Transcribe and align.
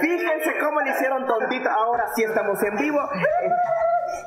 Fíjense 0.00 0.58
cómo 0.60 0.80
le 0.80 0.90
hicieron 0.90 1.26
tontito. 1.26 1.68
Ahora 1.70 2.06
sí 2.14 2.24
estamos 2.24 2.62
en 2.62 2.76
vivo. 2.76 2.98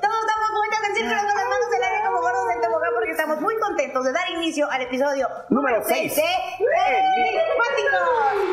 Todos 0.01 0.19
estamos 0.21 0.51
muy 0.51 0.69
contentos 0.69 1.17
con 1.17 1.35
las 1.35 1.49
manos 1.49 1.69
del 1.71 1.83
aire 1.83 2.05
como 2.05 2.21
gordos 2.21 2.47
del 2.47 2.61
tobogán 2.61 2.93
porque 2.93 3.11
estamos 3.11 3.41
muy 3.41 3.59
contentos 3.59 4.05
de 4.05 4.11
dar 4.13 4.29
inicio 4.29 4.69
al 4.71 4.81
episodio 4.81 5.27
Número 5.49 5.81
seis 5.83 6.13
seis. 6.13 6.25
de 6.59 6.65
Enigmáticos. 6.65 6.72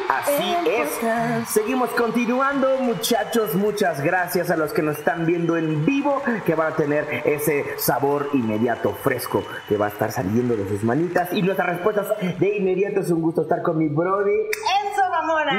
Así 0.09 0.57
es. 0.67 1.49
Seguimos 1.49 1.91
continuando, 1.91 2.79
muchachos. 2.79 3.55
Muchas 3.55 4.03
gracias 4.03 4.51
a 4.51 4.57
los 4.57 4.73
que 4.73 4.83
nos 4.83 4.99
están 4.99 5.25
viendo 5.25 5.57
en 5.57 5.87
vivo, 5.87 6.21
que 6.45 6.55
van 6.55 6.73
a 6.73 6.77
tener 6.77 7.23
ese 7.25 7.65
sabor 7.79 8.29
inmediato, 8.33 8.93
fresco, 8.93 9.45
que 9.69 9.77
va 9.77 9.87
a 9.87 9.89
estar 9.89 10.11
saliendo 10.13 10.57
de 10.57 10.69
sus 10.69 10.83
manitas. 10.83 11.33
Y 11.33 11.43
nuestras 11.43 11.69
respuestas 11.69 12.09
de 12.39 12.57
inmediato 12.57 13.01
es 13.01 13.11
un 13.11 13.23
gusto 13.23 13.43
estar 13.43 13.63
con 13.63 13.79
mi 13.79 13.89
brody. 13.89 14.37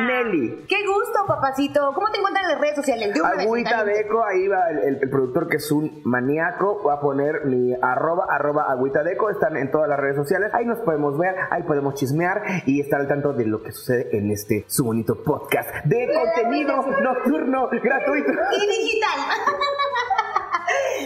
Nelly. 0.08 0.66
Qué 0.68 0.78
gusto, 0.86 1.26
papacito. 1.28 1.92
¿Cómo 1.94 2.08
te 2.12 2.18
encuentran 2.18 2.46
en 2.46 2.52
las 2.52 2.62
redes 2.62 2.76
sociales? 2.76 3.20
Un 3.20 3.26
Agüita. 3.26 3.84
Deco, 3.84 4.24
ahí 4.26 4.48
va 4.48 4.70
el, 4.70 4.78
el- 4.80 5.00
el 5.02 5.10
productor 5.10 5.48
que 5.48 5.58
es 5.58 5.72
un 5.72 6.02
maníaco. 6.04 6.84
Va 6.84 6.96
a 6.96 7.00
poner 7.02 7.46
mi 7.46 7.74
arroba, 7.82 8.26
arroba 8.30 8.66
agüita 8.70 9.04
deco. 9.04 9.30
Están 9.30 9.58
en 9.58 9.72
todas 9.72 9.90
las 9.90 10.00
redes 10.00 10.16
sociales. 10.16 10.52
Ahí 10.54 10.66
nos 10.66 10.80
podemos 10.80 11.18
ver, 11.18 11.36
ahí 11.50 11.64
podemos 11.64 11.96
chismear 11.96 12.42
y 12.66 12.82
estar 12.82 13.00
al 13.02 13.08
tanto 13.08 13.34
de 13.34 13.46
lo 13.46 13.62
que 13.64 13.72
sucede 13.72 14.10
en 14.18 14.32
este 14.32 14.66
su 14.68 14.86
bonito 14.86 15.24
podcast 15.24 15.70
de 15.86 16.08
contenido 16.14 16.76
nocturno 17.02 17.70
gratuito. 17.70 18.32
y 18.32 18.68
digital. 18.68 19.20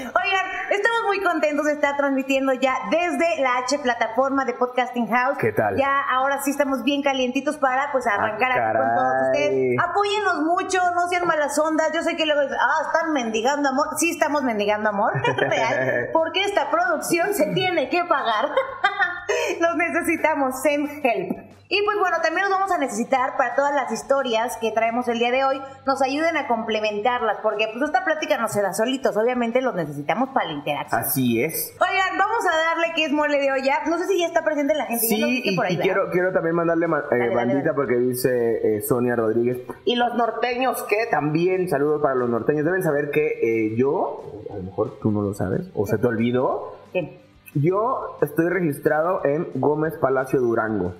Oigan, 0.05 0.45
estamos 0.71 1.03
muy 1.05 1.21
contentos 1.21 1.65
de 1.65 1.73
estar 1.73 1.95
transmitiendo 1.97 2.53
ya 2.53 2.75
desde 2.89 3.41
la 3.41 3.57
H 3.57 3.79
plataforma 3.79 4.45
de 4.45 4.53
Podcasting 4.53 5.07
House. 5.07 5.37
¿Qué 5.37 5.51
tal? 5.51 5.75
Ya 5.77 6.01
ahora 6.11 6.41
sí 6.41 6.51
estamos 6.51 6.83
bien 6.83 7.01
calientitos 7.01 7.57
para 7.57 7.91
pues 7.91 8.05
arrancar 8.07 8.51
Ah, 8.51 8.69
aquí 8.69 8.77
con 8.77 8.95
todos 8.95 9.13
ustedes. 9.27 9.77
Apóyennos 9.79 10.41
mucho, 10.41 10.79
no 10.95 11.07
sean 11.07 11.27
malas 11.27 11.57
ondas. 11.59 11.91
Yo 11.93 12.01
sé 12.01 12.15
que 12.15 12.25
luego 12.25 12.41
dicen, 12.41 12.57
ah, 12.59 12.83
están 12.87 13.13
mendigando 13.13 13.69
amor. 13.69 13.87
Sí 13.97 14.11
estamos 14.11 14.43
mendigando 14.43 14.89
amor, 14.89 15.13
real. 15.37 16.09
Porque 16.13 16.43
esta 16.43 16.69
producción 16.69 17.33
se 17.33 17.47
tiene 17.47 17.89
que 17.89 18.03
pagar. 18.05 18.49
Los 19.59 19.75
necesitamos, 19.75 20.61
send 20.61 20.89
help. 21.03 21.37
Y 21.67 21.81
pues 21.83 21.97
bueno, 21.99 22.17
también 22.21 22.47
los 22.47 22.51
vamos 22.59 22.71
a 22.71 22.77
necesitar 22.77 23.37
para 23.37 23.55
todas 23.55 23.73
las 23.73 23.91
historias 23.91 24.55
que 24.61 24.71
traemos 24.71 25.07
el 25.07 25.17
día 25.17 25.31
de 25.31 25.43
hoy, 25.45 25.59
nos 25.87 25.99
ayuden 26.03 26.37
a 26.37 26.47
complementarlas, 26.47 27.37
porque 27.41 27.67
pues 27.73 27.85
esta 27.85 28.05
plática 28.05 28.37
no 28.37 28.47
se 28.47 28.61
da 28.61 28.71
solitos, 28.71 29.17
obviamente 29.17 29.61
los 29.61 29.73
necesitamos 29.73 30.29
para 30.29 30.47
la 30.47 30.53
interacción. 30.53 31.01
Así 31.01 31.41
es. 31.43 31.75
Oigan, 31.81 32.19
vamos 32.19 32.45
a 32.45 32.55
darle 32.55 32.93
que 32.95 33.05
es 33.05 33.11
mole 33.11 33.39
de 33.39 33.51
olla. 33.51 33.79
No 33.89 33.97
sé 33.97 34.05
si 34.07 34.19
ya 34.19 34.27
está 34.27 34.43
presente 34.43 34.75
la 34.75 34.85
gente. 34.85 35.07
Sí, 35.07 35.41
y, 35.43 35.55
por 35.55 35.65
ahí, 35.65 35.73
y 35.73 35.77
quiero, 35.79 36.09
quiero 36.11 36.31
también 36.31 36.55
mandarle 36.55 36.87
ma- 36.87 36.99
eh, 36.99 37.03
Dale, 37.09 37.23
dale, 37.23 37.35
bandita 37.35 37.59
dale. 37.63 37.73
porque 37.73 37.95
dice 37.95 38.77
eh, 38.77 38.81
Sonia 38.81 39.15
Rodríguez. 39.15 39.57
Y 39.85 39.95
los 39.95 40.13
norteños, 40.13 40.83
que 40.83 41.07
también, 41.09 41.67
saludos 41.67 41.99
para 42.01 42.13
los 42.13 42.29
norteños. 42.29 42.63
Deben 42.63 42.83
saber 42.83 43.09
que 43.09 43.25
eh, 43.41 43.75
yo, 43.75 44.23
a 44.53 44.57
lo 44.57 44.63
mejor 44.63 44.99
tú 45.01 45.09
no 45.11 45.23
lo 45.23 45.33
sabes, 45.33 45.61
o 45.73 45.87
se 45.87 45.97
te 45.97 46.05
olvidó, 46.05 46.75
¿Qué? 46.93 47.19
yo 47.55 48.17
estoy 48.21 48.49
registrado 48.49 49.25
en 49.25 49.47
Gómez 49.55 49.95
Palacio 49.99 50.39
Durango. 50.41 50.93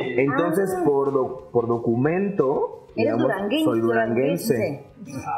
Entonces, 0.00 0.74
Ah. 0.76 0.82
por, 0.84 1.12
do- 1.12 1.48
por 1.52 1.66
documento, 1.68 2.86
Eres 2.88 2.96
digamos, 2.96 3.22
duranguense. 3.22 3.64
soy 3.64 3.80
duranguense. 3.80 4.84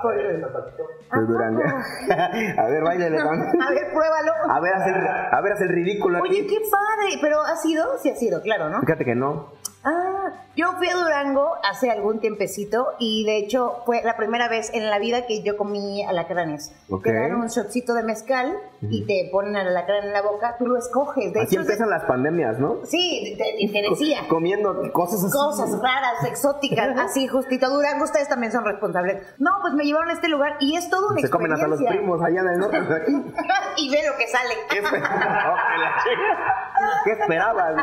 Soy 0.02 1.26
duranguense. 1.26 2.12
a 2.58 2.66
ver, 2.68 2.82
váyale, 2.82 3.18
A 3.18 3.22
ver, 3.70 3.92
pruébalo. 3.92 4.32
A 4.48 4.60
ver, 4.60 4.74
haz 4.74 4.86
el, 4.86 4.94
a 5.06 5.40
ver, 5.42 5.52
haz 5.52 5.60
el 5.62 5.68
ridículo 5.68 6.20
Oye, 6.22 6.40
aquí. 6.40 6.46
qué 6.46 6.56
padre. 6.70 7.18
Pero 7.20 7.40
¿ha 7.40 7.56
sido? 7.56 7.98
Sí 7.98 8.10
ha 8.10 8.16
sido, 8.16 8.40
claro, 8.42 8.68
¿no? 8.70 8.80
Fíjate 8.80 9.04
que 9.04 9.14
no. 9.14 9.46
Ah, 9.84 10.09
yo 10.56 10.72
fui 10.78 10.88
a 10.88 10.96
Durango 10.96 11.54
hace 11.68 11.90
algún 11.90 12.20
tiempecito 12.20 12.86
y 12.98 13.24
de 13.24 13.38
hecho 13.38 13.82
fue 13.86 14.02
la 14.02 14.16
primera 14.16 14.48
vez 14.48 14.70
en 14.74 14.90
la 14.90 14.98
vida 14.98 15.26
que 15.26 15.42
yo 15.42 15.56
comí 15.56 16.04
alacranes. 16.04 16.72
Ok. 16.90 17.04
Te 17.04 17.14
dan 17.14 17.34
un 17.36 17.46
shotcito 17.48 17.94
de 17.94 18.02
mezcal 18.02 18.56
y 18.82 19.04
te 19.06 19.28
ponen 19.32 19.56
el 19.56 19.68
alacrán 19.68 20.04
en 20.04 20.12
la 20.12 20.22
boca, 20.22 20.56
tú 20.58 20.66
lo 20.66 20.76
escoges. 20.78 21.32
De 21.32 21.40
Así 21.42 21.54
hecho, 21.54 21.62
empiezan 21.62 21.88
las 21.90 22.04
pandemias, 22.04 22.58
¿no? 22.58 22.78
sí, 22.84 23.36
te, 23.38 23.72
te 23.72 23.82
decía. 23.90 24.22
Comiendo 24.28 24.90
cosas 24.92 25.22
así. 25.24 25.32
Cosas 25.32 25.70
raras, 25.80 26.24
exóticas, 26.26 26.98
así 26.98 27.26
justito. 27.28 27.70
Durango, 27.70 28.04
ustedes 28.04 28.28
también 28.28 28.52
son 28.52 28.64
responsables. 28.64 29.22
No, 29.38 29.50
pues 29.62 29.72
me 29.74 29.84
llevaron 29.84 30.10
a 30.10 30.14
este 30.14 30.28
lugar 30.28 30.56
y 30.60 30.76
es 30.76 30.90
todo 30.90 31.08
una 31.10 31.20
Se 31.20 31.30
comen 31.30 31.52
hasta 31.52 31.68
los 31.68 31.80
experiencia. 31.80 32.16
primos 32.16 32.26
allá 32.26 32.40
en 32.40 32.48
el 32.48 32.58
norte. 32.58 32.78
y 33.76 33.90
ve 33.90 33.98
lo 34.10 34.16
que 34.18 34.26
sale. 34.28 34.54
¿Qué? 34.68 34.82
¿Qué 37.04 37.12
esperabas? 37.12 37.74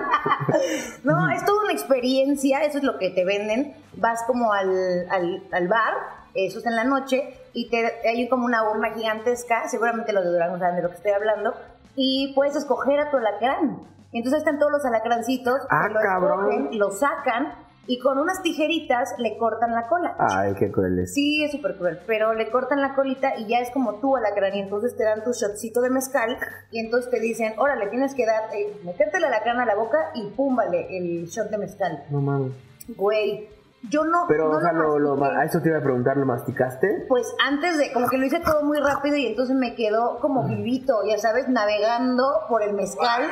No, 1.03 1.29
es 1.31 1.43
toda 1.45 1.63
una 1.63 1.73
experiencia, 1.73 2.36
eso 2.43 2.77
es 2.77 2.83
lo 2.83 2.97
que 2.97 3.09
te 3.11 3.25
venden. 3.25 3.75
Vas 3.95 4.23
como 4.27 4.53
al, 4.53 5.07
al, 5.09 5.43
al 5.51 5.67
bar, 5.67 5.93
eso 6.33 6.59
es 6.59 6.65
en 6.65 6.75
la 6.75 6.83
noche, 6.83 7.33
y 7.53 7.69
te, 7.69 7.91
hay 8.07 8.27
como 8.29 8.45
una 8.45 8.69
urna 8.69 8.93
gigantesca, 8.93 9.67
seguramente 9.67 10.13
los 10.13 10.23
de 10.23 10.31
Durango 10.31 10.59
saben 10.59 10.75
de 10.77 10.81
lo 10.83 10.89
que 10.89 10.95
estoy 10.95 11.11
hablando, 11.11 11.53
y 11.95 12.33
puedes 12.35 12.55
escoger 12.55 12.99
a 12.99 13.09
tu 13.11 13.17
alacrán. 13.17 13.79
Entonces 14.13 14.39
están 14.39 14.57
todos 14.59 14.71
los 14.71 14.85
alacrancitos, 14.85 15.59
Ah, 15.69 15.87
lo 15.89 15.99
cabrón. 15.99 16.51
escogen, 16.51 16.79
lo 16.79 16.91
sacan, 16.91 17.53
y 17.87 17.99
con 17.99 18.19
unas 18.19 18.41
tijeritas 18.41 19.15
le 19.17 19.37
cortan 19.37 19.73
la 19.73 19.87
cola. 19.87 20.15
Ay, 20.19 20.53
qué 20.59 20.71
cruel 20.71 20.99
es. 20.99 21.13
Sí, 21.13 21.43
es 21.43 21.51
súper 21.51 21.77
cruel, 21.77 21.99
pero 22.05 22.33
le 22.33 22.51
cortan 22.51 22.81
la 22.81 22.93
colita 22.93 23.37
y 23.37 23.47
ya 23.47 23.59
es 23.59 23.71
como 23.71 23.95
tú 23.95 24.15
alacrán 24.15 24.55
y 24.55 24.59
entonces 24.59 24.95
te 24.95 25.03
dan 25.03 25.23
tu 25.23 25.31
shotcito 25.31 25.81
de 25.81 25.89
mezcal 25.89 26.37
y 26.71 26.79
entonces 26.79 27.09
te 27.09 27.19
dicen, 27.19 27.53
órale, 27.57 27.87
tienes 27.87 28.13
que 28.13 28.25
dar, 28.25 28.43
eh, 28.53 28.75
meterte 28.83 29.17
el 29.17 29.23
alacrán 29.23 29.59
a 29.59 29.65
la 29.65 29.75
boca 29.75 30.11
y 30.13 30.27
púmbale 30.31 30.97
el 30.97 31.25
shot 31.27 31.49
de 31.49 31.57
mezcal. 31.57 32.03
No 32.09 32.21
mames. 32.21 32.51
Güey, 32.89 33.47
yo 33.89 34.03
no... 34.05 34.25
Pero, 34.27 34.49
no 34.49 34.57
o 34.57 34.61
sea, 34.61 34.73
lo, 34.73 34.99
lo, 34.99 35.23
a 35.23 35.45
eso 35.45 35.61
te 35.61 35.69
iba 35.69 35.77
a 35.77 35.81
preguntar, 35.81 36.17
¿lo 36.17 36.25
masticaste? 36.25 37.05
Pues 37.07 37.33
antes 37.45 37.77
de, 37.77 37.93
como 37.93 38.09
que 38.09 38.17
lo 38.17 38.25
hice 38.25 38.39
todo 38.39 38.63
muy 38.63 38.79
rápido 38.79 39.15
y 39.15 39.27
entonces 39.27 39.55
me 39.55 39.75
quedó 39.75 40.19
como 40.19 40.47
vivito, 40.47 41.01
ya 41.07 41.17
sabes, 41.17 41.47
navegando 41.47 42.41
por 42.49 42.63
el 42.63 42.73
mezcal. 42.73 43.23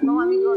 No, 0.00 0.20
amigo. 0.20 0.54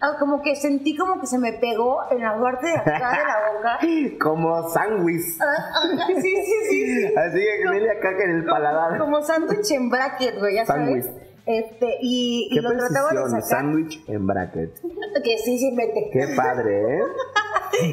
Ah, 0.00 0.16
Como 0.18 0.42
que 0.42 0.54
sentí 0.56 0.96
como 0.96 1.20
que 1.20 1.26
se 1.26 1.38
me 1.38 1.52
pegó 1.54 2.00
en 2.10 2.20
la 2.22 2.38
parte 2.40 2.66
de 2.66 2.76
acá 2.76 3.10
de 3.10 3.24
la 3.24 3.52
boca. 3.52 3.78
Como 4.22 4.68
sándwich. 4.68 5.22
Ah, 5.40 5.72
sí, 6.08 6.14
sí, 6.20 6.36
sí, 6.70 6.86
sí. 7.08 7.14
Así 7.16 7.38
que 7.38 7.70
Nelia 7.70 8.00
caca 8.00 8.24
en 8.24 8.30
el 8.30 8.44
paladar. 8.44 8.98
Como 8.98 9.22
sándwich 9.22 9.70
en 9.72 9.88
bracket, 9.90 10.38
güey, 10.38 10.56
ya 10.56 10.66
sabes. 10.66 11.08
Este, 11.46 11.98
y, 12.00 12.48
y 12.50 12.54
Qué 12.54 12.62
lo 12.62 12.70
trataba 12.70 13.10
de 13.10 13.24
sacar. 13.28 13.42
sándwich 13.42 14.02
en 14.08 14.26
bracket. 14.26 14.70
Que 15.24 15.38
sí, 15.38 15.58
sí, 15.58 15.70
mete. 15.72 16.10
Qué 16.12 16.34
padre, 16.36 16.98
¿eh? 16.98 17.02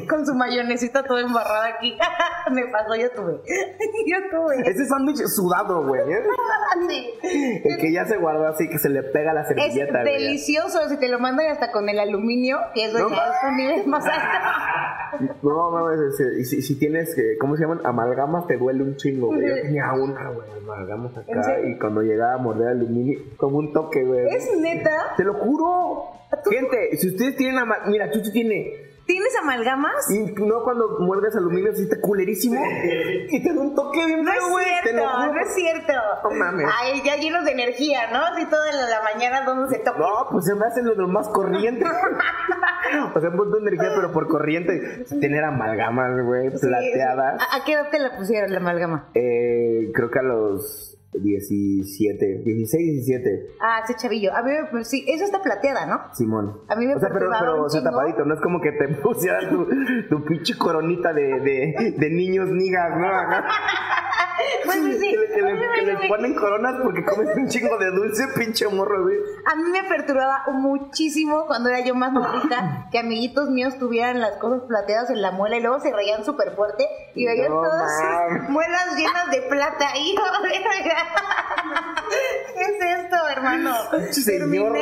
Con 0.08 0.26
su 0.26 0.34
mayonesita 0.34 1.02
toda 1.04 1.20
embarrada 1.22 1.66
aquí. 1.66 1.96
Me 2.52 2.66
pasó, 2.68 2.94
yo 2.96 3.10
tuve. 3.12 3.40
Yo 4.06 4.16
tuve. 4.30 4.68
Ese 4.68 4.86
sándwich 4.86 5.18
sudado, 5.28 5.86
güey. 5.86 6.00
¿eh? 6.12 6.22
Sí. 6.88 7.10
El 7.64 7.78
que 7.78 7.92
ya 7.92 8.04
se 8.06 8.16
guardó 8.16 8.46
así 8.46 8.68
que 8.68 8.78
se 8.78 8.88
le 8.88 9.02
pega 9.02 9.32
la 9.32 9.42
Es 9.42 9.48
servilleta, 9.48 10.02
güey. 10.02 10.12
delicioso 10.24 10.88
si 10.88 10.98
te 10.98 11.08
lo 11.08 11.18
mandan 11.18 11.48
hasta 11.48 11.70
con 11.70 11.88
el 11.88 11.98
aluminio, 11.98 12.58
que 12.74 12.86
es, 12.86 12.92
No 12.92 13.10
ya 13.10 13.16
es 13.26 13.50
un 13.50 13.56
nivel 13.56 13.86
más 13.86 14.04
alto. 14.06 14.18
No 15.42 15.70
mames, 15.70 15.98
y 16.38 16.44
si, 16.44 16.62
si 16.62 16.78
tienes, 16.78 17.14
que, 17.14 17.36
¿cómo 17.38 17.54
se 17.56 17.62
llaman? 17.62 17.80
Amalgamas, 17.84 18.46
te 18.46 18.56
duele 18.56 18.82
un 18.82 18.96
chingo, 18.96 19.26
güey. 19.26 19.46
Yo 19.46 19.54
tenía 19.62 19.92
una, 19.92 20.30
güey, 20.30 20.48
amalgamas 20.56 21.12
¿En 21.26 21.38
acá. 21.38 21.60
Y 21.60 21.78
cuando 21.78 22.00
llegaba 22.00 22.34
a 22.34 22.38
morder 22.38 22.68
aluminio, 22.68 23.20
como 23.36 23.58
un 23.58 23.74
toque, 23.74 24.04
güey. 24.04 24.26
¿Es 24.34 24.48
neta? 24.58 25.12
Te 25.18 25.24
lo 25.24 25.34
juro. 25.34 26.04
Gente, 26.50 26.96
si 26.96 27.08
ustedes 27.08 27.36
tienen 27.36 27.58
amal... 27.58 27.80
Mira, 27.88 28.10
Chuchi 28.10 28.32
tiene. 28.32 28.72
¿Tienes 29.12 29.36
amalgamas? 29.42 30.10
Y 30.10 30.20
no 30.42 30.62
cuando 30.64 30.96
muerdes 31.00 31.36
aluminio, 31.36 31.70
así 31.70 31.82
está 31.82 32.00
culerísimo. 32.00 32.58
Y 33.28 33.42
te 33.42 33.52
da 33.52 33.60
un 33.60 33.74
toque 33.74 34.06
bien 34.06 34.24
No 34.24 34.32
es 34.32 34.38
cierto, 34.82 35.02
no 35.02 35.38
es 35.38 35.54
cierto. 35.54 35.92
No 36.24 36.30
mames. 36.30 36.66
Ay, 36.80 37.02
ya 37.04 37.16
llenos 37.16 37.44
de 37.44 37.52
energía, 37.52 38.10
¿no? 38.10 38.24
Así 38.24 38.46
toda 38.46 38.72
la, 38.72 38.88
la 38.88 39.02
mañana 39.02 39.44
donde 39.44 39.68
se 39.76 39.84
toca. 39.84 39.98
No, 39.98 40.28
pues 40.30 40.46
se 40.46 40.54
me 40.54 40.64
hace 40.64 40.82
lo 40.82 41.08
más 41.08 41.28
corriente. 41.28 41.84
o 43.14 43.20
sea, 43.20 43.28
un 43.28 43.36
punto 43.36 43.56
de 43.56 43.68
energía, 43.68 43.90
pero 43.94 44.12
por 44.12 44.28
corriente. 44.28 45.04
Tener 45.20 45.44
amalgamas, 45.44 46.24
güey, 46.24 46.50
Sí, 46.52 46.66
plateadas. 46.66 47.42
¿A, 47.42 47.56
a 47.56 47.64
qué 47.66 47.74
edad 47.74 47.90
te 47.90 47.98
la 47.98 48.16
pusieron 48.16 48.50
la 48.50 48.60
amalgama? 48.60 49.10
Eh, 49.12 49.90
creo 49.92 50.10
que 50.10 50.20
a 50.20 50.22
los 50.22 50.91
17, 51.12 52.42
16, 52.44 53.06
17, 53.06 53.46
Ah, 53.60 53.80
ese 53.84 53.94
chavillo. 53.96 54.34
A 54.34 54.42
mí 54.42 54.50
me, 54.50 54.64
pues, 54.70 54.88
sí, 54.88 55.04
eso 55.06 55.24
está 55.24 55.42
plateada, 55.42 55.86
¿no? 55.86 56.00
Simón. 56.14 56.60
A 56.68 56.76
mí 56.76 56.86
me 56.86 56.94
o 56.94 57.00
sea, 57.00 57.10
pero, 57.12 57.30
pero 57.38 57.64
o 57.64 57.68
sea, 57.68 57.82
tapadito, 57.82 58.24
no 58.24 58.34
es 58.34 58.40
como 58.40 58.60
que 58.60 58.72
te 58.72 58.88
pusieras 59.02 59.48
tu, 59.48 59.66
tu 60.08 60.24
pinche 60.24 60.56
coronita 60.56 61.12
de, 61.12 61.40
de, 61.40 61.94
de 61.98 62.10
niños 62.10 62.48
nigas, 62.50 62.96
¿no? 62.98 63.06
Pues 64.64 64.76
sí, 64.76 64.92
sí. 64.98 65.10
Que, 65.10 65.16
le- 65.42 65.58
que 65.74 65.82
le- 65.82 65.98
que 65.98 66.08
ponen 66.08 66.34
coronas 66.34 66.74
porque 66.82 67.04
comes 67.04 67.28
un 67.36 67.48
chingo 67.48 67.76
de 67.78 67.90
dulce, 67.90 68.26
pinche 68.36 68.68
morro, 68.68 69.02
güey. 69.02 69.16
A 69.50 69.56
mí 69.56 69.64
me 69.70 69.82
perturbaba 69.84 70.44
muchísimo 70.52 71.46
cuando 71.46 71.68
era 71.68 71.80
yo 71.80 71.94
más 71.94 72.12
morrita 72.12 72.86
que 72.92 72.98
amiguitos 72.98 73.50
míos 73.50 73.78
tuvieran 73.78 74.20
las 74.20 74.36
cosas 74.36 74.62
plateadas 74.68 75.10
en 75.10 75.20
la 75.22 75.30
muela 75.32 75.56
y 75.56 75.60
luego 75.60 75.80
se 75.80 75.92
reían 75.92 76.24
súper 76.24 76.52
fuerte 76.54 76.86
y 77.14 77.26
veían 77.26 77.50
No 77.50 77.60
todas 77.62 77.90
sus 78.38 78.48
muelas 78.50 78.96
llenas 78.96 79.30
de 79.30 79.42
plata 79.42 79.90
ahí. 79.92 80.14
hermano. 83.30 83.74
Señor. 84.12 84.76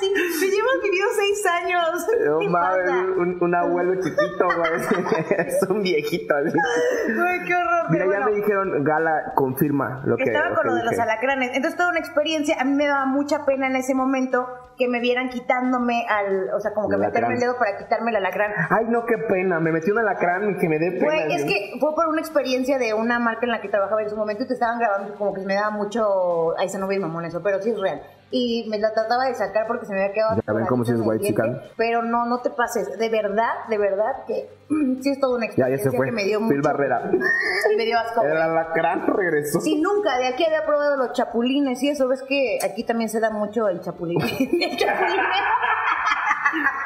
sí, 0.00 0.12
me 0.40 0.46
llevas 0.46 0.82
vivido 0.82 1.08
seis 1.16 1.46
años. 1.46 2.06
No 2.24 2.38
¿Qué 2.38 2.48
mames, 2.48 2.90
un, 3.16 3.38
un 3.40 3.54
abuelo 3.54 3.94
chiquito, 4.02 4.46
güey. 4.56 5.38
es 5.38 5.62
un 5.68 5.82
viejito. 5.82 6.34
Güey, 6.42 7.44
qué 7.46 7.54
horror. 7.54 7.90
Mira, 7.90 8.04
pero 8.04 8.12
ya 8.12 8.20
bueno. 8.20 8.31
Me 8.32 8.40
dijeron, 8.40 8.84
Gala, 8.84 9.32
confirma 9.34 10.02
lo 10.04 10.16
que. 10.16 10.24
Estaba 10.24 10.48
lo 10.48 10.54
con 10.56 10.64
que 10.64 10.68
lo 10.70 10.74
de 10.76 10.84
los 10.84 10.98
alacranes. 10.98 11.50
Entonces, 11.54 11.76
toda 11.76 11.90
una 11.90 11.98
experiencia. 11.98 12.56
A 12.60 12.64
mí 12.64 12.72
me 12.72 12.86
daba 12.86 13.06
mucha 13.06 13.44
pena 13.44 13.66
en 13.66 13.76
ese 13.76 13.94
momento 13.94 14.46
que 14.76 14.88
me 14.88 15.00
vieran 15.00 15.28
quitándome 15.28 16.06
al. 16.08 16.50
O 16.54 16.60
sea, 16.60 16.72
como 16.72 16.88
que 16.88 16.96
El 16.96 17.00
meterme 17.02 17.26
alacrán. 17.26 17.32
el 17.32 17.40
dedo 17.40 17.58
para 17.58 17.78
quitarme 17.78 18.10
el 18.10 18.16
alacrán. 18.16 18.52
Ay, 18.70 18.86
no, 18.88 19.04
qué 19.06 19.18
pena. 19.18 19.60
Me 19.60 19.72
metí 19.72 19.90
un 19.90 19.98
alacrán 19.98 20.50
y 20.50 20.56
que 20.58 20.68
me 20.68 20.78
dé 20.78 20.92
pena. 20.92 21.04
Güey, 21.04 21.34
es 21.34 21.44
que 21.44 21.78
fue 21.78 21.94
por 21.94 22.08
una 22.08 22.20
experiencia 22.20 22.78
de 22.78 22.94
una 22.94 23.18
marca 23.18 23.44
en 23.44 23.52
la 23.52 23.60
que 23.60 23.68
trabajaba 23.68 24.02
en 24.02 24.10
su 24.10 24.16
momento 24.16 24.44
y 24.44 24.46
te 24.46 24.54
estaban 24.54 24.78
grabando 24.78 25.14
como 25.16 25.34
que 25.34 25.42
me 25.42 25.54
daba 25.54 25.70
mucho... 25.70 26.58
Ahí 26.58 26.68
se 26.68 26.78
no 26.78 26.86
ve 26.86 26.98
mamón 26.98 27.24
eso, 27.24 27.42
pero 27.42 27.60
sí 27.60 27.70
es 27.70 27.80
real. 27.80 28.02
Y 28.34 28.66
me 28.68 28.78
la 28.78 28.92
trataba 28.94 29.26
de 29.26 29.34
sacar 29.34 29.66
porque 29.66 29.84
se 29.86 29.92
me 29.92 30.00
había 30.02 30.14
quedado... 30.14 30.40
Ya 30.46 30.52
ven 30.54 30.64
cómo 30.66 30.84
si 30.84 30.92
es 30.92 31.00
white 31.00 31.24
chican. 31.24 31.60
Pero 31.76 32.02
no, 32.02 32.24
no 32.24 32.40
te 32.40 32.48
pases. 32.50 32.98
De 32.98 33.08
verdad, 33.10 33.52
de 33.68 33.76
verdad 33.78 34.24
que 34.26 34.48
sí 35.02 35.10
es 35.10 35.20
toda 35.20 35.36
una 35.36 35.46
Ya, 35.48 35.68
ya 35.68 35.74
experiencia 35.74 35.90
se 35.90 35.96
fue. 35.96 36.06
que 36.06 36.12
me 36.12 36.24
dio 36.24 36.38
Phil 36.38 36.56
mucho... 36.56 36.68
Barrera. 36.68 37.10
Me 37.76 37.84
dio 37.84 37.98
asco. 37.98 38.22
El 38.24 38.36
alacrán 38.36 39.06
regresó. 39.06 39.60
Si 39.60 39.80
nunca 39.80 40.16
de 40.18 40.28
aquí 40.28 40.44
había 40.44 40.64
probado 40.64 40.96
los 40.96 41.12
chapulines 41.12 41.82
y 41.82 41.90
eso, 41.90 42.08
ves 42.08 42.22
que 42.22 42.58
aquí 42.64 42.84
también 42.84 43.08
se 43.10 43.20
da 43.20 43.30
mucho 43.30 43.68
el 43.68 43.80
chapulín. 43.80 44.20
el 44.60 44.76
chapulín. 44.76 45.20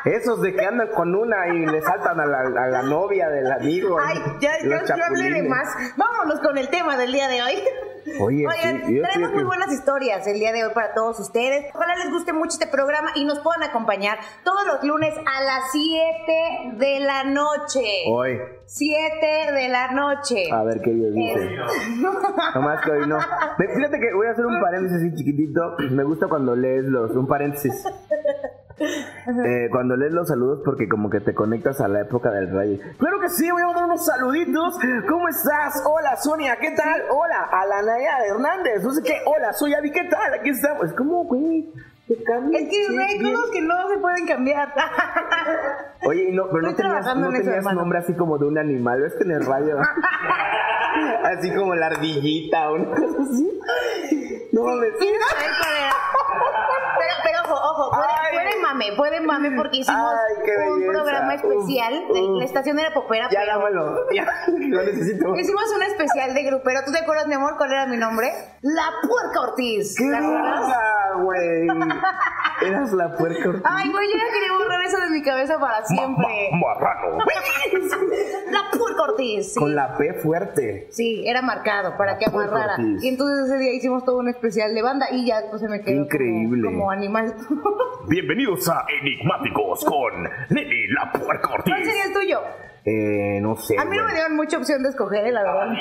Esos 0.04 0.40
de 0.42 0.54
que 0.54 0.64
andan 0.64 0.88
con 0.88 1.14
una 1.14 1.48
y 1.48 1.66
le 1.66 1.82
saltan 1.82 2.20
a 2.20 2.26
la, 2.26 2.40
a 2.40 2.66
la 2.68 2.82
novia 2.82 3.28
del 3.28 3.50
amigo. 3.50 3.98
Ay, 4.00 4.18
ya, 4.40 4.52
ya, 4.62 4.84
ya 4.84 5.06
hablé 5.06 5.30
de 5.30 5.42
más. 5.48 5.68
Vámonos 5.96 6.40
con 6.40 6.56
el 6.58 6.68
tema 6.68 6.96
del 6.96 7.12
día 7.12 7.28
de 7.28 7.42
hoy. 7.42 7.54
Oye, 8.20 8.46
Oigan, 8.46 8.82
sí, 8.86 8.94
yo 8.96 9.02
tenemos 9.02 9.32
muy 9.32 9.40
que- 9.42 9.46
buenas 9.46 9.72
historias 9.72 10.24
el 10.28 10.38
día 10.38 10.52
de 10.52 10.64
hoy 10.64 10.70
para 10.72 10.94
todos 10.94 11.18
ustedes. 11.18 11.66
Ojalá 11.74 11.96
les 11.96 12.10
guste 12.12 12.32
mucho 12.32 12.50
este 12.52 12.68
programa 12.68 13.10
y 13.16 13.24
nos 13.24 13.40
puedan 13.40 13.64
acompañar 13.64 14.18
todos 14.44 14.64
los 14.64 14.84
lunes 14.84 15.12
a 15.26 15.42
las 15.42 15.64
7 15.72 16.76
de 16.76 17.00
la 17.00 17.24
noche. 17.24 17.82
Hoy. 18.08 18.38
7 18.66 19.26
de 19.52 19.68
la 19.68 19.90
noche. 19.90 20.50
A 20.52 20.62
ver 20.62 20.80
qué 20.82 20.92
Dios 20.92 21.12
dice. 21.14 21.56
Nomás 22.54 22.84
que 22.84 22.92
hoy 22.92 23.06
no. 23.08 23.18
Fíjate 23.18 23.98
que 23.98 24.14
voy 24.14 24.26
a 24.28 24.30
hacer 24.30 24.46
un 24.46 24.60
paréntesis 24.60 24.98
así 24.98 25.14
chiquitito. 25.16 25.76
Me 25.90 26.04
gusta 26.04 26.28
cuando 26.28 26.54
lees 26.54 26.84
los. 26.84 27.10
Un 27.10 27.26
paréntesis. 27.26 27.72
Eh, 28.78 29.68
cuando 29.70 29.96
lees 29.96 30.12
los 30.12 30.28
saludos 30.28 30.60
porque 30.64 30.86
como 30.88 31.08
que 31.08 31.20
te 31.20 31.34
conectas 31.34 31.80
a 31.80 31.88
la 31.88 32.02
época 32.02 32.30
del 32.30 32.50
rey. 32.50 32.78
Claro 32.98 33.20
que 33.20 33.30
sí, 33.30 33.50
voy 33.50 33.62
a 33.62 33.66
mandar 33.66 33.84
unos 33.84 34.04
saluditos. 34.04 34.78
¿Cómo 35.08 35.28
estás? 35.28 35.82
Hola 35.86 36.16
Sonia, 36.16 36.56
¿qué 36.60 36.72
tal? 36.72 37.02
Hola, 37.10 37.48
a 37.50 37.66
la 37.66 37.82
Naya 37.82 38.18
Hernández. 38.28 38.82
No 38.82 38.90
sé 38.90 39.02
qué. 39.02 39.14
Hola, 39.24 39.52
soy 39.54 39.72
Abby, 39.74 39.90
¿qué 39.90 40.04
tal? 40.04 40.34
Aquí 40.34 40.50
estamos. 40.50 40.86
Es 40.86 40.92
como, 40.92 41.24
güey. 41.24 41.72
te 42.06 42.22
cambias, 42.22 42.62
Es 42.62 42.68
que 42.68 43.02
hay 43.02 43.22
cosas 43.22 43.50
que 43.50 43.62
no 43.62 43.88
se 43.88 43.98
pueden 43.98 44.26
cambiar. 44.26 44.74
Oye, 46.06 46.32
no, 46.32 46.48
pero 46.50 46.62
no 46.62 46.74
tenías, 46.74 47.16
no 47.16 47.30
tenías 47.30 47.74
nombre 47.74 47.98
así 47.98 48.14
como 48.14 48.36
de 48.36 48.44
un 48.44 48.58
animal, 48.58 49.00
¿ves 49.00 49.14
que 49.14 49.24
en 49.24 49.30
el 49.30 49.46
radio? 49.46 49.78
así 51.24 51.50
como 51.54 51.74
la 51.74 51.86
ardillita 51.86 52.70
o 52.70 52.74
una 52.74 52.90
cosa 52.90 53.22
así. 53.22 53.60
No 54.52 54.64
mames. 54.64 54.92
Pero, 57.06 57.14
pero 57.22 57.54
ojo, 57.54 57.54
ojo, 57.72 57.90
puede, 57.90 58.08
Ay. 58.10 58.34
puede 58.34 58.62
mame, 58.62 58.86
puede 58.96 59.20
mame 59.20 59.50
porque 59.56 59.78
hicimos 59.78 60.12
Ay, 60.12 60.50
un 60.72 60.86
programa 60.86 61.34
especial 61.34 61.92
de 62.12 62.20
uf. 62.22 62.38
la 62.38 62.44
estación 62.44 62.78
era 62.78 62.92
popera. 62.92 63.28
Ya 63.30 63.46
dámelo. 63.46 63.94
Ya, 64.12 64.26
lo 64.48 64.82
necesito. 64.82 65.34
Hicimos 65.36 65.64
un 65.76 65.82
especial 65.82 66.34
de 66.34 66.42
grupero. 66.44 66.80
¿Tú 66.84 66.92
te 66.92 66.98
acuerdas, 66.98 67.26
mi 67.28 67.34
amor, 67.34 67.56
cuál 67.56 67.70
era 67.72 67.86
mi 67.86 67.96
nombre? 67.96 68.32
La 68.62 68.88
Puerca 69.06 69.40
Ortiz. 69.50 69.94
¡Qué 69.96 70.04
¿Te 70.08 70.16
acuerdas? 70.16 70.60
risa, 70.60 70.80
güey! 71.22 71.68
Eras 72.62 72.92
la 72.92 73.16
puerca 73.16 73.48
Ortiz. 73.50 73.62
Ay, 73.64 73.90
güey, 73.90 74.08
yo 74.12 74.18
ya 74.18 74.32
quería 74.32 74.52
borrar 74.52 74.82
eso 74.84 74.96
de 74.98 75.10
mi 75.10 75.22
cabeza 75.22 75.58
para 75.58 75.84
siempre. 75.84 76.26
Marrano. 76.52 77.18
La 78.50 78.70
Puerca 78.78 79.02
Ortiz. 79.02 79.52
Sí. 79.54 79.60
Con 79.60 79.74
la 79.74 79.96
P 79.96 80.14
fuerte. 80.14 80.88
Sí, 80.90 81.24
era 81.26 81.42
marcado 81.42 81.96
para 81.96 82.12
La 82.12 82.18
que 82.18 82.26
amarrara. 82.26 82.76
Y 83.00 83.08
entonces 83.08 83.46
ese 83.46 83.58
día 83.58 83.72
hicimos 83.72 84.04
todo 84.04 84.18
un 84.18 84.28
especial 84.28 84.74
de 84.74 84.82
banda 84.82 85.06
y 85.10 85.26
ya 85.26 85.42
pues, 85.50 85.60
se 85.62 85.68
me 85.68 85.80
quedó 85.80 85.94
como- 85.94 86.04
Increíble. 86.04 86.64
Como, 86.64 86.90
animal. 86.96 87.34
Bienvenidos 88.08 88.68
a 88.68 88.84
Enigmáticos 89.00 89.84
con 89.84 90.22
Nelly 90.50 90.88
la 90.88 91.12
Puerca 91.12 91.48
¿Cuál 91.48 91.60
Ortiz. 91.60 91.74
sería 91.86 92.04
el 92.04 92.12
tuyo? 92.12 92.40
Eh, 92.84 93.40
no 93.42 93.56
sé. 93.56 93.76
A 93.78 93.84
mí 93.84 93.96
no 93.96 94.04
me 94.06 94.12
dieron 94.14 94.36
mucha 94.36 94.56
opción 94.58 94.82
de 94.82 94.90
escoger, 94.90 95.26
eh, 95.26 95.32
la 95.32 95.42
verdad. 95.42 95.72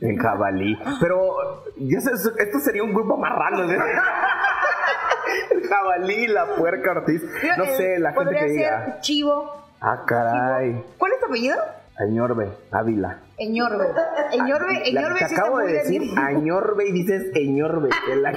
El 0.00 0.18
jabalí. 0.20 0.78
Pero, 1.00 1.64
ya 1.78 2.00
sé, 2.00 2.10
esto 2.38 2.58
sería 2.60 2.82
un 2.82 2.92
grupo 2.92 3.16
marrano. 3.16 3.66
¿sí? 3.68 3.74
El 5.52 5.62
jabalí, 5.68 6.26
la 6.26 6.46
puerca 6.56 6.90
Ortiz. 6.92 7.22
No 7.56 7.64
Eh, 7.64 7.76
sé, 7.76 7.98
la 7.98 8.10
gente 8.12 8.24
podría 8.24 8.40
que 8.42 8.48
ser 8.48 8.56
diga. 8.56 8.98
Chivo. 9.00 9.64
Ah, 9.80 10.02
caray. 10.06 10.84
¿Cuál 10.98 11.12
es 11.12 11.20
tu 11.20 11.26
apellido? 11.26 11.56
Añorbe, 11.98 12.50
Ávila. 12.72 13.18
Eñorbe. 13.40 13.86
Eñorbe, 14.32 14.88
Eñorbe 14.88 15.18
te 15.18 15.24
está 15.24 15.40
acabo 15.42 15.56
muy 15.56 15.66
de 15.66 15.72
decir 15.78 16.00
bien. 16.02 16.18
Añorbe 16.18 16.88
y 16.88 16.92
dices 16.92 17.24
Eñorbe. 17.34 17.88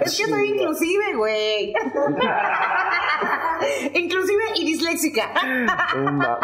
Es 0.02 0.18
que 0.18 0.26
soy 0.28 0.50
inclusive, 0.50 1.14
güey. 1.16 1.74
inclusive 3.94 4.44
y 4.56 4.66
disléxica. 4.66 5.30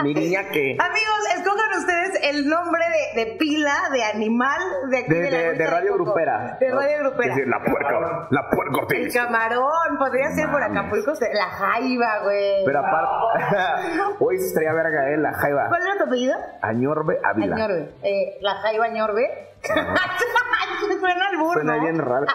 Mi 0.04 0.14
niña 0.14 0.50
que. 0.52 0.78
Amigos, 0.80 1.20
escojan 1.38 1.80
ustedes 1.80 2.20
el 2.24 2.48
nombre 2.50 2.84
de, 3.16 3.26
de 3.26 3.32
pila, 3.38 3.76
de 3.92 4.04
animal, 4.04 4.60
de 4.90 4.98
aquí 5.00 5.10
De- 5.14 5.22
de, 5.22 5.32
la 5.32 5.38
de- 5.38 5.46
Agüita 5.48 5.64
de 5.64 5.70
Radio 5.70 5.92
Coco. 5.94 6.04
Grupera. 6.06 6.58
De 6.60 6.72
Radio 6.72 6.98
Grupera. 7.00 7.30
Es 7.32 7.36
decir, 7.38 7.48
la 7.50 7.64
puerca, 7.64 8.28
la 8.30 8.50
puerca 8.50 8.96
El 8.96 9.14
camarón, 9.14 9.98
podría 9.98 10.30
ser 10.32 10.50
por 10.50 10.62
Acapulco, 10.64 11.14
la 11.34 11.50
jaiba, 11.50 12.20
güey. 12.24 12.66
Pero 12.66 12.80
aparte, 12.80 14.20
hoy 14.24 14.38
se 14.38 14.48
estaría 14.48 14.74
verga, 14.74 15.10
eh, 15.12 15.18
la 15.18 15.34
jaiba. 15.34 15.68
¿Cuál 15.70 15.82
era 15.82 15.98
tu 15.98 16.04
apellido? 16.06 16.38
Añorbe 16.62 17.20
Ávila. 17.24 17.56
Añorbe. 17.56 17.94
Eh, 18.04 18.38
la 18.42 18.49
jaiba 18.56 18.86
Añorbe. 18.86 19.49
Suena 21.00 21.28
al 21.30 21.38
burro. 21.38 21.54
Suena 21.54 21.78
bien 21.80 21.98
raro. 21.98 22.26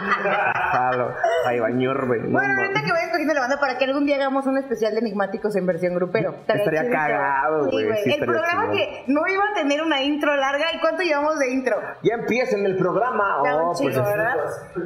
Jalo, 0.73 1.15
jaiba, 1.44 1.67
Añorbe. 1.69 2.19
No, 2.21 2.31
Bueno, 2.31 2.55
no. 2.55 2.61
ahorita 2.62 2.81
que 2.82 2.91
voy 2.93 3.00
escogiendo 3.03 3.35
la 3.35 3.41
banda 3.41 3.61
para 3.61 3.76
que 3.79 3.85
algún 3.85 4.06
día 4.06 4.17
hagamos 4.17 4.47
un 4.47 4.56
especial 4.59 4.93
de 4.94 5.00
enigmáticos 5.00 5.55
en 5.56 5.67
versión 5.67 5.94
grupero. 5.94 6.35
Estaría 6.47 6.81
chidito. 6.82 6.97
cagado, 6.97 7.71
güey, 7.71 7.85
sí 7.85 7.91
el 7.91 7.97
estaría 8.15 8.26
programa 8.26 8.62
chingón. 8.73 8.76
que 8.76 9.05
no 9.09 9.26
iba 9.26 9.44
a 9.44 9.55
tener 9.55 9.82
una 9.82 10.03
intro 10.03 10.35
larga. 10.37 10.67
¿Y 10.75 10.81
cuánto 10.81 11.03
llevamos 11.03 11.38
de 11.38 11.50
intro? 11.53 11.76
Ya 12.03 12.15
empiecen 12.15 12.65
el 12.65 12.76
programa. 12.76 13.38
Ya 13.44 13.56
Oh, 13.56 13.75
chico, 13.75 13.91
pues, 13.93 14.05
¿verdad? 14.06 14.35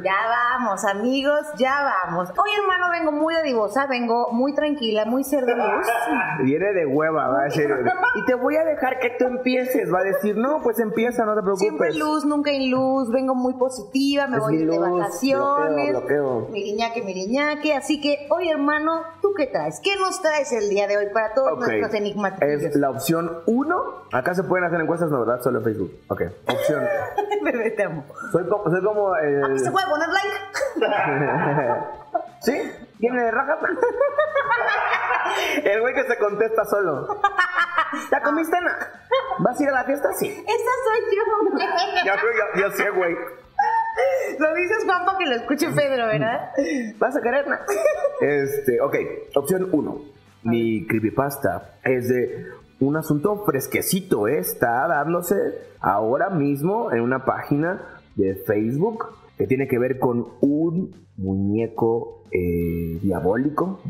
Ya 0.03 0.15
vamos, 0.29 0.85
amigos, 0.85 1.41
ya 1.57 1.93
vamos. 2.05 2.29
Hoy, 2.31 2.49
hermano, 2.61 2.89
vengo 2.91 3.11
muy 3.11 3.33
adivosa, 3.35 3.87
vengo 3.87 4.31
muy 4.31 4.53
tranquila, 4.53 5.05
muy 5.05 5.23
ser 5.23 5.45
de 5.45 5.55
luz. 5.55 5.87
Viene 6.43 6.73
de 6.73 6.85
hueva, 6.85 7.27
va 7.29 7.41
a 7.41 7.43
decir. 7.45 7.69
Y 8.15 8.25
te 8.25 8.33
voy 8.33 8.55
a 8.57 8.63
dejar 8.65 8.99
que 8.99 9.11
tú 9.19 9.25
empieces. 9.27 9.93
Va 9.93 9.99
a 9.99 10.03
decir, 10.03 10.35
no, 10.35 10.61
pues 10.63 10.79
empieza, 10.79 11.23
no 11.25 11.35
te 11.35 11.41
Siempre 11.57 11.89
preocupes. 11.89 11.95
luz, 11.97 12.25
nunca 12.29 12.51
en 12.51 12.71
luz, 12.71 13.09
vengo 13.11 13.33
muy 13.35 13.55
positiva, 13.55 14.27
me 14.27 14.37
Es 14.37 14.43
voy 14.43 14.57
de 14.57 14.65
luz, 14.65 14.79
vacaciones. 14.79 15.89
bloqueo, 15.89 16.35
bloqueo. 16.41 16.47
Miriñaque, 16.51 17.01
miriñaque. 17.01 17.73
Así 17.73 17.99
que, 17.99 18.27
hoy, 18.29 18.49
hermano, 18.49 19.01
¿tú 19.21 19.33
qué 19.35 19.47
traes? 19.47 19.81
¿Qué 19.83 19.95
nos 19.99 20.21
traes 20.21 20.51
el 20.53 20.69
día 20.69 20.87
de 20.87 20.97
hoy 20.97 21.07
para 21.13 21.33
todos 21.33 21.53
Ok. 21.53 21.59
nuestros 21.67 21.93
enigmáticos? 21.95 22.47
Es 22.47 22.75
la 22.75 22.91
opción 22.91 23.39
1. 23.47 23.75
Acá 24.13 24.33
se 24.35 24.43
pueden 24.43 24.65
hacer 24.65 24.79
encuestas, 24.79 25.09
no, 25.09 25.25
¿verdad? 25.25 25.41
Solo 25.41 25.57
en 25.59 25.63
Facebook. 25.65 25.91
Ok. 26.07 26.21
Opción. 26.47 26.83
Bebé, 27.43 27.71
te 27.71 27.83
amo. 27.83 28.05
Soy 28.31 28.47
como, 28.47 28.69
soy 28.69 28.83
como 28.83 29.15
el. 29.15 29.43
Aquí 29.43 29.59
se 29.59 29.71
puede 29.71 29.87
poner 29.87 30.07
like. 30.09 30.79
¿Sí? 32.41 32.71
¿Tiene 32.99 33.31
raja? 33.31 33.57
el 35.63 35.81
güey 35.81 35.93
que 35.93 36.03
se 36.03 36.17
contesta 36.17 36.65
solo. 36.65 37.07
¿Ya 38.11 38.21
comiste, 38.21 38.55
Ana? 38.57 38.77
¿Vas 39.39 39.59
a 39.59 39.63
ir 39.63 39.69
a 39.69 39.73
la 39.73 39.83
fiesta? 39.85 40.09
Sí. 40.13 40.27
Esa 40.27 40.43
soy 40.45 41.15
yo. 41.15 41.51
güey. 41.51 41.65
Ya, 42.05 42.15
ya, 42.15 42.61
ya 42.61 42.71
sé, 42.75 42.89
güey. 42.91 43.13
Lo 44.39 44.55
dices, 44.55 44.83
Juan, 44.85 45.05
para 45.05 45.17
que 45.17 45.25
lo 45.25 45.35
escuche 45.35 45.67
Pedro, 45.75 46.07
¿verdad? 46.07 46.51
¿Vas 46.97 47.15
a 47.15 47.21
querer? 47.21 47.45
Este, 48.21 48.79
ok. 48.81 48.95
Opción 49.35 49.69
1. 49.71 50.01
Mi 50.43 50.87
creepypasta 50.87 51.75
es 51.83 52.07
de 52.07 52.45
un 52.79 52.95
asunto 52.95 53.43
fresquecito. 53.45 54.27
¿eh? 54.27 54.39
Está 54.39 54.87
dándose 54.87 55.35
ahora 55.81 56.29
mismo 56.29 56.91
en 56.91 57.01
una 57.01 57.25
página 57.25 57.99
de 58.15 58.35
Facebook 58.35 59.05
que 59.37 59.47
tiene 59.47 59.67
que 59.67 59.79
ver 59.79 59.99
con 59.99 60.27
un 60.41 61.07
muñeco 61.17 62.23
eh, 62.31 62.99
diabólico. 63.01 63.81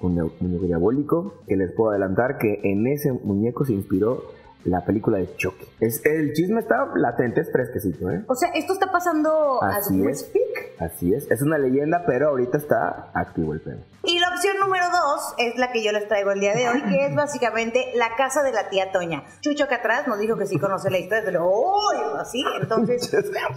Un 0.00 0.14
muñeco 0.40 0.66
diabólico 0.66 1.34
que 1.48 1.56
les 1.56 1.72
puedo 1.72 1.90
adelantar 1.90 2.38
que 2.38 2.60
en 2.62 2.86
ese 2.86 3.12
muñeco 3.12 3.64
se 3.64 3.72
inspiró 3.72 4.22
la 4.66 4.84
película 4.84 5.18
de 5.18 5.34
Chucky. 5.36 5.64
Es, 5.80 6.04
el 6.04 6.32
chisme 6.32 6.60
está 6.60 6.88
latente, 6.94 7.40
es 7.40 7.50
fresquecito, 7.50 8.10
¿eh? 8.10 8.24
O 8.28 8.34
sea, 8.34 8.50
esto 8.54 8.72
está 8.72 8.90
pasando 8.90 9.62
as 9.62 9.86
Así 9.86 10.06
es. 10.06 10.20
speak. 10.20 10.80
Así 10.80 11.14
es. 11.14 11.30
Es 11.30 11.42
una 11.42 11.58
leyenda, 11.58 12.04
pero 12.06 12.28
ahorita 12.30 12.58
está 12.58 13.10
activo 13.14 13.52
el 13.52 13.60
pedo. 13.60 13.78
Y 14.04 14.18
la 14.18 14.28
opción 14.28 14.56
número 14.58 14.84
dos 14.90 15.34
es 15.38 15.56
la 15.56 15.72
que 15.72 15.82
yo 15.82 15.92
les 15.92 16.06
traigo 16.08 16.30
el 16.32 16.40
día 16.40 16.54
de 16.54 16.68
hoy, 16.68 16.82
que 16.82 17.06
es 17.06 17.14
básicamente 17.16 17.92
la 17.94 18.14
casa 18.16 18.42
de 18.42 18.52
la 18.52 18.68
tía 18.68 18.92
Toña. 18.92 19.24
Chucho 19.40 19.64
acá 19.64 19.76
atrás 19.76 20.06
nos 20.08 20.18
dijo 20.18 20.36
que 20.36 20.46
sí 20.46 20.58
conoce 20.58 20.90
la 20.90 20.98
historia, 20.98 21.22
pero 21.24 21.48
¡Uy! 21.48 21.96
Así, 22.18 22.44
entonces. 22.60 23.10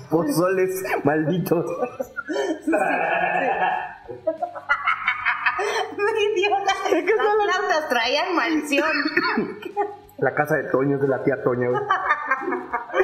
Pozoles 0.09 0.83
malditos. 1.03 1.65
Las 6.79 7.57
plantas 7.57 7.89
traían 7.89 8.35
maldición. 8.35 8.89
La 10.21 10.33
casa 10.33 10.55
de 10.55 10.63
Toño 10.69 10.95
es 10.95 11.01
de 11.01 11.07
la 11.07 11.23
tía 11.23 11.41
Toña, 11.43 11.69
güey. 11.69 11.81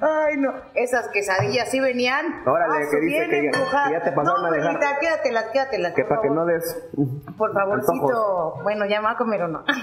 Ay, 0.00 0.36
no. 0.38 0.52
Esas 0.74 1.08
quesadillas 1.08 1.70
sí 1.70 1.80
venían. 1.80 2.42
Órale, 2.46 2.84
Ah, 2.84 2.88
que 2.90 3.00
dice 3.00 3.28
que 3.28 3.44
ya- 3.44 3.50
que 3.86 3.92
ya 3.92 4.02
te 4.02 4.12
pasaron 4.12 4.42
no, 4.42 4.46
a 4.48 4.50
dejar. 4.50 4.70
Juanita, 4.76 4.98
quédatelas, 5.00 5.44
quédatelas. 5.52 5.94
Que 5.94 6.04
para 6.04 6.20
que 6.22 6.30
no 6.30 6.44
des. 6.46 6.88
Por 7.36 7.52
favorcito. 7.52 8.54
Bueno, 8.62 8.86
ya 8.86 9.00
me 9.00 9.04
va 9.06 9.12
a 9.12 9.16
comer 9.16 9.42
o 9.42 9.48
no. 9.48 9.64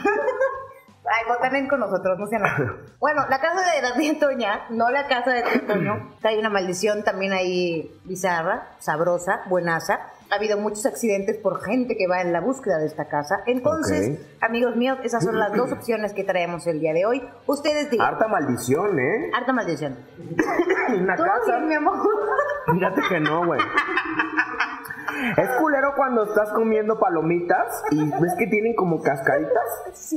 Ay, 1.04 1.26
votan 1.28 1.68
con 1.68 1.80
nosotros, 1.80 2.18
no 2.20 2.28
sean 2.28 2.46
así. 2.46 2.64
Bueno, 3.00 3.26
la 3.28 3.40
casa 3.42 3.60
de 3.76 3.82
la 3.82 3.96
tía 3.96 4.20
Toña, 4.20 4.66
no 4.70 4.90
la 4.92 5.08
casa 5.08 5.32
de 5.32 5.42
Toño. 5.68 6.12
Hay 6.24 6.38
una 6.38 6.50
maldición 6.50 7.04
también 7.04 7.34
ahí 7.34 7.92
bizarra, 8.06 8.68
sabrosa, 8.80 9.42
buenaza. 9.50 10.00
Ha 10.32 10.36
habido 10.36 10.58
muchos 10.58 10.86
accidentes 10.86 11.38
por 11.38 11.62
gente 11.62 11.98
que 11.98 12.08
va 12.08 12.22
en 12.22 12.32
la 12.32 12.40
búsqueda 12.40 12.78
de 12.78 12.86
esta 12.86 13.10
casa. 13.10 13.44
Entonces, 13.48 14.18
amigos 14.40 14.78
míos, 14.78 14.98
esas 15.04 15.26
son 15.26 15.38
las 15.38 15.54
dos 15.54 15.74
opciones 15.74 16.14
que 16.14 16.24
traemos 16.24 16.66
el 16.68 16.80
día 16.80 16.94
de 16.94 17.06
hoy. 17.06 17.22
Ustedes 17.48 17.92
digan. 17.92 18.08
Harta 18.08 18.30
maldición, 18.30 18.98
¿eh? 18.98 19.30
Harta 19.34 19.52
maldición. 19.52 19.98
Una 21.02 21.18
Todo 21.18 21.28
casa. 21.28 21.58
bien, 21.58 21.68
mi 21.68 21.76
amor. 21.76 21.98
Fíjate 22.74 23.02
que 23.10 23.20
no, 23.20 23.46
güey. 23.46 23.60
Es 25.38 25.50
culero 25.60 25.94
cuando 25.96 26.24
estás 26.24 26.52
comiendo 26.52 27.00
palomitas 27.00 27.84
y 27.92 28.10
ves 28.20 28.34
que 28.38 28.48
tienen 28.48 28.76
como 28.76 29.02
cascaditas. 29.02 30.14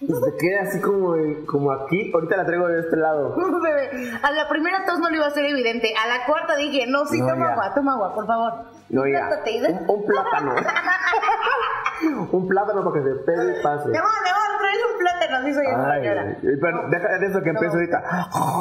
Y 0.00 0.06
te 0.06 0.36
queda 0.38 0.62
así 0.62 0.80
como, 0.80 1.14
como 1.46 1.72
aquí. 1.72 2.10
Ahorita 2.12 2.36
la 2.36 2.44
traigo 2.46 2.66
de 2.68 2.80
este 2.80 2.96
lado. 2.96 3.34
Bebé, 3.62 4.10
a 4.22 4.30
la 4.32 4.48
primera 4.48 4.84
tos 4.84 4.98
no 4.98 5.08
le 5.10 5.16
iba 5.16 5.26
a 5.26 5.30
ser 5.30 5.44
evidente. 5.46 5.92
A 6.02 6.06
la 6.08 6.26
cuarta 6.26 6.56
dije, 6.56 6.86
no, 6.86 7.06
sí, 7.06 7.20
No, 7.20 7.28
toma 7.28 7.46
ya. 7.46 7.52
agua, 7.52 7.74
toma 7.74 7.92
agua, 7.94 8.14
por 8.14 8.26
favor. 8.26 8.52
No, 8.90 9.06
ya. 9.06 9.28
Un, 9.68 9.90
un 9.90 10.04
plátano. 10.06 10.54
un 12.32 12.48
plátano 12.48 12.84
para 12.84 13.02
que 13.02 13.08
se 13.08 13.14
pegue 13.24 13.58
y 13.58 13.62
pase. 13.62 13.88
Mi 13.88 13.96
amor, 13.96 14.10
traes 14.58 14.78
un 14.92 14.98
plátano, 14.98 15.36
así 15.38 15.54
soy 15.54 15.66
Ay, 15.66 16.00
señora. 16.02 16.36
pero 16.60 16.88
deja 16.90 17.18
de 17.18 17.26
eso 17.26 17.42
que 17.42 17.50
empieza 17.50 17.74
ahorita. 17.74 18.02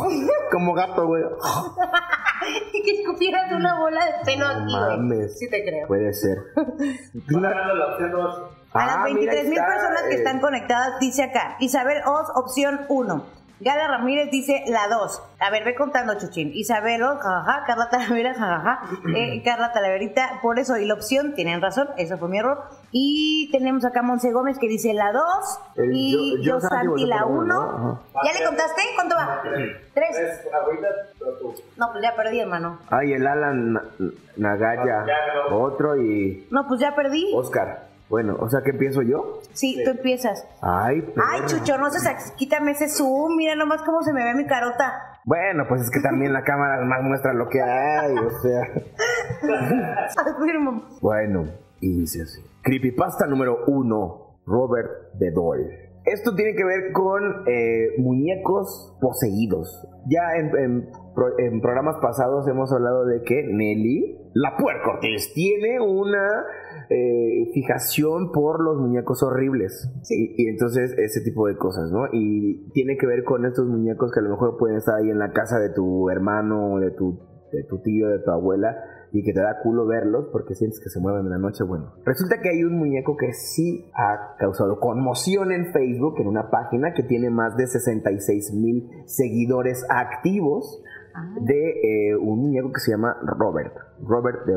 Como 0.51 0.73
gato, 0.73 1.07
güey. 1.07 1.23
Y 2.73 2.83
que 2.83 3.01
escupieras 3.01 3.51
una 3.51 3.79
bola 3.79 4.05
de 4.05 4.11
pelo 4.25 4.47
aquí, 4.47 4.75
güey. 4.77 4.97
Mames. 4.97 5.37
Sí 5.39 5.49
te 5.49 5.63
creo. 5.63 5.87
Puede 5.87 6.13
ser. 6.13 6.37
A 8.73 8.85
las 8.85 8.99
Ah, 8.99 9.05
mira, 9.05 9.33
23 9.33 9.49
mil 9.49 9.59
personas 9.59 10.03
que 10.09 10.15
eh, 10.15 10.17
están 10.17 10.39
conectadas, 10.39 10.99
dice 10.99 11.23
acá. 11.23 11.57
Isabel 11.59 12.01
Oz, 12.05 12.27
opción 12.35 12.81
1. 12.89 13.42
Gala 13.63 13.87
Ramírez 13.87 14.29
dice 14.31 14.63
la 14.67 14.87
2. 14.93 15.21
A 15.39 15.49
ver, 15.49 15.63
ve 15.63 15.75
contando, 15.75 16.17
Chuchín. 16.19 16.51
Isabel 16.53 17.01
Oz, 17.03 17.19
jajaja. 17.21 17.63
Carla 17.65 17.89
Talavera, 17.89 18.33
jajaja. 18.33 18.79
Eh, 19.15 19.41
Carla 19.43 19.71
Talaverita, 19.71 20.39
por 20.41 20.59
eso. 20.59 20.77
Y 20.77 20.85
la 20.85 20.95
opción, 20.95 21.33
tienen 21.35 21.61
razón, 21.61 21.87
eso 21.97 22.17
fue 22.17 22.29
mi 22.29 22.39
error. 22.39 22.63
Y 22.91 23.49
tenemos 23.51 23.85
acá 23.85 23.99
a 24.01 24.03
Monse 24.03 24.31
Gómez 24.31 24.57
que 24.59 24.67
dice 24.67 24.93
la 24.93 25.11
2. 25.11 25.23
El 25.77 25.91
Y 25.93 26.11
yo- 26.37 26.37
yo 26.37 26.43
yo 26.55 26.59
Santi 26.61 27.05
la 27.05 27.19
por 27.23 27.31
uno, 27.31 27.41
1. 27.43 27.77
¿no? 27.77 28.03
¿Ya 28.23 28.39
le 28.39 28.45
contaste? 28.45 28.81
¿Cuánto 28.95 29.15
va? 29.15 29.41
¿Tres? 29.93 30.17
No, 31.77 31.91
pues 31.91 32.03
ya 32.03 32.15
perdí, 32.15 32.39
hermano. 32.39 32.79
Ay, 32.89 33.13
el 33.13 33.25
Alan 33.27 33.73
Na- 33.73 33.83
Nagaya. 34.37 35.05
Otro 35.51 35.95
y 35.97 36.47
No, 36.51 36.67
pues 36.67 36.79
ya 36.79 36.95
perdí. 36.95 37.31
Oscar. 37.35 37.92
Bueno, 38.13 38.37
o 38.39 38.47
sea 38.47 38.61
que 38.63 38.69
empiezo 38.69 39.01
yo. 39.01 39.39
Sí, 39.53 39.81
tú 39.83 39.89
empiezas. 39.89 40.47
Ay, 40.61 41.01
perro. 41.01 41.25
Ay, 41.31 41.41
Chucho, 41.47 41.79
no 41.79 41.89
seas, 41.89 42.31
quítame 42.37 42.69
ese 42.73 42.87
zoom. 42.87 43.35
Mira 43.37 43.55
nomás 43.55 43.81
cómo 43.81 44.03
se 44.03 44.13
me 44.13 44.23
ve 44.23 44.35
mi 44.35 44.45
carota. 44.45 44.93
Bueno, 45.25 45.65
pues 45.67 45.81
es 45.81 45.89
que 45.89 45.99
también 45.99 46.31
la 46.31 46.43
cámara 46.43 46.85
más 46.85 47.01
muestra 47.01 47.33
lo 47.33 47.49
que 47.49 47.59
hay, 47.59 48.13
o 48.15 48.29
sea. 48.43 48.61
Bueno, 51.01 51.45
y 51.79 52.01
dice 52.01 52.21
así. 52.21 52.39
Creepypasta 52.61 53.25
número 53.25 53.65
uno, 53.65 54.37
Robert 54.45 54.91
de 55.15 55.31
Dole. 55.31 55.79
Esto 56.05 56.35
tiene 56.35 56.53
que 56.55 56.65
ver 56.65 56.91
con 56.91 57.45
eh, 57.47 57.87
muñecos 57.97 58.95
poseídos. 59.01 59.87
Ya 60.05 60.35
en, 60.37 60.55
en 60.57 60.89
pro- 61.15 61.39
en 61.39 61.61
programas 61.61 61.95
pasados 62.01 62.47
hemos 62.47 62.71
hablado 62.73 63.05
de 63.05 63.23
que 63.23 63.41
Nelly, 63.43 64.19
la 64.35 64.55
puerca 64.57 64.91
Ortiz, 64.91 65.33
tiene 65.33 65.79
una 65.79 66.43
eh, 66.89 67.49
fijación 67.53 68.31
por 68.31 68.63
los 68.63 68.77
muñecos 68.77 69.23
horribles. 69.23 69.89
Y, 70.09 70.43
y 70.43 70.47
entonces 70.47 70.93
ese 70.97 71.21
tipo 71.21 71.47
de 71.47 71.55
cosas, 71.57 71.91
¿no? 71.91 72.05
Y 72.11 72.69
tiene 72.73 72.97
que 72.97 73.07
ver 73.07 73.23
con 73.23 73.45
estos 73.45 73.67
muñecos 73.67 74.11
que 74.11 74.19
a 74.19 74.23
lo 74.23 74.29
mejor 74.29 74.57
pueden 74.57 74.77
estar 74.77 74.95
ahí 74.95 75.09
en 75.09 75.19
la 75.19 75.31
casa 75.31 75.59
de 75.59 75.69
tu 75.69 76.09
hermano, 76.09 76.79
de 76.79 76.91
tu, 76.91 77.19
de 77.51 77.63
tu 77.63 77.81
tío, 77.81 78.09
de 78.09 78.19
tu 78.19 78.31
abuela, 78.31 78.75
y 79.13 79.23
que 79.23 79.31
te 79.31 79.39
da 79.39 79.59
culo 79.61 79.85
verlos 79.85 80.29
porque 80.31 80.55
sientes 80.55 80.79
que 80.83 80.89
se 80.89 80.99
mueven 80.99 81.25
en 81.25 81.29
la 81.29 81.37
noche. 81.37 81.63
Bueno, 81.63 81.93
resulta 82.03 82.41
que 82.41 82.49
hay 82.49 82.63
un 82.63 82.79
muñeco 82.79 83.15
que 83.15 83.31
sí 83.33 83.91
ha 83.93 84.35
causado 84.39 84.79
conmoción 84.79 85.51
en 85.51 85.71
Facebook, 85.71 86.15
en 86.19 86.27
una 86.27 86.49
página 86.49 86.93
que 86.93 87.03
tiene 87.03 87.29
más 87.29 87.55
de 87.55 87.67
66 87.67 88.53
mil 88.53 88.89
seguidores 89.05 89.85
activos 89.87 90.83
de 91.41 92.09
eh, 92.09 92.15
un 92.15 92.39
muñeco 92.39 92.71
que 92.71 92.79
se 92.79 92.91
llama 92.91 93.15
Robert, 93.21 93.75
Robert 94.01 94.45
de. 94.47 94.53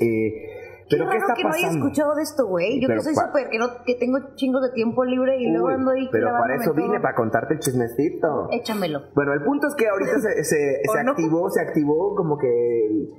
Eh, 0.00 0.57
pero 0.90 1.04
Qué 1.06 1.10
¿qué 1.12 1.16
está 1.18 1.34
que 1.34 1.42
no 1.44 1.48
haya 1.50 1.66
pasando? 1.68 1.86
escuchado 1.86 2.14
de 2.14 2.22
esto, 2.22 2.46
güey. 2.46 2.80
Yo 2.80 2.88
Pero 2.88 3.00
que 3.00 3.04
soy 3.04 3.14
súper, 3.14 3.48
que, 3.50 3.58
no, 3.58 3.66
que 3.84 3.94
tengo 3.96 4.18
chingos 4.36 4.62
de 4.62 4.70
tiempo 4.72 5.04
libre 5.04 5.36
y 5.38 5.50
luego 5.50 5.66
Uy, 5.68 5.74
ando 5.74 5.90
ahí 5.90 6.08
pero 6.10 6.28
para 6.28 6.54
eso 6.56 6.72
todo. 6.72 6.82
vine, 6.82 7.00
para 7.00 7.14
contarte 7.14 7.54
el 7.54 7.60
chismecito. 7.60 8.48
Échamelo. 8.52 9.00
Bueno, 9.14 9.32
el 9.34 9.42
punto 9.42 9.66
es 9.66 9.74
que 9.74 9.88
ahorita 9.88 10.18
se, 10.20 10.44
se, 10.44 10.82
¿O 10.88 10.92
se 10.92 11.04
no? 11.04 11.10
activó, 11.12 11.50
se 11.50 11.60
activó 11.60 12.14
como 12.14 12.38
que... 12.38 12.48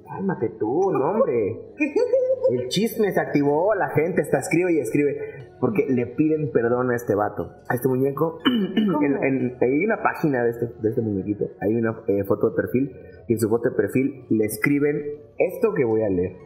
Cálmate 0.07 0.49
tú, 0.59 0.91
no 0.91 1.11
hombre. 1.11 1.61
El 2.51 2.67
chisme 2.69 3.11
se 3.11 3.19
activó, 3.19 3.75
la 3.75 3.89
gente 3.89 4.21
está 4.21 4.39
escribe 4.39 4.73
y 4.73 4.79
escribe 4.79 5.49
porque 5.59 5.85
le 5.87 6.07
piden 6.07 6.51
perdón 6.51 6.89
a 6.89 6.95
este 6.95 7.13
vato, 7.13 7.51
a 7.69 7.75
este 7.75 7.87
muñeco. 7.87 8.39
En- 8.45 9.23
en- 9.23 9.57
hay 9.61 9.85
una 9.85 10.01
página 10.01 10.43
de 10.43 10.49
este, 10.51 10.65
de 10.81 10.89
este 10.89 11.01
muñequito, 11.01 11.45
hay 11.61 11.75
una 11.75 12.01
eh, 12.07 12.23
foto 12.23 12.49
de 12.49 12.55
perfil 12.55 12.91
y 13.27 13.33
en 13.33 13.39
su 13.39 13.49
foto 13.49 13.69
de 13.69 13.75
perfil 13.75 14.25
le 14.29 14.45
escriben 14.45 14.95
esto 15.37 15.73
que 15.75 15.83
voy 15.85 16.01
a 16.01 16.09
leer. 16.09 16.37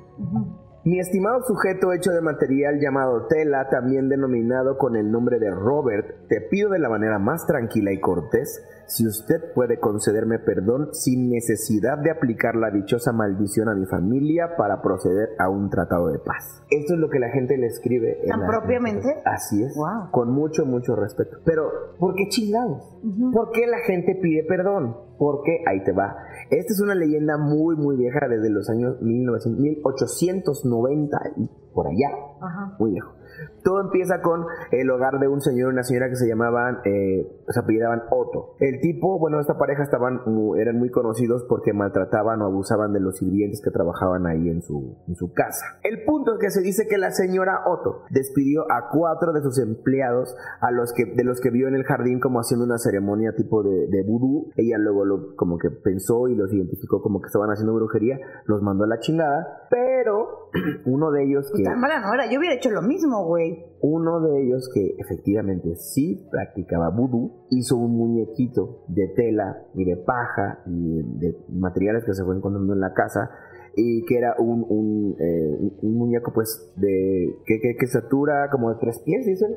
Mi 0.85 0.99
estimado 0.99 1.41
sujeto 1.43 1.93
hecho 1.93 2.11
de 2.11 2.19
material 2.21 2.77
llamado 2.81 3.27
tela, 3.27 3.69
también 3.69 4.09
denominado 4.09 4.77
con 4.77 4.97
el 4.97 5.09
nombre 5.11 5.39
de 5.39 5.49
Robert, 5.49 6.27
te 6.27 6.41
pido 6.41 6.69
de 6.71 6.79
la 6.79 6.89
manera 6.89 7.19
más 7.19 7.45
tranquila 7.47 7.93
y 7.93 8.01
cortés 8.01 8.61
si 8.85 9.07
usted 9.07 9.53
puede 9.55 9.79
concederme 9.79 10.39
perdón 10.39 10.89
sin 10.91 11.29
necesidad 11.29 11.99
de 11.99 12.11
aplicar 12.11 12.55
la 12.57 12.69
dichosa 12.69 13.13
maldición 13.13 13.69
a 13.69 13.75
mi 13.75 13.85
familia 13.85 14.57
para 14.57 14.81
proceder 14.81 15.29
a 15.39 15.47
un 15.47 15.69
tratado 15.69 16.09
de 16.09 16.19
paz. 16.19 16.61
Esto 16.69 16.95
es 16.95 16.99
lo 16.99 17.09
que 17.09 17.19
la 17.19 17.29
gente 17.29 17.57
le 17.57 17.67
escribe. 17.67 18.19
en 18.21 18.29
¿Tan 18.29 18.41
la- 18.41 18.47
propiamente? 18.47 19.21
Así 19.23 19.63
es. 19.63 19.73
Wow. 19.77 20.11
Con 20.11 20.31
mucho, 20.33 20.65
mucho 20.65 20.97
respeto. 20.97 21.37
Pero, 21.45 21.95
¿por 21.97 22.13
qué 22.15 22.27
chingados? 22.27 22.83
¿Por 23.31 23.51
qué 23.51 23.67
la 23.67 23.79
gente 23.79 24.15
pide 24.21 24.43
perdón? 24.43 24.97
Porque, 25.17 25.63
ahí 25.65 25.81
te 25.85 25.93
va. 25.93 26.17
Esta 26.49 26.73
es 26.73 26.81
una 26.81 26.95
leyenda 26.95 27.37
muy, 27.37 27.75
muy 27.75 27.95
vieja 27.95 28.27
desde 28.27 28.49
los 28.49 28.69
años 28.69 29.01
1900, 29.01 29.59
1890 29.59 31.17
y 31.37 31.49
por 31.73 31.87
allá. 31.87 32.09
Ajá. 32.41 32.75
Muy 32.79 32.91
viejo. 32.91 33.13
Todo 33.63 33.81
empieza 33.81 34.21
con 34.21 34.45
el 34.71 34.89
hogar 34.89 35.19
de 35.19 35.27
un 35.27 35.41
señor 35.41 35.69
y 35.69 35.73
una 35.73 35.83
señora 35.83 36.09
que 36.09 36.15
se 36.15 36.27
llamaban, 36.27 36.79
eh, 36.85 37.27
se 37.47 37.59
apellidaban 37.59 38.03
Otto. 38.09 38.55
El 38.59 38.79
tipo, 38.81 39.19
bueno, 39.19 39.39
esta 39.39 39.57
pareja 39.57 39.83
estaban, 39.83 40.21
eran 40.57 40.77
muy 40.77 40.89
conocidos 40.89 41.45
porque 41.47 41.73
maltrataban 41.73 42.41
o 42.41 42.45
abusaban 42.45 42.93
de 42.93 42.99
los 42.99 43.17
sirvientes 43.17 43.61
que 43.63 43.71
trabajaban 43.71 44.27
ahí 44.27 44.49
en 44.49 44.61
su, 44.61 44.97
casa. 45.33 45.65
El 45.83 46.03
punto 46.05 46.33
es 46.33 46.39
que 46.39 46.49
se 46.49 46.61
dice 46.61 46.87
que 46.87 46.97
la 46.97 47.11
señora 47.11 47.61
Otto 47.65 48.03
despidió 48.09 48.63
a 48.71 48.89
cuatro 48.91 49.31
de 49.33 49.41
sus 49.41 49.59
empleados 49.59 50.35
a 50.61 50.71
los 50.71 50.93
que, 50.93 51.05
de 51.05 51.23
los 51.23 51.39
que 51.39 51.49
vio 51.49 51.67
en 51.67 51.75
el 51.75 51.83
jardín 51.83 52.19
como 52.19 52.39
haciendo 52.39 52.65
una 52.65 52.77
ceremonia 52.77 53.33
tipo 53.35 53.63
de, 53.63 53.87
de 53.87 54.03
vudú. 54.03 54.51
Ella 54.55 54.77
luego 54.77 55.05
lo, 55.05 55.35
como 55.35 55.57
que 55.57 55.69
pensó 55.69 56.27
y 56.27 56.35
los 56.35 56.51
identificó 56.53 57.01
como 57.01 57.21
que 57.21 57.27
estaban 57.27 57.49
haciendo 57.49 57.73
brujería, 57.73 58.19
los 58.45 58.61
mandó 58.61 58.83
a 58.83 58.87
la 58.87 58.99
chingada, 58.99 59.67
pero 59.69 60.49
uno 60.85 61.11
de 61.11 61.23
ellos 61.23 61.51
que... 61.55 61.63
Tan 61.63 61.79
mala 61.79 61.99
no 61.99 62.13
era. 62.13 62.31
Yo 62.31 62.39
hubiera 62.39 62.55
hecho 62.55 62.69
lo 62.69 62.81
mismo, 62.81 63.25
güey. 63.25 63.52
Uno 63.81 64.21
de 64.21 64.41
ellos 64.43 64.69
que 64.73 64.95
efectivamente 64.97 65.75
sí 65.75 66.27
practicaba 66.31 66.89
vudú 66.89 67.45
hizo 67.49 67.77
un 67.77 67.97
muñequito 67.97 68.83
de 68.87 69.07
tela 69.15 69.65
y 69.73 69.83
de 69.85 69.97
paja 69.97 70.59
y 70.65 71.01
de 71.19 71.35
materiales 71.49 72.03
que 72.05 72.13
se 72.13 72.23
fue 72.23 72.35
encontrando 72.35 72.73
en 72.73 72.79
la 72.79 72.93
casa 72.93 73.29
y 73.75 74.05
que 74.05 74.17
era 74.19 74.35
un, 74.37 74.63
un, 74.69 75.15
eh, 75.19 75.57
un- 75.81 75.97
muñeco 75.97 76.31
pues 76.31 76.71
de 76.77 77.35
que, 77.45 77.59
que, 77.59 77.75
que 77.77 77.85
estatura 77.85 78.47
como 78.51 78.69
de 78.71 78.77
tres 78.79 79.01
pies 79.03 79.25
dicen 79.25 79.49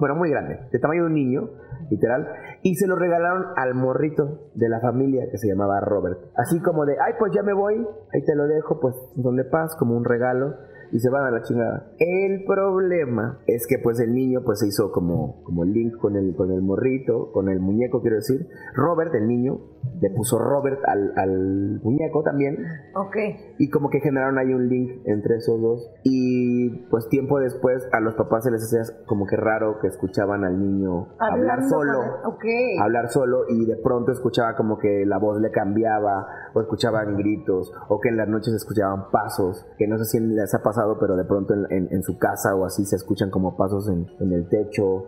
bueno 0.00 0.16
muy 0.16 0.30
grande 0.30 0.58
de 0.72 0.78
tamaño 0.80 1.02
de 1.02 1.06
un 1.08 1.14
niño 1.14 1.48
literal. 1.90 2.26
Y 2.62 2.74
se 2.74 2.86
lo 2.86 2.94
regalaron 2.96 3.44
al 3.56 3.74
morrito 3.74 4.50
de 4.54 4.68
la 4.68 4.80
familia 4.80 5.24
que 5.30 5.38
se 5.38 5.48
llamaba 5.48 5.80
Robert. 5.80 6.18
Así 6.36 6.60
como 6.60 6.84
de 6.84 6.92
ay 7.00 7.14
pues 7.18 7.32
ya 7.34 7.42
me 7.42 7.52
voy 7.54 7.74
ahí 8.12 8.24
te 8.26 8.34
lo 8.34 8.46
dejo 8.46 8.80
pues 8.80 8.94
donde 9.16 9.44
paz 9.44 9.74
como 9.78 9.96
un 9.96 10.04
regalo 10.04 10.54
y 10.92 10.98
se 10.98 11.08
van 11.10 11.26
a 11.26 11.30
la 11.30 11.42
chingada. 11.42 11.92
El 11.98 12.44
problema 12.44 13.38
es 13.46 13.66
que 13.66 13.78
pues 13.78 14.00
el 14.00 14.14
niño 14.14 14.42
pues 14.44 14.60
se 14.60 14.68
hizo 14.68 14.90
como, 14.92 15.42
como 15.44 15.64
link 15.64 15.96
con 15.96 16.16
el, 16.16 16.34
con 16.34 16.50
el 16.50 16.62
morrito, 16.62 17.30
con 17.32 17.48
el 17.48 17.60
muñeco 17.60 18.00
quiero 18.00 18.16
decir. 18.16 18.48
Robert, 18.74 19.14
el 19.14 19.26
niño, 19.26 19.60
le 20.00 20.10
puso 20.10 20.38
Robert 20.38 20.80
al, 20.86 21.12
al 21.16 21.80
muñeco 21.82 22.22
también. 22.22 22.56
Ok. 22.94 23.16
Y 23.58 23.70
como 23.70 23.90
que 23.90 24.00
generaron 24.00 24.38
ahí 24.38 24.52
un 24.52 24.68
link 24.68 25.02
entre 25.06 25.36
esos 25.36 25.60
dos. 25.60 25.90
Y 26.04 26.86
pues 26.90 27.08
tiempo 27.08 27.38
después 27.38 27.86
a 27.92 28.00
los 28.00 28.14
papás 28.14 28.44
se 28.44 28.50
les 28.50 28.62
hacía 28.62 28.80
como 29.06 29.26
que 29.26 29.36
raro 29.36 29.78
que 29.80 29.88
escuchaban 29.88 30.44
al 30.44 30.58
niño 30.60 31.08
hablar 31.18 31.58
Hablando 31.60 31.68
solo. 31.68 31.98
con- 32.22 32.32
Ok. 32.34 32.44
Hablar 32.82 33.08
solo 33.10 33.44
y 33.48 33.66
de 33.66 33.76
pronto 33.76 34.12
escuchaba 34.12 34.54
como 34.56 34.78
que 34.78 35.04
la 35.06 35.18
voz 35.18 35.40
le 35.40 35.50
cambiaba 35.50 36.26
o 36.54 36.60
escuchaban 36.60 37.16
gritos 37.16 37.72
o 37.88 38.00
que 38.00 38.08
en 38.08 38.16
las 38.16 38.28
noches 38.28 38.54
escuchaban 38.54 39.10
pasos 39.10 39.66
que 39.78 39.86
no 39.86 39.98
sé 39.98 40.04
si 40.04 40.20
les 40.20 40.52
ha 40.54 40.62
pasado 40.62 40.98
pero 40.98 41.16
de 41.16 41.24
pronto 41.24 41.54
en, 41.54 41.66
en- 41.70 41.88
en 41.92 42.02
su 42.02 42.18
casa 42.18 42.54
o 42.54 42.64
así 42.64 42.84
se 42.84 42.96
escuchan 42.96 43.30
como 43.30 43.56
pasos 43.56 43.88
en, 43.88 44.06
en 44.20 44.32
el 44.32 44.48
techo 44.48 45.04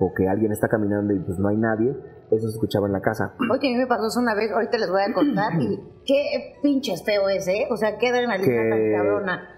o 0.00 0.12
que 0.16 0.28
alguien 0.28 0.52
está 0.52 0.68
caminando 0.68 1.12
y 1.14 1.18
pues 1.20 1.38
no 1.38 1.48
hay 1.48 1.56
nadie 1.56 1.96
eso 2.30 2.48
se 2.48 2.54
escuchaba 2.54 2.86
en 2.86 2.92
la 2.92 3.00
casa 3.00 3.34
Oye, 3.50 3.68
a 3.68 3.70
mí 3.72 3.76
me 3.76 3.86
pasó 3.86 4.06
eso 4.06 4.20
una 4.20 4.34
vez, 4.34 4.50
ahorita 4.50 4.78
les 4.78 4.90
voy 4.90 5.02
a 5.02 5.12
contar. 5.12 5.52
y 5.60 5.80
qué 6.04 6.54
pinches 6.62 7.04
feo 7.04 7.28
es, 7.28 7.46
¿eh? 7.48 7.66
O 7.70 7.76
sea, 7.76 7.98
qué 7.98 8.08
adrenalina 8.08 8.68
tan 8.70 8.92
cabrona. 8.92 9.48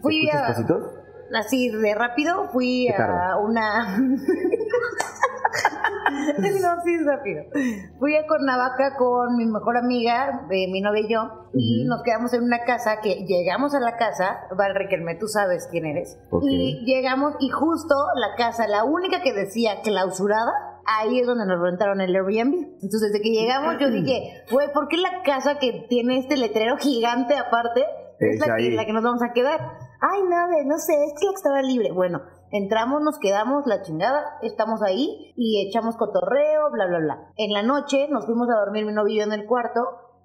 Fui 0.00 0.26
¿Escuchas 0.26 0.42
a. 0.42 0.46
pasitos? 0.48 0.94
Así 1.34 1.68
de 1.70 1.94
rápido, 1.94 2.48
fui 2.52 2.88
¿Qué 2.88 3.02
a 3.02 3.36
una. 3.38 3.98
no, 6.38 6.82
sí, 6.84 6.98
rápido. 7.04 7.44
Fui 7.98 8.16
a 8.16 8.26
Cuernavaca 8.26 8.96
con 8.96 9.36
mi 9.36 9.46
mejor 9.46 9.76
amiga, 9.76 10.46
eh, 10.50 10.70
mi 10.70 10.80
novia 10.80 11.02
y 11.02 11.12
yo, 11.12 11.48
y 11.54 11.84
nos 11.84 12.02
quedamos 12.02 12.32
en 12.32 12.44
una 12.44 12.60
casa 12.64 13.00
que 13.02 13.26
llegamos 13.26 13.74
a 13.74 13.80
la 13.80 13.96
casa, 13.96 14.40
Val 14.56 14.74
Riquelme, 14.74 15.16
tú 15.16 15.26
sabes 15.26 15.68
quién 15.70 15.86
eres. 15.86 16.18
Ok. 16.30 16.44
Y 16.46 16.84
llegamos, 16.84 17.34
y 17.40 17.50
justo 17.50 17.94
la 18.14 18.34
casa, 18.36 18.66
la 18.66 18.84
única 18.84 19.20
que 19.22 19.32
decía 19.32 19.80
clausurada, 19.82 20.77
ahí 20.88 21.20
es 21.20 21.26
donde 21.26 21.46
nos 21.46 21.60
rentaron 21.60 22.00
el 22.00 22.14
Airbnb. 22.14 22.54
Entonces, 22.82 23.12
desde 23.12 23.20
que 23.20 23.30
llegamos, 23.30 23.76
yo 23.78 23.90
dije, 23.90 24.44
güey, 24.50 24.72
¿por 24.72 24.88
qué 24.88 24.96
la 24.96 25.22
casa 25.22 25.58
que 25.58 25.86
tiene 25.88 26.18
este 26.18 26.36
letrero 26.36 26.76
gigante 26.78 27.36
aparte 27.36 27.84
es 28.18 28.34
Es 28.34 28.40
la 28.40 28.46
que, 28.46 28.52
ahí. 28.52 28.70
la 28.70 28.86
que 28.86 28.92
nos 28.92 29.04
vamos 29.04 29.22
a 29.22 29.32
quedar? 29.32 29.60
Ay, 30.00 30.22
nada, 30.28 30.48
no 30.64 30.78
sé, 30.78 30.92
es 31.04 31.12
que 31.18 31.26
la 31.26 31.32
que 31.32 31.36
estaba 31.36 31.62
libre. 31.62 31.92
Bueno, 31.92 32.22
entramos, 32.50 33.02
nos 33.02 33.18
quedamos, 33.18 33.66
la 33.66 33.82
chingada, 33.82 34.38
estamos 34.42 34.82
ahí 34.82 35.32
y 35.36 35.68
echamos 35.68 35.96
cotorreo, 35.96 36.70
bla, 36.72 36.86
bla, 36.86 36.98
bla. 36.98 37.32
En 37.36 37.52
la 37.52 37.62
noche 37.62 38.08
nos 38.08 38.26
fuimos 38.26 38.48
a 38.48 38.58
dormir 38.58 38.86
mi 38.86 38.92
novio 38.92 39.24
en 39.24 39.32
el 39.32 39.46
cuarto. 39.46 39.80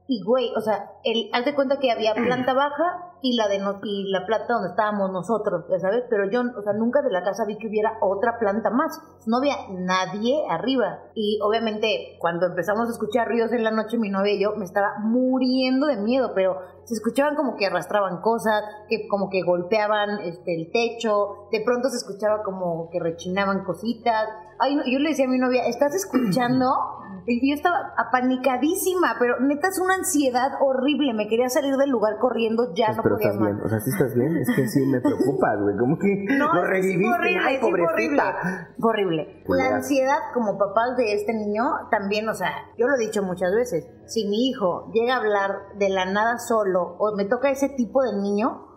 Y 0.08 0.24
güey, 0.24 0.51
o 0.55 0.62
sea, 0.62 0.91
el, 1.03 1.29
haz 1.34 1.46
de 1.46 1.55
cuenta 1.55 1.79
que 1.79 1.91
había 1.91 2.13
planta 2.13 2.53
baja 2.53 3.12
y 3.24 3.36
la 3.38 3.48
de 3.48 3.58
no- 3.58 3.80
y 3.84 4.12
la 4.12 4.25
planta 4.25 4.53
donde 4.53 4.70
estábamos 4.70 5.10
nosotros, 5.12 5.63
ya 5.72 5.80
sabes, 5.80 6.03
pero 6.10 6.30
yo, 6.30 6.42
o 6.42 6.62
sea, 6.62 6.74
nunca 6.74 7.01
de 7.01 7.10
la 7.10 7.24
casa 7.24 7.46
vi 7.46 7.58
que 7.58 7.68
hubiera 7.70 7.94
otra 8.01 8.38
planta 8.38 8.70
más. 8.70 9.00
No 9.25 9.38
había 9.38 9.56
nadie 9.72 10.44
arriba. 10.50 11.00
Y 11.15 11.39
obviamente, 11.42 12.18
cuando 12.20 12.48
empezamos 12.48 12.89
a 12.89 12.92
escuchar 12.92 13.30
ruidos 13.30 13.53
en 13.53 13.63
la 13.63 13.72
noche, 13.72 13.98
mi 13.98 14.10
novia 14.10 14.34
y 14.34 14.42
yo 14.44 14.56
me 14.58 14.65
estaba 14.65 15.00
muriendo 15.00 15.88
de 15.88 15.96
miedo, 15.98 16.34
pero 16.36 16.58
se 16.84 16.96
escuchaban 16.96 17.36
como 17.36 17.56
que 17.56 17.65
arrastraban 17.65 18.20
cosas, 18.22 18.62
que 18.89 19.08
como 19.08 19.30
que 19.30 19.42
golpeaban 19.42 20.20
este, 20.20 20.53
el 20.53 20.70
techo, 20.72 21.48
de 21.50 21.62
pronto 21.62 21.88
se 21.89 21.96
escuchaba 21.98 22.44
como 22.44 22.89
que 22.92 23.00
rechinaban 23.00 23.63
cositas. 23.63 24.27
Ay, 24.60 24.75
yo 24.92 25.00
le 25.00 25.10
decía 25.10 25.25
a 25.25 25.30
mi 25.30 25.39
novia, 25.39 25.65
¿estás 25.65 25.96
escuchando? 25.96 26.68
Y 27.25 27.50
yo 27.50 27.56
estaba 27.56 27.94
apanicadísima, 27.98 29.15
pero 29.18 29.39
neta 29.39 29.70
es 29.70 29.80
una 29.80 29.94
ansiedad 29.96 30.51
horrible. 30.60 31.13
Me 31.13 31.27
quería 31.30 31.48
salir 31.48 31.75
del 31.77 31.89
lugar 31.89 32.18
corriendo, 32.20 32.74
ya 32.74 32.92
no 32.94 33.01
pero 33.17 33.32
estás 33.32 33.39
bien 33.39 33.62
o 33.63 33.70
sea 33.70 33.79
si 33.79 33.89
estás 33.89 34.15
bien 34.15 34.38
es 34.38 34.48
que 34.55 34.67
sí 34.67 34.86
me 34.86 35.01
preocupas 35.01 35.62
güey 35.62 35.77
como 35.77 35.98
que 35.98 36.25
No, 36.38 36.53
lo 36.53 36.62
sí 36.62 36.67
reviviste 36.67 37.15
horrible, 37.15 37.39
ay 37.43 37.58
sí 37.58 37.65
horrible. 37.65 37.88
pobrecita 37.88 38.70
Fue 38.79 38.89
horrible. 38.89 39.43
Pues 39.46 39.60
la 39.62 39.75
ansiedad 39.75 40.17
como 40.34 40.58
papás 40.58 40.98
de 40.98 41.13
este 41.13 41.34
niño 41.34 41.63
también, 41.91 42.27
o 42.29 42.34
sea, 42.34 42.50
yo 42.77 42.88
lo 42.88 42.96
he 42.96 43.00
dicho 43.00 43.22
muchas 43.24 43.53
veces, 43.53 43.88
si 44.05 44.27
mi 44.27 44.50
hijo 44.50 44.91
llega 44.93 45.15
a 45.15 45.17
hablar 45.17 45.51
de 45.77 45.89
la 45.89 46.05
nada 46.05 46.38
solo 46.39 46.96
o 47.00 47.15
me 47.15 47.25
toca 47.25 47.50
ese 47.50 47.70
tipo 47.70 48.01
de 48.03 48.13
niño, 48.22 48.67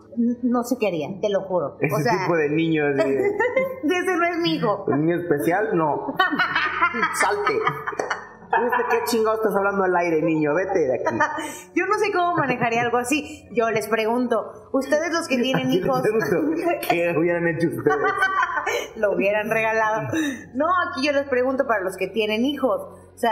no 0.43 0.63
sé 0.63 0.77
qué 0.79 0.87
haría, 0.87 1.09
te 1.21 1.29
lo 1.29 1.41
juro. 1.41 1.77
ese 1.79 1.95
o 1.95 1.99
sea, 1.99 2.13
tipo 2.23 2.35
de 2.35 2.49
niños 2.49 2.95
de, 2.95 3.03
ese 3.03 4.17
no 4.17 4.25
es 4.25 4.37
mi 4.39 4.55
hijo. 4.55 4.85
un 4.87 5.05
niño 5.05 5.17
especial 5.21 5.69
no 5.75 6.15
salte 7.21 7.53
¿Viste 8.63 8.83
qué 8.89 8.97
chingado 9.05 9.35
estás 9.37 9.55
hablando 9.55 9.83
al 9.83 9.95
aire, 9.95 10.21
niño? 10.21 10.53
Vete 10.53 10.79
de 10.79 10.95
aquí. 10.95 11.03
Yo 11.75 11.85
no 11.85 11.97
sé 11.97 12.11
cómo 12.11 12.35
manejaría 12.35 12.81
algo 12.81 12.97
así. 12.97 13.47
Yo 13.51 13.69
les 13.69 13.87
pregunto, 13.87 14.69
ustedes 14.73 15.11
los 15.11 15.27
que 15.27 15.37
tienen 15.37 15.71
hijos, 15.71 16.01
¿Qué 16.89 17.15
hubieran 17.17 17.47
hecho 17.47 17.67
ustedes? 17.67 17.97
lo 18.97 19.11
hubieran 19.13 19.49
regalado. 19.49 20.07
No, 20.53 20.65
aquí 20.91 21.05
yo 21.05 21.13
les 21.13 21.27
pregunto 21.29 21.65
para 21.67 21.83
los 21.83 21.95
que 21.97 22.07
tienen 22.07 22.43
hijos. 22.45 22.81
O 22.81 23.17
sea, 23.17 23.31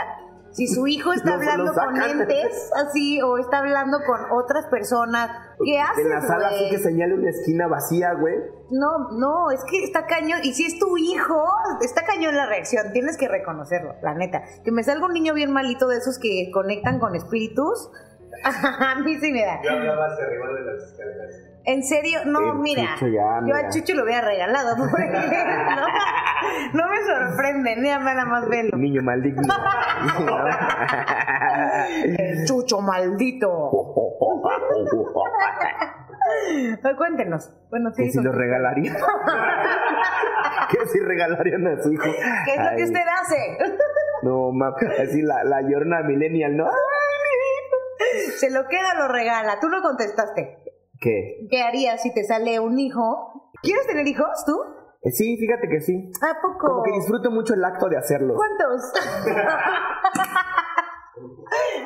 si 0.52 0.68
su 0.68 0.88
hijo 0.88 1.12
está 1.12 1.32
Los- 1.32 1.40
hablando 1.42 1.66
los 1.66 1.76
con 1.76 2.02
entes 2.02 2.72
así 2.88 3.22
o 3.22 3.38
está 3.38 3.60
hablando 3.60 3.98
con 4.06 4.20
otras 4.32 4.66
personas, 4.68 5.30
¿qué 5.64 5.80
haces, 5.80 6.06
En 6.06 6.10
la 6.12 6.22
sala 6.22 6.48
así 6.48 6.70
que 6.70 6.80
señale 6.80 7.16
una 7.16 7.30
esquina 7.30 7.68
vacía, 7.68 8.14
güey. 8.14 8.36
No, 8.72 9.12
no, 9.12 9.52
es 9.52 9.64
que 9.70 9.84
está 9.84 10.06
cañón. 10.08 10.40
Y 10.44 10.54
si 10.54 10.66
es 10.66 10.80
tu 10.80 10.98
hijo, 10.98 11.44
está 11.82 12.04
cañón 12.04 12.36
la 12.36 12.48
reacción. 12.48 12.92
Tienes 12.94 13.18
que 13.18 13.28
reconocerlo, 13.28 13.96
la 14.02 14.14
neta. 14.16 14.44
Que 14.64 14.72
me 14.72 14.84
salga 14.84 15.06
un 15.06 15.14
niño 15.14 15.34
bien 15.34 15.52
malito 15.52 15.88
de 15.88 15.98
esos 15.98 16.18
que 16.20 16.50
conectan 16.52 17.00
con 17.00 17.16
espíritus. 17.16 17.92
A 18.44 18.96
mí 19.04 19.18
sí 19.20 19.32
me 19.32 19.46
da. 19.46 19.62
Yo 19.64 19.72
hablaba 19.72 20.08
hacia 20.08 20.26
arriba 20.26 20.48
de 20.54 20.62
las 20.62 20.84
escaleras. 20.84 21.36
En 21.68 21.84
serio, 21.84 22.20
no, 22.26 22.54
El 22.54 22.60
mira. 22.60 22.94
Chucho 22.94 23.08
ya, 23.08 23.40
yo 23.40 23.46
mira. 23.46 23.58
a 23.58 23.70
Chucho 23.70 23.96
lo 23.96 24.04
hubiera 24.04 24.22
regalado. 24.22 24.76
porque 24.90 25.08
no, 25.08 26.84
no 26.84 26.90
me 26.92 27.04
sorprende, 27.04 27.76
ni 27.78 27.90
a 27.90 27.98
nada 28.00 28.26
más 28.26 28.48
verlo. 28.48 28.78
Niño 28.78 29.02
maligno. 29.02 29.42
El 31.90 32.46
Chucho 32.46 32.82
maldito. 32.82 33.72
Cuéntenos. 36.98 37.54
Bueno, 37.70 37.92
sí, 37.94 38.04
que 38.04 38.12
si 38.12 38.20
hijo. 38.20 38.28
lo 38.28 38.32
regalarían. 38.34 38.96
que 40.72 40.86
si 40.88 41.00
regalarían 41.00 41.68
a 41.68 41.82
su 41.82 41.92
hijo. 41.92 42.04
¿Qué 42.46 42.54
es 42.56 42.60
lo 42.72 42.78
que 42.78 42.84
usted 42.84 43.08
hace? 43.22 43.58
No, 44.24 44.52
ma, 44.52 44.74
así 45.02 45.22
la, 45.22 45.44
la 45.44 45.62
llorona 45.62 46.02
millennial, 46.04 46.56
¿no? 46.58 46.68
Se 48.38 48.50
lo 48.50 48.68
queda, 48.68 48.94
lo 48.98 49.08
regala. 49.08 49.60
Tú 49.60 49.68
no 49.70 49.82
contestaste. 49.82 50.58
¿Qué? 51.00 51.48
¿Qué 51.50 51.62
harías 51.62 52.02
si 52.02 52.14
te 52.14 52.24
sale 52.24 52.60
un 52.60 52.80
hijo? 52.80 53.52
¿Quieres 53.62 53.86
tener 53.88 54.08
hijos 54.08 54.46
tú? 54.46 54.58
Eh, 55.04 55.12
Sí, 55.12 55.38
fíjate 55.38 55.68
que 55.70 55.82
sí. 55.82 56.12
¿A 56.22 56.42
poco? 56.42 56.68
Como 56.68 56.84
que 56.84 56.92
disfruto 56.94 57.30
mucho 57.30 57.54
el 57.54 57.64
acto 57.64 57.88
de 57.90 57.98
hacerlo. 57.98 58.34
¿Cuántos? 58.36 58.92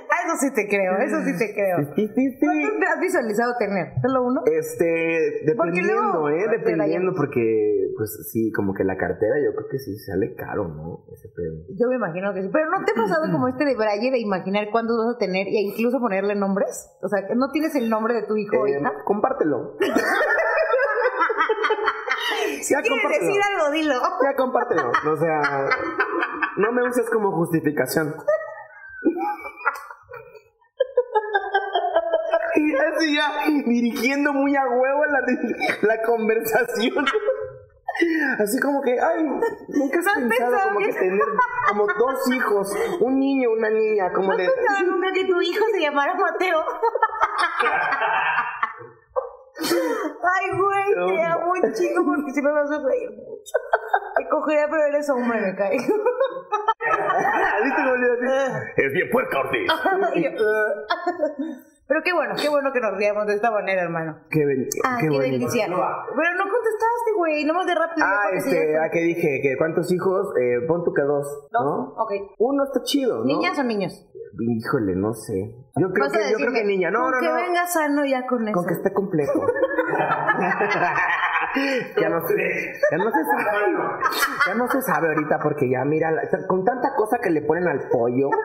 Ah, 0.10 0.18
eso 0.26 0.36
sí 0.40 0.54
te 0.54 0.68
creo, 0.68 0.98
eso 1.00 1.18
sí 1.26 1.38
te 1.38 1.54
creo. 1.54 1.78
Sí, 1.96 2.08
sí, 2.08 2.24
sí. 2.32 2.46
¿Cuántos 2.46 2.80
te 2.80 2.86
has 2.86 3.00
visualizado 3.00 3.54
tener? 3.60 3.94
¿Solo 4.02 4.24
uno? 4.28 4.42
Este, 4.46 5.44
dependiendo, 5.46 6.30
¿eh? 6.30 6.46
Dependiendo, 6.52 7.14
porque, 7.16 7.92
pues 7.98 8.30
sí, 8.32 8.52
como 8.52 8.74
que 8.74 8.84
la 8.84 8.98
cartera 8.98 9.36
yo 9.44 9.56
creo 9.56 9.68
que 9.70 9.80
sí 9.80 9.98
sale 10.00 10.36
caro, 10.36 10.68
¿no? 10.68 11.04
Ese 11.14 11.30
pedo. 11.30 11.66
Yo 11.78 11.88
me 11.90 11.96
imagino 11.96 12.34
que 12.34 12.42
sí. 12.44 12.50
Pero 12.52 12.70
¿no 12.70 12.84
te 12.86 12.92
ha 12.92 12.96
pasado 12.96 13.32
como 13.32 13.48
este 13.48 13.66
de 13.66 13.76
Braille 13.76 14.12
de 14.12 14.20
imaginar 14.20 14.68
cuántos 14.72 14.98
vas 14.98 15.16
a 15.16 15.20
tener 15.20 15.48
e 15.48 15.62
incluso 15.62 16.00
ponerle 16.00 16.36
nombres? 16.36 16.90
O 17.02 17.08
sea, 17.08 17.22
no 17.36 17.50
tienes 17.52 17.76
el 17.76 17.90
nombre 17.90 18.14
de 18.14 18.24
tu 18.28 18.38
hijo 18.38 18.58
o 18.62 18.68
Eh, 18.68 18.80
hija. 18.80 18.92
compártelo. 19.06 19.78
Si 22.62 22.74
ya, 22.74 22.82
quieres 22.82 23.22
decir 23.22 23.42
algo, 23.54 23.72
dilo. 23.72 23.94
Ya 24.24 24.36
compártelo. 24.36 24.90
O 24.90 25.16
sea, 25.18 25.42
no 26.58 26.72
me 26.74 26.88
uses 26.88 27.10
como 27.10 27.32
justificación. 27.32 28.14
Y 32.56 32.76
así 32.76 33.16
ya 33.16 33.32
dirigiendo 33.66 34.34
muy 34.34 34.56
a 34.56 34.66
huevo 34.68 35.06
la, 35.06 35.22
la 35.82 36.02
conversación. 36.04 37.06
Así 38.40 38.60
como 38.62 38.82
que, 38.82 38.98
ay, 39.00 39.24
nunca 39.24 40.00
has 40.00 40.06
¿No 40.06 40.12
has 40.12 40.18
pensado 40.20 40.30
pensado 40.30 40.58
como 40.70 40.80
que 40.80 40.94
tener 40.94 41.20
como 41.68 41.86
dos 41.88 42.32
hijos, 42.32 42.74
un 43.02 43.20
niño, 43.20 43.52
una 43.52 43.70
niña, 43.70 44.14
como 44.14 44.32
¿No 44.32 44.38
de... 44.38 44.46
pensado 44.48 44.92
nunca 44.92 45.12
que 45.12 45.26
tu 45.26 45.42
hijo 45.42 45.66
se 45.74 45.82
llamara 45.82 46.14
Mateo? 46.16 46.64
Ay, 49.62 50.58
güey, 50.58 50.94
te 50.94 50.96
No. 50.96 51.10
amo 51.34 51.52
un 51.52 51.74
chico 51.74 52.06
porque 52.06 52.32
si 52.32 52.42
me 52.42 52.50
vas 52.52 52.72
a 52.72 52.82
reír 52.82 53.10
mucho. 53.12 53.58
Te 54.16 54.30
cogería, 54.30 54.68
pero 54.70 54.84
eres 54.86 55.10
hombre, 55.10 55.42
me 55.42 55.54
cae. 55.56 55.78
¿Viste 55.78 55.92
cómo 57.84 57.96
le 57.98 58.08
decir? 58.10 58.30
Es 58.78 58.94
bien 58.94 59.10
puerca, 59.12 59.40
Ortiz. 59.40 59.70
Pero 61.90 62.02
qué 62.06 62.14
bueno, 62.14 62.36
qué 62.40 62.48
bueno 62.50 62.72
que 62.72 62.80
nos 62.82 62.96
riamos 62.98 63.26
de 63.26 63.34
esta 63.34 63.50
manera, 63.50 63.82
hermano. 63.82 64.20
Qué, 64.30 64.46
ben- 64.46 64.68
Ah, 64.86 64.98
qué 65.02 65.10
qué, 65.10 65.18
delicia. 65.20 65.66
Pero 65.66 65.76
no 66.38 66.44
contestaste, 66.46 67.12
güey, 67.18 67.46
nomás 67.46 67.66
de 67.66 67.74
rápido. 67.74 68.06
Ah, 68.06 68.30
este, 68.36 68.74
ya- 68.74 68.84
¿a 68.84 68.90
qué 68.92 69.00
dije? 69.00 69.40
que 69.42 69.58
¿Cuántos 69.58 69.92
hijos? 69.92 70.28
Eh, 70.40 70.60
pon 70.68 70.84
tú 70.84 70.94
que 70.94 71.02
dos, 71.02 71.26
Dos, 71.50 71.66
¿no? 71.66 71.94
ok. 71.98 72.12
Uno 72.38 72.64
está 72.66 72.84
chido, 72.84 73.18
¿no? 73.18 73.26
¿Niñas 73.26 73.58
o 73.58 73.64
niños? 73.64 74.06
Híjole, 74.40 74.96
no 74.96 75.16
sé. 75.16 75.56
Yo 75.78 75.90
creo, 75.92 76.12
que, 76.12 76.32
yo 76.32 76.38
creo 76.38 76.54
que 76.54 76.64
niña. 76.64 76.92
No, 76.92 77.02
con 77.02 77.12
no, 77.12 77.20
que 77.22 77.28
no. 77.28 77.34
venga 77.34 77.66
sano 77.66 78.06
ya 78.06 78.28
con 78.28 78.48
eso. 78.48 78.54
Con 78.54 78.68
que 78.68 78.74
esté 78.76 78.94
completo. 78.94 79.34
ya, 82.00 82.10
no, 82.10 82.22
ya 82.92 82.98
no 82.98 83.12
se 83.12 83.24
sabe. 83.26 83.76
Ya 84.46 84.54
no 84.54 84.68
se 84.68 84.82
sabe 84.84 85.08
ahorita 85.08 85.40
porque 85.42 85.68
ya 85.68 85.84
mira, 85.86 86.12
con 86.48 86.64
tanta 86.64 86.94
cosa 86.96 87.18
que 87.18 87.32
le 87.32 87.42
ponen 87.42 87.68
al 87.68 87.90
pollo. 87.90 88.30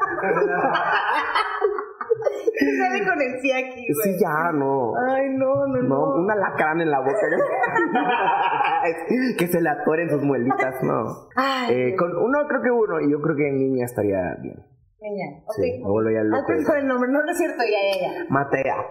Sale 2.79 3.05
con 3.05 3.21
el 3.23 3.41
fiaki, 3.41 3.75
güey. 3.75 3.95
Sí, 4.05 4.17
ya, 4.21 4.53
no. 4.53 4.93
Ay, 5.09 5.29
no, 5.31 5.67
no, 5.67 5.83
no. 5.83 5.89
No, 5.89 6.15
una 6.23 6.37
lacrán 6.37 6.81
en 6.81 6.91
la 6.91 7.01
boca. 7.01 7.13
que 9.39 9.47
se 9.49 9.61
le 9.61 9.69
atoren 9.71 10.09
sus 10.11 10.23
muelitas, 10.23 10.83
no. 10.83 11.29
Ay, 11.37 11.75
Eh, 11.75 11.97
con 11.97 12.17
uno, 12.17 12.47
creo 12.49 12.63
que 12.63 12.71
uno, 12.71 13.01
y 13.01 13.11
yo 13.11 13.21
creo 13.21 13.37
que 13.37 13.51
niña 13.53 13.85
estaría 13.87 14.37
bien. 14.41 14.57
niña. 15.01 15.41
Ok. 15.47 15.55
Sí, 15.57 15.81
vuelvo 15.83 16.11
ya 16.11 16.23
loco. 16.23 16.45
Antes 16.51 16.67
con 16.67 16.77
el 16.79 16.87
nombre, 16.87 17.11
no, 17.11 17.23
no 17.23 17.31
es 17.31 17.39
cierto, 17.39 17.63
ya, 17.63 18.01
ya, 18.01 18.19
ya. 18.19 18.25
Matea. 18.29 18.77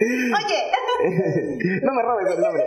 Oye, 0.00 0.70
no 1.82 1.92
me 1.92 2.02
robes 2.02 2.34
el 2.36 2.40
nombre. 2.40 2.64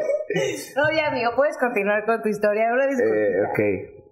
no, 0.76 0.92
ya, 0.96 1.08
amigo, 1.08 1.32
puedes 1.36 1.58
continuar 1.58 2.06
con 2.06 2.22
tu 2.22 2.30
historia. 2.30 2.70
Ahora 2.70 2.88
disculpa. 2.88 3.16
Eh, 3.16 3.42
ok. 3.44 3.60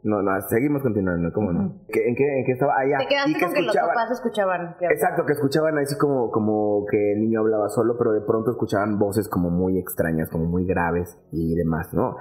No, 0.01 0.21
no, 0.21 0.31
seguimos 0.47 0.81
continuando, 0.81 1.29
¿cómo 1.33 1.51
no? 1.51 1.73
¿Qué- 1.89 2.07
¿En 2.07 2.15
qué, 2.15 2.39
en 2.39 2.45
qué 2.45 2.51
estaba? 2.53 2.73
Ah, 2.77 2.85
ya. 2.89 2.97
Te 2.99 3.07
quedaste 3.07 3.31
Y 3.31 3.33
que 3.33 3.39
con 3.45 3.53
que 3.53 3.61
los 3.63 3.75
escuchaban- 3.75 3.95
papás 3.95 4.11
escuchaban. 4.11 4.75
Exacto, 4.79 5.25
que 5.25 5.33
escuchaban 5.33 5.77
así 5.77 5.97
como, 5.97 6.31
como 6.31 6.85
que 6.89 7.13
el 7.13 7.19
niño 7.21 7.41
hablaba 7.41 7.67
solo, 7.69 7.95
pero 7.97 8.13
de 8.13 8.21
pronto 8.21 8.51
escuchaban 8.51 8.97
voces 8.97 9.27
como 9.27 9.49
muy 9.49 9.77
extrañas, 9.77 10.29
como 10.29 10.45
muy 10.45 10.65
graves 10.65 11.17
y 11.33 11.53
demás, 11.55 11.93
¿no? 11.93 12.15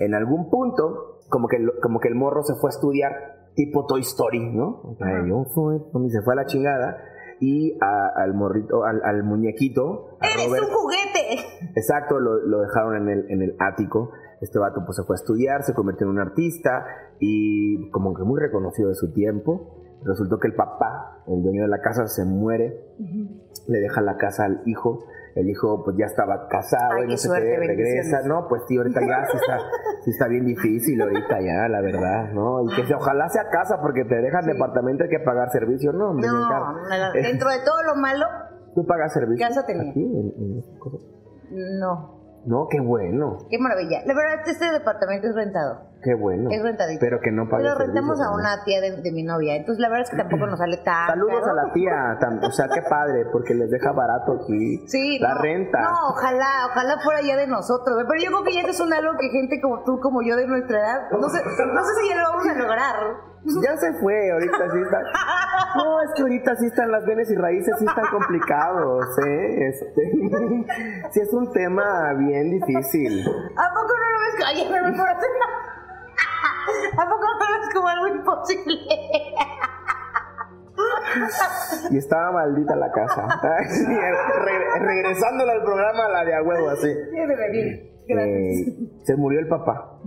En 0.00 0.14
algún 0.14 0.48
punto, 0.48 1.20
como 1.28 1.48
que, 1.48 1.56
el- 1.56 1.72
como 1.82 2.00
que 2.00 2.08
el 2.08 2.14
morro 2.14 2.42
se 2.44 2.54
fue 2.54 2.70
a 2.70 2.72
estudiar 2.72 3.12
tipo 3.54 3.84
Toy 3.86 4.00
Story, 4.00 4.40
¿no? 4.54 4.80
O 4.84 4.96
sea, 4.98 5.22
yo 5.26 5.44
soy, 5.54 5.80
se 6.10 6.22
fue 6.22 6.32
a 6.32 6.36
la 6.36 6.46
chingada 6.46 6.96
y 7.40 7.76
a- 7.82 8.08
al 8.22 8.32
morrito, 8.34 8.84
al, 8.84 9.02
al 9.04 9.22
muñequito, 9.24 10.16
a 10.20 10.26
¡Eres 10.26 10.46
Robert, 10.46 10.64
un 10.64 10.74
juguete! 10.74 11.70
Exacto, 11.76 12.18
lo, 12.20 12.36
lo 12.46 12.60
dejaron 12.62 12.96
en 12.96 13.08
el, 13.10 13.30
en 13.30 13.42
el 13.42 13.56
ático. 13.58 14.12
Este 14.40 14.58
vato 14.58 14.82
pues 14.84 14.96
se 14.96 15.02
fue 15.04 15.14
a 15.14 15.18
estudiar, 15.18 15.62
se 15.64 15.74
convirtió 15.74 16.06
en 16.06 16.12
un 16.12 16.20
artista 16.20 16.84
y 17.18 17.90
como 17.90 18.14
que 18.14 18.22
muy 18.22 18.40
reconocido 18.40 18.88
de 18.88 18.94
su 18.94 19.12
tiempo. 19.12 19.74
Resultó 20.04 20.38
que 20.38 20.46
el 20.48 20.54
papá, 20.54 21.24
el 21.26 21.42
dueño 21.42 21.62
de 21.62 21.68
la 21.68 21.80
casa, 21.80 22.06
se 22.06 22.24
muere, 22.24 22.94
le 23.66 23.78
deja 23.80 24.00
la 24.00 24.16
casa 24.16 24.44
al 24.44 24.62
hijo. 24.66 25.00
El 25.34 25.50
hijo 25.50 25.82
pues 25.84 25.96
ya 25.96 26.06
estaba 26.06 26.48
casado 26.48 26.94
Ay, 26.98 27.04
y 27.04 27.10
no 27.10 27.16
sé 27.16 27.28
qué, 27.28 27.56
regresa. 27.56 28.22
No, 28.26 28.46
pues 28.48 28.62
sí, 28.68 28.76
ahorita 28.76 29.00
ya 29.00 29.24
sí 29.30 29.36
está, 29.36 29.58
sí 30.04 30.10
está 30.10 30.26
bien 30.28 30.46
difícil 30.46 31.00
ahorita 31.00 31.40
ya, 31.40 31.68
la 31.68 31.80
verdad, 31.80 32.32
¿no? 32.32 32.62
Y 32.64 32.74
que 32.74 32.86
se, 32.86 32.94
ojalá 32.94 33.28
sea 33.28 33.48
casa 33.50 33.80
porque 33.80 34.04
te 34.04 34.16
dejan 34.20 34.46
departamento 34.46 35.04
hay 35.04 35.10
que 35.10 35.20
pagar 35.20 35.50
servicio, 35.50 35.92
¿no? 35.92 36.12
No, 36.14 36.18
nada, 36.88 37.12
dentro 37.12 37.50
de 37.50 37.58
todo 37.64 37.82
lo 37.84 37.94
malo, 38.00 38.24
¿Tú 38.74 38.84
pagas 38.86 39.12
servicio? 39.12 39.46
Casa 39.46 39.66
tenía. 39.66 39.90
Aquí, 39.90 40.00
en- 40.02 40.62
en 41.52 41.78
no. 41.80 42.17
No, 42.48 42.66
qué 42.70 42.80
bueno, 42.80 43.46
Qué 43.50 43.58
maravilla. 43.58 44.00
La 44.06 44.14
verdad, 44.14 44.42
este 44.46 44.72
departamento 44.72 45.28
es 45.28 45.34
rentado. 45.34 45.82
Qué 46.02 46.14
bueno. 46.14 46.50
Es 46.50 46.62
rentadito. 46.62 47.00
Pero 47.00 47.20
que 47.20 47.30
no 47.32 47.48
pague 47.48 47.64
Pero 47.64 47.74
rentamos 47.78 48.18
servicios, 48.18 48.28
a 48.28 48.34
una 48.34 48.64
tía 48.64 48.80
de, 48.80 49.02
de 49.02 49.12
mi 49.12 49.22
novia. 49.22 49.56
Entonces, 49.56 49.80
la 49.80 49.88
verdad 49.88 50.04
es 50.04 50.10
que 50.10 50.16
tampoco 50.16 50.46
nos 50.46 50.58
sale 50.58 50.76
tan. 50.78 51.06
Saludos 51.08 51.40
caro. 51.40 51.52
a 51.52 51.64
la 51.66 51.72
tía, 51.72 52.18
tam- 52.20 52.46
o 52.46 52.50
sea, 52.52 52.68
qué 52.72 52.82
padre, 52.82 53.26
porque 53.32 53.54
les 53.54 53.70
deja 53.70 53.92
barato 53.92 54.40
aquí 54.44 54.84
Sí, 54.88 55.18
la 55.18 55.34
no, 55.34 55.40
renta. 55.42 55.80
No, 55.80 56.08
ojalá, 56.10 56.66
ojalá 56.70 56.98
fuera 57.02 57.20
ya 57.22 57.36
de 57.36 57.46
nosotros. 57.46 57.94
güey. 57.94 58.06
Pero 58.08 58.20
yo 58.22 58.30
creo 58.30 58.44
que 58.44 58.54
ya 58.54 58.60
eso 58.60 58.70
es 58.70 58.80
un 58.80 58.92
algo 58.92 59.12
que 59.18 59.28
gente 59.30 59.60
como 59.60 59.82
tú, 59.84 59.98
como 60.00 60.22
yo 60.22 60.36
de 60.36 60.46
nuestra 60.46 60.78
edad, 60.78 61.10
no 61.10 61.28
sé, 61.28 61.38
no 61.44 61.84
sé 61.84 61.94
si 62.00 62.08
ya 62.08 62.16
lo 62.16 62.30
vamos 62.30 62.46
a 62.46 62.54
lograr. 62.54 62.94
Ya 63.62 63.76
se 63.78 63.92
fue, 64.00 64.30
ahorita 64.32 64.70
sí 64.72 64.78
está. 64.82 65.00
No, 65.76 66.02
es 66.02 66.10
que 66.16 66.22
ahorita 66.22 66.56
sí 66.56 66.66
están 66.66 66.90
las 66.90 67.04
bienes 67.06 67.30
y 67.30 67.36
raíces, 67.36 67.72
sí 67.78 67.86
están 67.86 68.04
complicados, 68.10 69.06
¿eh? 69.26 69.68
Este, 69.68 70.12
sí 71.12 71.20
es 71.20 71.32
un 71.32 71.50
tema 71.52 72.12
bien 72.18 72.50
difícil. 72.50 73.20
¿A 73.22 73.74
poco 73.74 73.94
no 73.96 74.10
lo 74.10 74.18
ves? 74.20 74.44
Ay, 74.46 74.68
me 74.70 74.98
por 74.98 75.08
hacer 75.08 75.28
¿A 76.96 77.04
poco 77.08 77.22
no 77.22 77.38
ves 77.60 77.74
como 77.74 77.88
algo 77.88 78.08
imposible? 78.08 78.74
Y 81.90 81.96
estaba 81.98 82.32
maldita 82.32 82.76
la 82.76 82.90
casa. 82.92 83.26
Sí, 83.70 83.84
re- 83.86 84.78
regresándole 84.80 85.52
al 85.52 85.62
programa, 85.62 86.08
la 86.08 86.24
de 86.24 86.34
a 86.34 86.42
huevo, 86.42 86.68
así. 86.70 86.88
Eh, 88.10 88.88
se 89.04 89.16
murió 89.16 89.40
el 89.40 89.48
papá, 89.48 89.97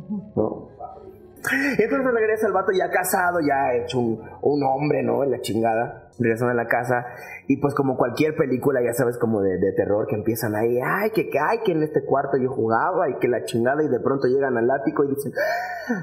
entonces 1.78 2.14
regresa 2.14 2.48
el 2.48 2.54
vato 2.54 2.72
ya 2.72 2.90
casado, 2.90 3.40
ya 3.40 3.74
hecho 3.76 4.00
un, 4.00 4.64
hombre, 4.64 5.04
¿no? 5.04 5.24
En 5.24 5.32
la 5.32 5.42
chingada. 5.42 6.10
Regresan 6.20 6.50
a 6.50 6.54
la 6.54 6.68
casa 6.68 7.06
y 7.48 7.58
pues 7.58 7.74
como 7.74 7.98
cualquier 7.98 8.36
película, 8.36 8.82
ya 8.84 8.94
sabes, 8.94 9.18
como 9.18 9.42
de, 9.42 9.58
terror, 9.76 10.06
que 10.08 10.16
empiezan 10.16 10.56
ahí, 10.56 10.80
ay, 10.84 11.10
que, 11.12 11.30
que, 11.30 11.40
ay, 11.40 11.60
que 11.66 11.72
en 11.72 11.82
este 11.82 12.06
cuarto 12.06 12.38
yo 12.38 12.50
jugaba 12.50 13.10
y 13.10 13.18
que 13.18 13.28
la 13.28 13.44
chingada 13.44 13.84
y 13.84 13.88
de 13.88 14.00
pronto 14.00 14.28
llegan 14.28 14.56
al 14.58 14.70
ático 14.70 15.04
y 15.04 15.16
dicen, 15.16 15.32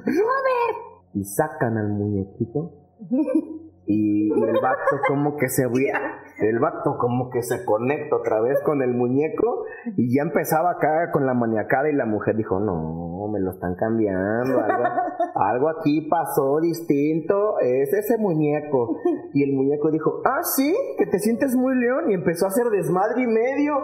¡Robert! 0.04 1.14
Y 1.14 1.24
sacan 1.24 1.76
al 1.78 1.88
muñequito 1.88 2.72
y, 3.88 4.30
el 4.30 4.60
vato 4.60 5.00
como 5.08 5.36
que 5.36 5.48
se 5.48 5.64
el 5.64 6.58
vato 6.58 6.96
como 6.98 7.30
que 7.30 7.42
se 7.42 7.64
conecta 7.64 8.16
otra 8.16 8.40
vez 8.40 8.60
con 8.62 8.82
el 8.82 8.94
muñeco 8.94 9.64
y 9.96 10.14
ya 10.14 10.22
empezaba 10.22 10.72
acá 10.72 11.10
con 11.10 11.26
la 11.26 11.34
maniacada 11.34 11.88
y 11.90 11.94
la 11.94 12.06
mujer 12.06 12.36
dijo 12.36 12.60
no 12.60 13.28
me 13.32 13.40
lo 13.40 13.50
están 13.50 13.74
cambiando 13.74 14.60
algo, 14.60 14.84
algo 15.34 15.68
aquí 15.68 16.02
pasó 16.02 16.60
distinto 16.60 17.58
es 17.60 17.92
ese 17.92 18.18
muñeco 18.18 18.98
y 19.34 19.42
el 19.42 19.56
muñeco 19.56 19.90
dijo 19.90 20.20
ah 20.24 20.42
sí 20.42 20.74
que 20.98 21.06
te 21.06 21.18
sientes 21.18 21.56
muy 21.56 21.74
león 21.76 22.10
y 22.10 22.14
empezó 22.14 22.44
a 22.44 22.48
hacer 22.48 22.66
desmadre 22.70 23.22
y 23.22 23.26
medio. 23.26 23.74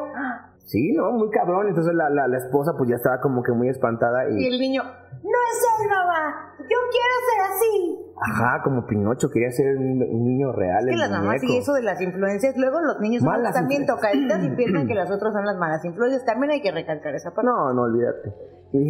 Sí 0.67 0.93
no 0.95 1.12
muy 1.12 1.31
cabrón. 1.31 1.69
Entonces 1.69 1.95
la, 1.95 2.09
la, 2.09 2.27
la 2.27 2.38
esposa 2.38 2.73
pues 2.77 2.88
ya 2.88 2.97
estaba 2.97 3.21
como 3.21 3.43
que 3.43 3.53
muy 3.53 3.69
espantada 3.69 4.31
Y 4.31 4.45
y 4.45 4.47
el 4.47 4.59
niño, 4.59 4.83
no 5.25 5.39
es 5.51 5.59
él, 5.81 5.89
mamá. 5.89 6.55
Yo 6.59 6.79
quiero 6.93 7.15
ser 7.29 7.41
así. 7.51 7.99
ajá 8.31 8.63
como 8.63 8.87
Pinocho 8.87 9.29
quería 9.31 9.51
ser 9.51 9.77
un, 9.77 10.03
un 10.03 10.25
niño 10.25 10.53
real 10.53 10.85
Es 10.89 10.95
que 10.95 10.97
las 11.01 11.11
mamás 11.11 11.43
y 11.43 11.57
eso 11.59 11.73
de 11.73 11.83
las 11.83 12.01
influencias, 12.01 12.55
luego 12.57 12.81
los 12.81 13.01
niños 13.01 13.23
Malas 13.23 13.49
están 13.55 13.67
bien 13.69 13.83
influencias. 13.83 14.13
tocaditas 14.13 14.45
y 14.45 14.51
piensan 14.57 14.87
que 14.89 14.95
las 14.95 15.11
otras 15.11 15.33
son 15.33 15.45
las 15.47 15.57
malas 15.57 15.85
influencias. 15.85 16.25
También 16.25 16.53
hay 16.53 16.63
que 16.63 16.71
recalcar 16.73 17.15
esa 17.15 17.31
parte. 17.35 17.51
No, 17.51 17.73
no, 17.73 17.83
olvídate. 17.83 18.33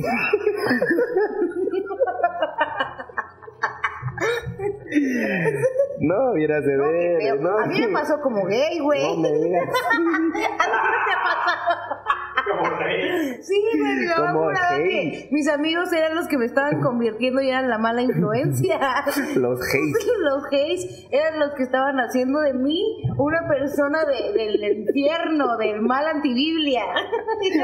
no, 6.00 6.32
vieras 6.34 6.64
de 6.64 6.76
No, 6.76 6.84
ver. 6.84 7.40
No, 7.40 7.58
a 7.58 7.66
mí 7.66 7.80
me 7.80 7.88
pasó 7.88 8.20
como 8.20 8.44
gay, 8.46 8.78
güey. 8.80 9.02
No 9.16 9.22
me 9.22 9.32
digas. 9.32 9.68
¿A 9.68 9.96
ti 9.96 10.02
no 10.02 10.32
te 10.32 10.44
ha 10.44 11.22
pasado? 11.22 12.33
Como 12.50 12.76
rey. 12.78 13.38
Sí, 13.42 13.54
güey, 13.78 13.94
mi 13.96 14.06
mamá 14.06 14.32
Como 14.32 14.44
juraba 14.44 14.76
gay. 14.78 14.88
que 14.88 15.28
mis 15.32 15.48
amigos 15.48 15.92
eran 15.92 16.14
los 16.14 16.28
que 16.28 16.38
me 16.38 16.44
estaban 16.46 16.80
convirtiendo 16.80 17.40
y 17.40 17.48
eran 17.48 17.68
la 17.68 17.78
mala 17.78 18.02
influencia. 18.02 18.78
Los 19.36 19.60
hate. 19.60 20.06
los 20.18 20.44
gays 20.50 21.06
eran 21.10 21.38
los 21.40 21.52
que 21.54 21.62
estaban 21.62 21.96
haciendo 22.00 22.40
de 22.40 22.54
mí 22.54 23.02
una 23.18 23.46
persona 23.48 24.04
de- 24.04 24.32
del 24.32 24.78
infierno, 24.86 25.56
del 25.56 25.80
mal 25.82 26.06
antibiblia. 26.06 26.82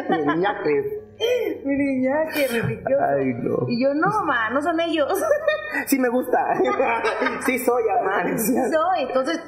Niñates. 0.09 0.87
Mi 1.65 1.77
niña, 1.77 2.15
qué 2.35 2.47
religioso. 2.61 3.05
Ay, 3.17 3.35
no. 3.43 3.67
Y 3.69 3.83
yo, 3.83 3.93
no, 3.95 4.09
mamá, 4.09 4.51
no 4.51 4.63
son 4.63 4.81
ellos. 4.81 5.13
Sí 5.87 5.99
me 5.99 6.09
gusta. 6.09 6.39
sí 7.45 7.59
soy 7.59 7.83
Amancia. 8.01 8.69
Soy, 8.71 9.03
entonces, 9.03 9.41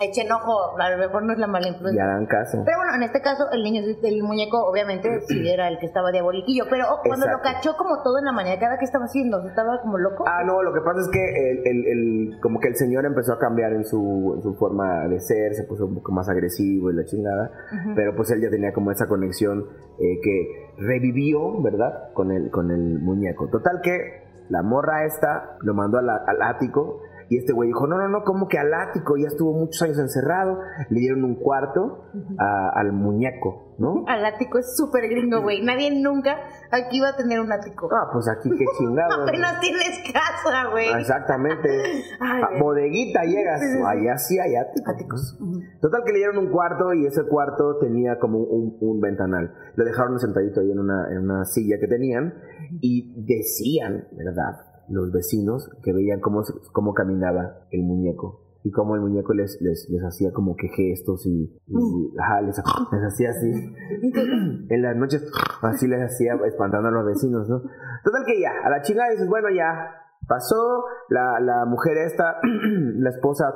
echen 0.00 0.32
ojo, 0.32 0.78
a 0.80 0.90
lo 0.90 0.96
mejor 0.98 1.22
no 1.24 1.32
es 1.32 1.38
la 1.38 1.46
mala 1.46 1.66
Y 1.66 1.70
influencia. 1.72 2.04
hagan 2.04 2.26
caso. 2.26 2.62
Pero 2.64 2.78
bueno, 2.78 2.94
en 2.96 3.02
este 3.02 3.20
caso, 3.20 3.44
el 3.52 3.62
niño, 3.62 3.82
el 4.02 4.22
muñeco, 4.22 4.58
obviamente, 4.66 5.20
sí 5.28 5.46
era 5.48 5.68
el 5.68 5.78
que 5.78 5.86
estaba 5.86 6.10
diaboliquillo. 6.10 6.64
Pero 6.70 6.86
oh, 6.90 7.00
cuando 7.04 7.26
lo 7.26 7.40
cachó 7.40 7.76
como 7.76 8.02
todo 8.02 8.18
en 8.18 8.24
la 8.24 8.32
maniacada, 8.32 8.78
¿qué 8.78 8.84
estaba 8.86 9.04
haciendo? 9.04 9.46
¿Estaba 9.46 9.80
como 9.82 9.98
loco? 9.98 10.24
Ah, 10.26 10.42
no, 10.44 10.62
lo 10.62 10.72
que 10.72 10.80
pasa 10.80 11.00
es 11.00 11.08
que 11.12 11.50
el, 11.50 11.58
el- 11.66 11.86
el- 11.86 12.40
como 12.40 12.58
que 12.60 12.68
el 12.68 12.76
señor 12.76 13.04
empezó 13.04 13.34
a 13.34 13.38
cambiar 13.38 13.72
en 13.72 13.84
su, 13.84 14.32
en 14.36 14.42
su 14.42 14.54
forma 14.54 15.06
de 15.08 15.20
ser, 15.20 15.54
se 15.54 15.64
puso 15.64 15.84
un 15.86 15.96
poco 15.96 16.12
más 16.12 16.28
agresivo 16.28 16.90
y 16.90 16.94
la 16.94 17.04
chingada, 17.04 17.50
pero 17.94 18.14
pues 18.16 18.30
él 18.30 18.40
ya 18.40 18.50
tenía 18.50 18.72
como 18.72 18.90
esa 18.90 19.06
conexión 19.06 19.66
eh, 19.98 20.20
que 20.22 20.72
revivió, 20.78 21.60
¿verdad? 21.62 22.10
Con 22.14 22.30
el, 22.32 22.50
con 22.50 22.70
el 22.70 22.98
muñeco. 23.00 23.48
Total 23.48 23.80
que 23.82 24.22
la 24.48 24.62
morra 24.62 25.04
esta 25.04 25.56
lo 25.60 25.74
mandó 25.74 25.98
a 25.98 26.02
la- 26.02 26.24
al 26.26 26.42
ático 26.42 27.02
y 27.30 27.38
este 27.38 27.52
güey 27.54 27.68
dijo, 27.68 27.86
no, 27.86 27.96
no, 27.96 28.08
no, 28.08 28.24
como 28.24 28.46
que 28.48 28.58
al 28.58 28.74
ático, 28.74 29.16
ya 29.16 29.28
estuvo 29.28 29.52
muchos 29.54 29.80
años 29.82 29.98
encerrado, 29.98 30.58
le 30.90 31.00
dieron 31.00 31.24
un 31.24 31.36
cuarto 31.36 32.10
a- 32.38 32.70
al 32.74 32.92
muñeco, 32.92 33.76
¿no? 33.78 34.04
Al 34.08 34.24
ático 34.26 34.58
es 34.58 34.76
súper 34.76 35.08
gringo, 35.08 35.40
güey. 35.40 35.62
Nadie 35.64 35.90
nunca 36.02 36.36
aquí 36.72 37.00
va 37.00 37.10
a 37.10 37.16
tener 37.16 37.38
un 37.40 37.52
ático. 37.52 37.88
Ah, 37.92 38.10
pues 38.12 38.26
aquí 38.28 38.50
qué 38.50 38.64
chingado. 38.78 39.22
Apenas 39.22 39.60
tienes 39.60 40.00
casa, 40.12 40.66
güey. 40.72 40.88
Exactamente. 40.98 41.68
Ay, 42.20 42.42
A 42.42 42.48
güey. 42.48 42.60
bodeguita 42.60 43.22
llegas. 43.22 43.62
Allá 43.86 44.18
sí 44.18 44.38
hay 44.38 44.56
áticos. 44.56 45.38
Total 45.80 46.02
que 46.04 46.10
le 46.12 46.18
dieron 46.18 46.36
un 46.38 46.50
cuarto 46.50 46.92
y 46.94 47.06
ese 47.06 47.22
cuarto 47.28 47.78
tenía 47.78 48.18
como 48.18 48.40
un, 48.40 48.76
un 48.80 49.00
ventanal. 49.00 49.54
Lo 49.76 49.84
dejaron 49.84 50.18
sentadito 50.18 50.60
ahí 50.60 50.72
en 50.72 50.80
una, 50.80 51.08
en 51.12 51.18
una 51.18 51.44
silla 51.44 51.76
que 51.80 51.86
tenían 51.86 52.34
y 52.80 53.14
decían, 53.24 54.08
¿verdad? 54.12 54.66
Los 54.90 55.12
vecinos 55.12 55.70
que 55.82 55.92
veían 55.92 56.20
cómo, 56.20 56.42
se- 56.42 56.52
cómo 56.72 56.92
caminaba 56.94 57.66
el 57.70 57.82
muñeco 57.84 58.42
y 58.62 58.70
cómo 58.72 58.94
el 58.94 59.00
muñeco 59.00 59.32
les, 59.32 59.56
les, 59.62 59.88
les 59.88 60.02
hacía 60.02 60.32
como 60.32 60.54
que 60.56 60.68
gestos 60.68 61.24
y, 61.26 61.56
y- 61.66 62.12
ajá, 62.20 62.42
les, 62.42 62.56
les 62.92 63.02
hacía 63.04 63.30
así. 63.30 63.50
en 64.68 64.82
las 64.82 64.96
noches 64.96 65.24
así 65.62 65.86
les 65.88 66.02
hacía 66.02 66.34
espantando 66.46 66.88
a 66.88 66.92
los 66.92 67.06
vecinos, 67.06 67.48
¿no? 67.48 67.60
Total 68.04 68.24
que 68.26 68.40
ya, 68.40 68.50
a 68.64 68.68
la 68.70 68.82
chingada 68.82 69.10
dices, 69.10 69.28
bueno, 69.28 69.48
ya 69.50 69.94
pasó, 70.28 70.84
la, 71.08 71.40
la 71.40 71.64
mujer 71.66 71.96
esta, 71.98 72.36
la 72.42 73.10
esposa 73.10 73.46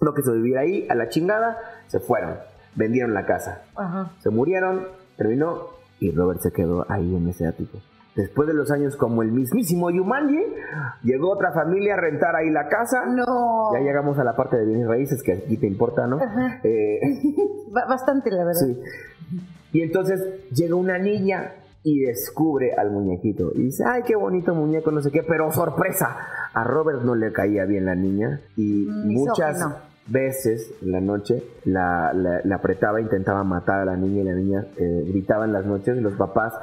No 0.00 0.12
quiso 0.14 0.32
vivir 0.34 0.58
ahí, 0.58 0.86
a 0.90 0.94
la 0.94 1.08
chingada, 1.08 1.58
se 1.86 2.00
fueron. 2.00 2.34
Vendieron 2.74 3.14
la 3.14 3.24
casa. 3.24 3.62
Ajá. 3.76 4.10
Se 4.18 4.28
murieron, 4.30 4.82
terminó 5.16 5.68
y 6.00 6.10
Robert 6.10 6.40
se 6.40 6.50
quedó 6.52 6.84
ahí 6.90 7.14
en 7.16 7.26
ese 7.28 7.46
ático. 7.46 7.78
Después 8.16 8.48
de 8.48 8.54
los 8.54 8.70
años 8.70 8.96
como 8.96 9.22
el 9.22 9.30
mismísimo 9.30 9.90
Yumanji, 9.90 10.40
llegó 11.02 11.30
otra 11.32 11.52
familia 11.52 11.94
a 11.94 11.96
rentar 11.98 12.34
ahí 12.34 12.50
la 12.50 12.66
casa. 12.68 13.04
No. 13.06 13.72
Ya 13.74 13.80
llegamos 13.80 14.18
a 14.18 14.24
la 14.24 14.34
parte 14.34 14.56
de 14.56 14.64
bienes 14.64 14.88
raíces 14.88 15.22
que 15.22 15.32
aquí 15.34 15.56
te 15.58 15.66
importa, 15.66 16.06
¿no? 16.06 16.16
Ajá. 16.16 16.60
Eh, 16.64 16.98
Ba- 17.70 17.84
Bastante, 17.88 18.30
la 18.30 18.44
verdad. 18.44 18.60
sí. 18.60 18.80
Y 19.72 19.82
entonces 19.82 20.48
llega 20.50 20.74
una 20.76 20.98
niña 20.98 21.52
y 21.82 22.00
descubre 22.00 22.72
al 22.72 22.90
muñequito. 22.90 23.52
Y 23.54 23.64
dice, 23.64 23.84
ay, 23.86 24.02
qué 24.06 24.16
bonito 24.16 24.54
muñeco, 24.54 24.90
no 24.90 25.02
sé 25.02 25.10
qué. 25.10 25.22
Pero 25.22 25.52
sorpresa, 25.52 26.16
a 26.54 26.64
Robert 26.64 27.02
no 27.02 27.14
le 27.14 27.32
caía 27.32 27.64
bien 27.66 27.84
la 27.84 27.94
niña. 27.94 28.40
Y 28.56 28.86
Mm, 28.88 29.12
muchas 29.12 29.62
veces 30.08 30.72
en 30.82 30.92
la 30.92 31.00
noche 31.00 31.42
la, 31.64 32.12
la- 32.14 32.40
la 32.44 32.56
apretaba, 32.56 33.00
intentaba 33.00 33.44
matar 33.44 33.80
a 33.80 33.84
la 33.84 33.96
niña 33.96 34.22
y 34.22 34.24
la 34.24 34.34
niña 34.34 34.66
eh, 34.78 35.04
gritaba 35.08 35.44
en 35.44 35.52
las 35.52 35.66
noches. 35.66 35.98
Y 35.98 36.00
los 36.00 36.14
papás 36.14 36.54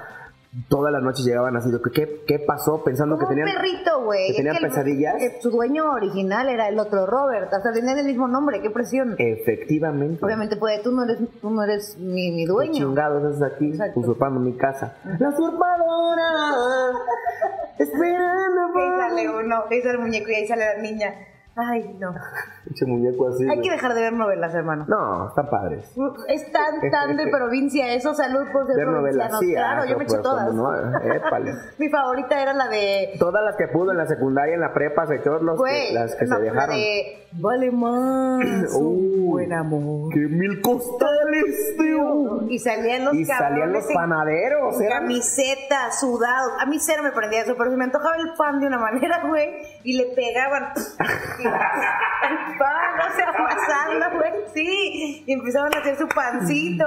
todas 0.67 0.93
las 0.93 1.01
noches 1.01 1.25
llegaban 1.25 1.55
así, 1.57 1.69
¿qué, 1.93 2.21
qué 2.27 2.39
pasó? 2.39 2.83
Pensando 2.83 3.17
que 3.17 3.25
tenían... 3.25 3.47
perrito, 3.47 4.07
que 4.11 4.27
Es 4.29 4.35
tenían 4.37 4.55
el- 4.57 4.61
pesadillas. 4.61 5.21
eh, 5.21 5.37
su 5.41 5.49
dueño 5.49 5.91
original 5.91 6.47
era 6.49 6.67
el 6.69 6.77
otro 6.79 7.05
Robert. 7.05 7.51
Hasta 7.53 7.73
tenían 7.73 7.97
el 7.97 8.05
mismo 8.05 8.27
nombre. 8.27 8.61
Qué 8.61 8.69
presión. 8.69 9.15
Efectivamente. 9.17 10.23
Obviamente, 10.23 10.55
pues 10.57 10.81
tú 10.83 10.91
no 10.91 11.03
eres, 11.03 11.17
tú 11.41 11.49
no 11.49 11.63
eres 11.63 11.97
mi, 11.97 12.31
mi 12.31 12.45
¿Qué 12.45 12.51
dueño. 12.51 12.73
chingados 12.73 13.23
haces 13.23 13.41
aquí 13.41 13.69
Exacto. 13.69 13.99
usurpando 13.99 14.39
mi 14.39 14.55
casa? 14.55 14.95
La 15.19 15.29
usurpadora. 15.29 16.91
Esperando. 17.77 18.61
Ahí 18.75 18.89
sale 18.99 19.29
uno, 19.29 19.63
ahí 19.69 19.81
sale 19.81 19.93
el 19.95 19.99
muñeco 19.99 20.29
y 20.29 20.35
ahí 20.35 20.47
sale 20.47 20.65
la 20.75 20.81
niña. 20.81 21.13
Ay, 21.55 21.95
no. 21.99 22.13
Pinche 22.65 22.85
muñeco 22.85 23.27
así. 23.29 23.47
Hay 23.49 23.61
que 23.61 23.69
dejar 23.69 23.93
de 23.93 24.01
ver 24.01 24.13
novelas, 24.13 24.53
hermano. 24.55 24.85
No, 24.87 25.27
están 25.27 25.49
padres. 25.49 25.85
Es 26.27 26.51
tan, 26.51 26.89
tan 26.89 27.15
de 27.17 27.27
provincia 27.27 27.93
eso, 27.93 28.13
salud 28.13 28.47
por 28.51 28.65
ser 28.67 28.87
novelas, 28.87 29.31
sí, 29.39 29.51
Claro, 29.53 29.85
yo 29.85 29.97
me 29.97 30.03
eché 30.05 30.17
todas. 30.17 30.47
cómo 30.47 30.71
no, 30.71 30.99
épale. 31.13 31.53
Mi 31.77 31.89
favorita 31.89 32.41
era 32.41 32.53
la 32.53 32.67
de... 32.69 33.09
Todas 33.19 33.43
las 33.43 33.55
que 33.57 33.67
pudo 33.67 33.91
en 33.91 33.97
la 33.97 34.07
secundaria, 34.07 34.55
en 34.55 34.61
la 34.61 34.73
prepa, 34.73 35.05
se 35.05 35.15
echó 35.17 35.39
los 35.39 35.61
que- 35.61 35.93
las 35.93 36.15
que 36.15 36.25
no, 36.25 36.37
se 36.37 36.41
la 36.43 36.51
dejaron. 36.51 36.75
de... 36.75 37.19
Vale 37.35 37.71
más 37.71 38.39
Uh, 38.75 39.31
buen 39.31 39.51
amor. 39.53 40.11
¡Qué 40.13 40.19
mil 40.19 40.61
costales, 40.61 41.75
tío! 41.79 42.47
Y 42.47 42.59
salían 42.59 43.05
los 43.05 43.15
Y 43.15 43.25
salían 43.25 43.73
los 43.73 43.85
panaderos, 43.93 44.79
en 44.79 44.85
eran 44.87 45.01
camisetas, 45.01 45.99
sudados. 45.99 46.51
A 46.61 46.65
mí 46.67 46.77
cero 46.79 47.01
me 47.03 47.11
prendía 47.11 47.41
eso, 47.41 47.55
pero 47.57 47.71
se 47.71 47.77
me 47.77 47.85
antojaba 47.85 48.15
el 48.17 48.33
pan 48.37 48.59
de 48.59 48.67
una 48.67 48.77
manera, 48.77 49.23
güey, 49.27 49.49
y 49.83 49.97
le 49.97 50.13
pegaban 50.15 50.73
el 52.29 52.57
pan, 52.57 52.99
o 52.99 53.15
sea, 53.15 53.29
amasando, 53.29 54.17
güey, 54.17 54.31
sí. 54.53 55.23
Y 55.25 55.33
empezaban 55.33 55.73
a 55.75 55.79
hacer 55.79 55.97
su 55.97 56.07
pancito. 56.07 56.85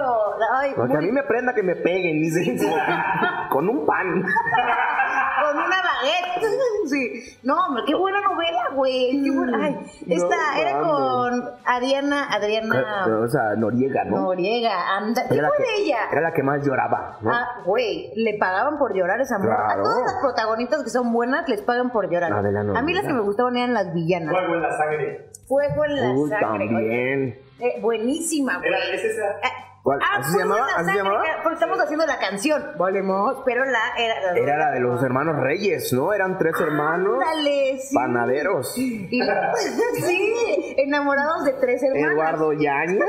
Ay, 0.54 0.72
Porque 0.76 0.96
a 0.96 1.00
mí 1.00 1.12
me 1.12 1.22
prenda 1.24 1.54
que 1.54 1.62
me 1.62 1.76
peguen, 1.76 2.20
dice. 2.22 2.56
Con 3.50 3.68
un 3.68 3.86
pan. 3.86 4.22
con 4.22 5.56
una 5.56 5.76
baguette. 5.82 6.46
Sí. 6.86 7.38
No, 7.42 7.54
hombre, 7.66 7.82
qué 7.86 7.94
buena 7.94 8.20
novela, 8.20 8.70
güey. 8.74 9.22
Qué 9.22 9.30
buena. 9.30 9.58
Ay, 9.64 9.76
esta 10.08 10.36
No 10.36 10.60
era 10.60 10.80
con 10.80 11.50
Adriana, 11.64 12.28
Adriana 12.30 13.06
O 13.24 13.28
sea, 13.28 13.54
Noriega, 13.56 14.04
¿no? 14.04 14.18
Noriega. 14.18 14.96
Anda, 14.96 15.22
¿qué 15.28 15.34
fue 15.40 15.50
que- 15.56 15.62
de 15.62 15.82
ella? 15.82 15.98
Era 16.12 16.20
la 16.20 16.32
que 16.32 16.42
más 16.42 16.64
lloraba, 16.64 17.18
¿no? 17.20 17.30
Ah, 17.32 17.62
güey, 17.64 18.12
le 18.14 18.38
pagaban 18.38 18.78
por 18.78 18.94
llorar 18.94 19.20
esa 19.20 19.38
mujer. 19.38 19.56
Claro. 19.56 19.80
A 19.80 19.82
todas 19.82 20.02
las 20.02 20.14
protagonistas 20.20 20.84
que 20.84 20.90
son 20.90 21.12
buenas 21.12 21.48
les 21.48 21.62
pagan 21.62 21.90
por 21.90 22.10
llorar. 22.10 22.32
Adela 22.32 22.60
a 22.60 22.82
mí 22.82 22.94
las 22.94 23.04
que 23.04 23.12
me 23.12 23.22
gustaban 23.22 23.56
eran 23.56 23.74
las 23.74 23.92
villanas. 23.92 24.32
Fuego 24.46 24.54
en 24.54 24.62
la 24.62 24.76
sangre. 24.76 25.30
Fuego 25.46 25.84
en 25.84 25.94
la 26.30 26.40
sangre. 26.40 26.66
también. 26.68 27.40
Eh, 27.60 27.80
buenísima, 27.80 28.58
güey. 28.58 28.70
Es 28.92 29.04
esa. 29.04 29.30
Eh, 29.30 29.52
¿Cuál? 29.82 30.00
ah, 30.02 30.16
¿Así 30.18 30.32
se 30.32 30.38
Fuego 30.38 30.42
en 30.42 30.48
llamaba? 30.50 30.66
la 30.66 30.74
¿Así 30.76 30.84
se 30.84 30.84
sangre, 30.96 31.02
llamaba? 31.04 31.22
que- 31.24 31.42
Porque 31.42 31.54
estamos 31.54 31.80
haciendo 31.80 32.06
la 32.06 32.18
canción. 32.18 32.64
Volvemos. 32.76 33.42
Pero 33.46 33.64
la 33.64 33.78
era, 33.96 34.36
Era 34.36 34.56
la 34.58 34.70
de 34.72 34.80
los 34.80 35.02
hermanos 35.02 35.36
Reyes, 35.36 35.92
¿no? 35.92 36.12
Eran 36.12 36.38
tres 36.38 36.54
hermanos 36.60 37.14
Ándale, 37.22 37.78
sí. 37.78 37.94
panaderos. 37.94 38.76
Y- 38.78 39.08
sí, 40.02 40.74
enamorados 40.78 41.44
de 41.44 41.52
tres 41.54 41.82
hermanos. 41.82 42.12
Eduardo 42.12 42.52
Yañez. 42.52 42.98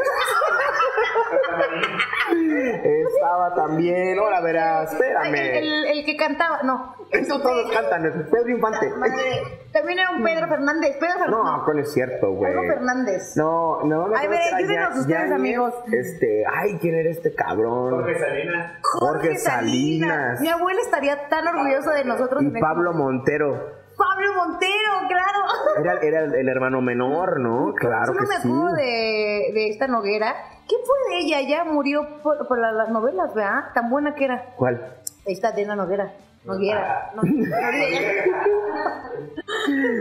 Estaba 2.31 3.53
también. 3.55 4.17
Ahora 4.19 4.41
verás, 4.41 4.91
El, 4.91 4.97
espérame. 4.97 5.57
el- 5.57 5.85
el 5.87 6.05
que 6.05 6.15
cantaba, 6.17 6.61
no. 6.63 6.95
Eso 7.11 7.39
todos 7.41 7.71
cantan, 7.71 8.05
es 8.05 8.13
Pedro 8.29 8.49
Infante. 8.49 8.89
Madre, 8.97 9.61
También 9.71 9.99
era 9.99 10.09
un 10.11 10.23
Pedro 10.23 10.47
Fernández. 10.47 10.97
Pedro 10.99 11.19
Fernández. 11.19 11.29
No, 11.45 11.63
¿cuál 11.63 11.79
es 11.79 11.93
cierto, 11.93 12.31
güey? 12.33 12.51
Algo 12.51 12.63
Fernández. 12.67 13.33
No, 13.37 13.83
no, 13.85 14.07
me 14.07 14.17
Ay, 14.17 14.25
acuerdo 14.25 14.29
ve, 14.31 14.37
que 14.37 14.47
era 14.49 14.57
ayúdenos 14.87 14.97
ustedes, 14.99 15.31
amigos. 15.31 15.73
Este, 15.91 16.43
ay, 16.53 16.77
¿quién 16.81 16.95
era 16.95 17.09
este 17.09 17.33
cabrón? 17.33 17.91
Jorge 17.91 18.19
Salinas. 18.19 18.73
Jorge 18.81 19.37
Salinas. 19.37 20.41
Mi 20.41 20.49
abuela 20.49 20.81
estaría 20.81 21.27
tan 21.29 21.47
orgullosa 21.47 21.93
de 21.93 22.03
nosotros. 22.03 22.43
Y 22.43 22.47
este 22.47 22.59
Pablo. 22.59 22.91
Montero. 22.93 23.51
Pablo 23.97 24.33
Montero, 24.35 24.91
claro. 25.07 25.39
Era, 25.79 25.99
era 26.01 26.19
el, 26.25 26.35
el 26.35 26.49
hermano 26.49 26.81
menor, 26.81 27.39
¿no? 27.39 27.73
Claro 27.73 28.07
Solo 28.07 28.19
que 28.19 28.27
me 28.27 28.35
sí. 28.41 28.47
acuerdo 28.47 28.75
de, 28.75 29.51
de 29.53 29.69
esta 29.69 29.87
Noguera. 29.87 30.35
¿Qué 30.67 30.75
fue 30.85 30.97
de 31.15 31.19
ella? 31.21 31.41
Ya 31.41 31.63
murió 31.63 32.21
por, 32.21 32.47
por 32.47 32.59
la- 32.59 32.71
las 32.71 32.89
novelas, 32.89 33.33
¿verdad? 33.33 33.65
Tan 33.73 33.89
buena 33.89 34.13
que 34.15 34.25
era. 34.25 34.53
¿Cuál? 34.57 34.95
Esta 35.25 35.51
de 35.51 35.63
una 35.65 35.75
Noguera. 35.75 36.11
Noguera. 36.45 37.11
No, 37.15 37.23
Noriega. 37.23 38.23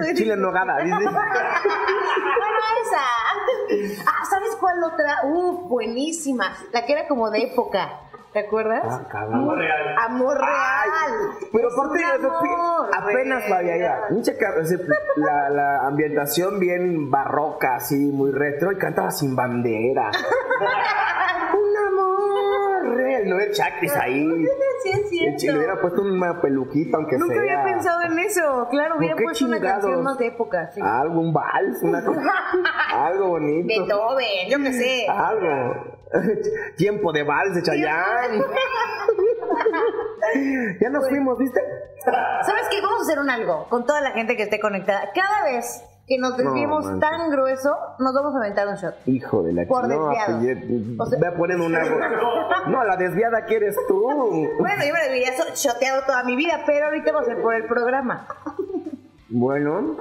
Chile 0.15 0.35
en 0.35 0.41
nogada, 0.43 0.79
dice. 0.79 0.97
Bueno, 2.39 2.59
esa. 2.83 3.03
Ah, 4.07 4.25
¿sabes 4.29 4.55
cuál 4.61 4.83
otra? 4.85 5.21
Uh, 5.25 5.69
buenísima. 5.69 6.53
La 6.73 6.85
que 6.85 6.93
era 6.93 7.09
como 7.09 7.31
de 7.31 7.43
época. 7.45 7.89
¿Te 8.37 8.41
acuerdas? 8.41 8.83
Ah, 8.85 9.09
cabrón. 9.11 9.35
Amor 9.35 9.57
real. 9.57 9.97
Amor 9.99 10.37
real. 10.37 11.39
Pero 11.51 11.69
aparte, 11.73 12.05
amor 12.05 12.91
apenas 12.95 13.49
la 13.49 13.57
había. 13.57 14.01
Mucha 14.11 14.33
la, 15.17 15.49
la 15.49 15.87
ambientación 15.87 16.61
bien 16.61 17.11
barroca, 17.11 17.77
así, 17.77 17.97
muy 17.97 18.33
retro, 18.33 18.73
y 18.73 18.77
cantaba 18.77 19.11
sin 19.11 19.35
bandera. 19.35 20.11
Un 21.55 21.77
amor 21.89 22.95
real, 22.99 23.27
no 23.27 23.39
es 23.41 23.57
Chacris 23.57 23.97
ahí. 23.97 24.29
Sí, 24.83 24.91
es 24.91 24.99
El 24.99 25.09
cierto. 25.09 25.39
chile 25.39 25.57
hubiera 25.57 25.81
puesto 25.81 26.03
una 26.03 26.39
peluquita, 26.39 26.99
aunque 26.99 27.17
Nunca 27.17 27.33
sea. 27.33 27.41
había 27.43 27.65
pensado 27.65 28.03
en 28.03 28.19
eso. 28.19 28.69
Claro, 28.71 28.97
hubiera 28.99 29.15
¿Por 29.15 29.19
qué 29.21 29.25
puesto 29.25 29.47
una 29.47 29.61
canción 29.63 30.03
más 30.05 30.19
de 30.19 30.27
época. 30.27 30.71
Sí. 30.73 30.81
Algo, 30.85 31.21
un 31.21 31.33
vals, 31.33 31.83
una 31.83 32.05
cosa. 32.05 32.21
algo 33.07 33.29
bonito. 33.29 33.67
Beethoven, 33.67 34.51
yo 34.51 34.59
qué 34.59 34.73
sé. 34.75 35.07
Algo. 35.09 35.96
Tiempo 36.77 37.13
de 37.13 37.23
vals 37.23 37.55
de 37.55 37.63
Chayanne. 37.63 38.39
ya 40.81 40.91
nos 40.91 41.09
fuimos, 41.09 41.39
¿viste? 41.39 41.61
¿Sabes 42.05 42.67
qué? 42.71 42.81
Vamos 42.81 43.01
a 43.01 43.03
hacer 43.03 43.19
un 43.19 43.31
algo 43.31 43.67
con 43.69 43.85
toda 43.87 44.01
la 44.01 44.11
gente 44.13 44.37
que 44.37 44.45
esté 44.45 44.61
conectada. 44.61 45.11
Cada 45.15 45.45
vez 45.45 45.83
que 46.07 46.19
nos 46.19 46.37
desviemos 46.37 46.85
tan 47.01 47.31
grueso, 47.31 47.77
nos 47.99 48.15
vamos 48.15 48.35
a 48.37 48.39
aventar 48.39 48.69
un 48.69 48.77
shot. 48.77 48.95
Hijo 49.07 49.43
de 49.43 49.53
la 49.53 49.67
Por 49.67 49.89
no, 49.89 50.09
desviado. 50.09 50.39
pues, 50.41 50.97
ya- 50.97 51.03
O 51.03 51.07
sea- 51.07 51.19
Ve 51.19 51.27
a 51.27 51.35
poner 51.37 51.61
una. 51.61 51.81
No, 52.69 52.85
la 52.85 52.97
desviada 52.97 53.45
que 53.45 53.57
eres 53.57 53.77
tú. 53.89 54.03
Bueno, 54.05 54.85
yo 54.87 54.95
me 54.95 55.03
debería 55.03 55.33
shoteado 55.55 56.03
toda 56.07 56.23
mi 56.23 56.37
vida, 56.37 56.63
pero 56.65 56.87
ahorita 56.87 57.13
va 57.13 57.21
a 57.23 57.25
ser 57.25 57.43
por 57.43 57.55
el 57.55 57.67
programa. 57.67 58.29
Bueno, 59.29 59.97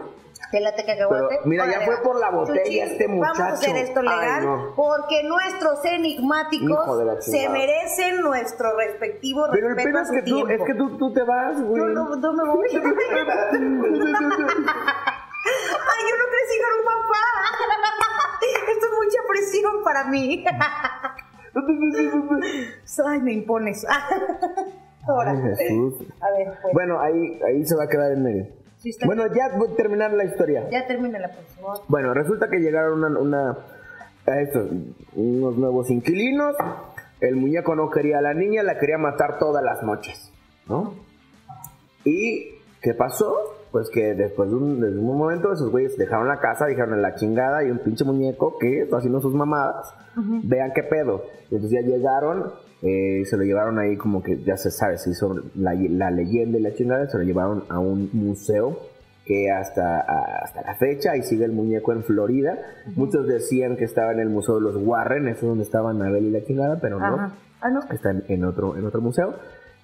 late 0.61 0.83
cacahuate. 0.85 1.25
Pero, 1.29 1.41
mira, 1.45 1.69
ya 1.71 1.81
fue 1.81 1.97
por 2.01 2.19
la 2.19 2.29
botella 2.31 2.85
este 2.85 3.07
Vamos 3.07 3.27
a 3.27 3.31
muchacho. 3.31 3.53
hacer 3.53 3.75
esto 3.77 4.01
legal 4.01 4.39
Ay, 4.41 4.45
no. 4.45 4.73
porque 4.75 5.23
nuestros 5.23 5.83
enigmáticos 5.85 7.25
se 7.25 7.49
merecen 7.49 8.21
nuestro 8.21 8.75
respectivo 8.77 9.47
pero 9.51 9.69
el 9.69 9.75
respeto 9.75 9.89
pedo 9.89 9.99
a 9.99 10.03
es 10.03 10.11
que 10.11 10.21
tú, 10.29 10.47
es 10.47 10.61
que 10.63 10.73
tú, 10.75 10.97
tú 10.97 11.13
te 11.13 11.23
vas, 11.23 11.61
güey. 11.61 11.81
No, 11.81 11.87
no, 11.89 12.15
no 12.15 12.33
me 12.33 12.43
voy. 12.49 12.67
Ay, 12.73 12.81
yo 16.09 16.15
no 16.17 16.25
crecí 16.31 16.55
con 16.61 16.71
un 16.79 16.85
papá. 16.85 17.23
Esto 18.71 18.85
es 18.85 18.91
mucha 18.91 19.21
presión 19.27 19.83
para 19.83 20.03
mí. 20.05 20.43
Ay, 23.07 23.19
me 23.21 23.33
impones. 23.33 23.85
Ahora. 25.07 25.31
Ay, 25.31 25.37
Jesús. 25.55 25.93
A 26.21 26.31
ver, 26.37 26.57
pues. 26.61 26.73
Bueno, 26.73 26.99
ahí, 26.99 27.39
ahí 27.47 27.65
se 27.65 27.75
va 27.75 27.83
a 27.83 27.87
quedar 27.87 28.11
en 28.11 28.23
medio. 28.23 28.45
Bueno, 29.06 29.28
ya 29.28 29.56
voy 29.58 29.69
a 29.71 29.76
terminar 29.76 30.13
la 30.13 30.26
historia. 30.26 30.69
Ya 30.69 30.86
termina 30.88 31.19
por 31.28 31.43
favor. 31.45 31.82
Bueno, 31.88 32.13
resulta 32.13 32.50
que 32.50 32.60
llegaron 32.60 33.04
una, 33.04 33.19
una 33.19 33.58
a 34.28 34.41
estos, 34.41 34.69
unos 35.15 35.58
nuevos 35.58 35.89
inquilinos. 35.89 36.56
El 37.21 37.36
muñeco 37.36 37.76
no 37.76 37.89
quería 37.89 38.19
a 38.19 38.21
la 38.21 38.34
niña, 38.34 38.63
la 38.63 38.78
quería 38.78 38.98
matar 38.98 39.39
todas 39.39 39.63
las 39.63 39.82
noches, 39.84 40.32
¿no? 40.67 40.93
¿Y 42.04 42.50
qué 42.82 42.93
pasó? 42.93 43.34
Pues 43.71 43.89
que 43.89 44.13
después 44.13 44.50
de 44.50 44.56
un, 44.56 44.80
de 44.80 44.88
un 44.88 45.17
momento 45.17 45.52
esos 45.52 45.71
güeyes 45.71 45.98
dejaron 45.98 46.28
la 46.28 46.39
casa, 46.39 46.65
dijeron 46.65 46.93
en 46.93 47.02
la 47.02 47.15
chingada 47.15 47.63
y 47.63 47.71
un 47.71 47.80
pinche 47.80 48.06
muñeco 48.06 48.58
que 48.60 48.82
está 48.84 48.98
haciendo 48.98 49.19
sus 49.21 49.34
mamadas. 49.34 49.93
Vean 50.15 50.71
qué 50.74 50.84
pedo. 50.84 51.24
Y 51.50 51.56
entonces 51.56 51.82
ya 51.82 51.88
llegaron, 51.88 52.54
eh, 52.81 53.23
se 53.25 53.38
lo 53.38 53.43
llevaron 53.43 53.79
ahí 53.79 53.97
como 53.97 54.21
que 54.21 54.41
ya 54.43 54.57
se 54.57 54.71
sabe, 54.71 54.97
se 54.97 55.09
hizo 55.11 55.35
la, 55.55 55.73
la 55.73 56.11
leyenda 56.11 56.57
y 56.59 56.61
la 56.61 56.73
chingada, 56.73 57.07
se 57.07 57.17
lo 57.17 57.23
llevaron 57.23 57.63
a 57.69 57.79
un 57.79 58.09
museo 58.13 58.79
que 59.25 59.49
hasta, 59.49 60.01
hasta 60.43 60.61
la 60.61 60.75
fecha 60.75 61.15
y 61.17 61.23
sigue 61.23 61.45
el 61.45 61.51
muñeco 61.51 61.91
en 61.93 62.03
Florida. 62.03 62.59
Muchos 62.95 63.27
decían 63.27 63.75
que 63.75 63.83
estaba 63.85 64.11
en 64.11 64.19
el 64.19 64.29
Museo 64.29 64.55
de 64.55 64.61
los 64.61 64.75
Warren, 64.77 65.27
eso 65.27 65.39
es 65.39 65.47
donde 65.47 65.63
estaba 65.63 65.89
Anabel 65.89 66.25
y 66.25 66.31
la 66.31 66.43
chingada, 66.45 66.79
pero 66.79 66.99
no. 66.99 67.05
Ajá. 67.05 67.33
Ah, 67.61 67.69
no. 67.71 67.79
Está 67.91 68.11
en, 68.11 68.23
en 68.27 68.43
otro, 68.45 68.77
en 68.77 68.85
otro 68.85 69.01
museo. 69.01 69.33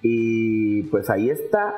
Y 0.00 0.84
pues 0.84 1.10
ahí 1.10 1.30
está. 1.30 1.74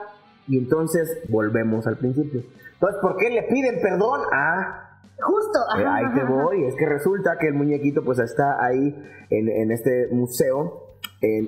Y 0.46 0.58
entonces 0.58 1.20
volvemos 1.30 1.86
al 1.86 1.96
principio. 1.96 2.42
Entonces, 2.74 3.00
¿por 3.00 3.16
qué 3.16 3.30
le 3.30 3.44
piden 3.44 3.80
perdón? 3.80 4.20
Ah, 4.30 4.98
Justo. 5.18 5.58
eh, 5.78 5.84
ajá, 5.84 5.94
ahí 5.96 6.04
ajá, 6.04 6.14
te 6.14 6.20
ajá. 6.20 6.32
voy. 6.32 6.64
Es 6.64 6.74
que 6.74 6.84
resulta 6.86 7.38
que 7.40 7.48
el 7.48 7.54
muñequito 7.54 8.04
pues 8.04 8.18
está 8.18 8.62
ahí 8.62 8.94
en, 9.30 9.48
en 9.48 9.70
este 9.70 10.08
museo. 10.10 10.83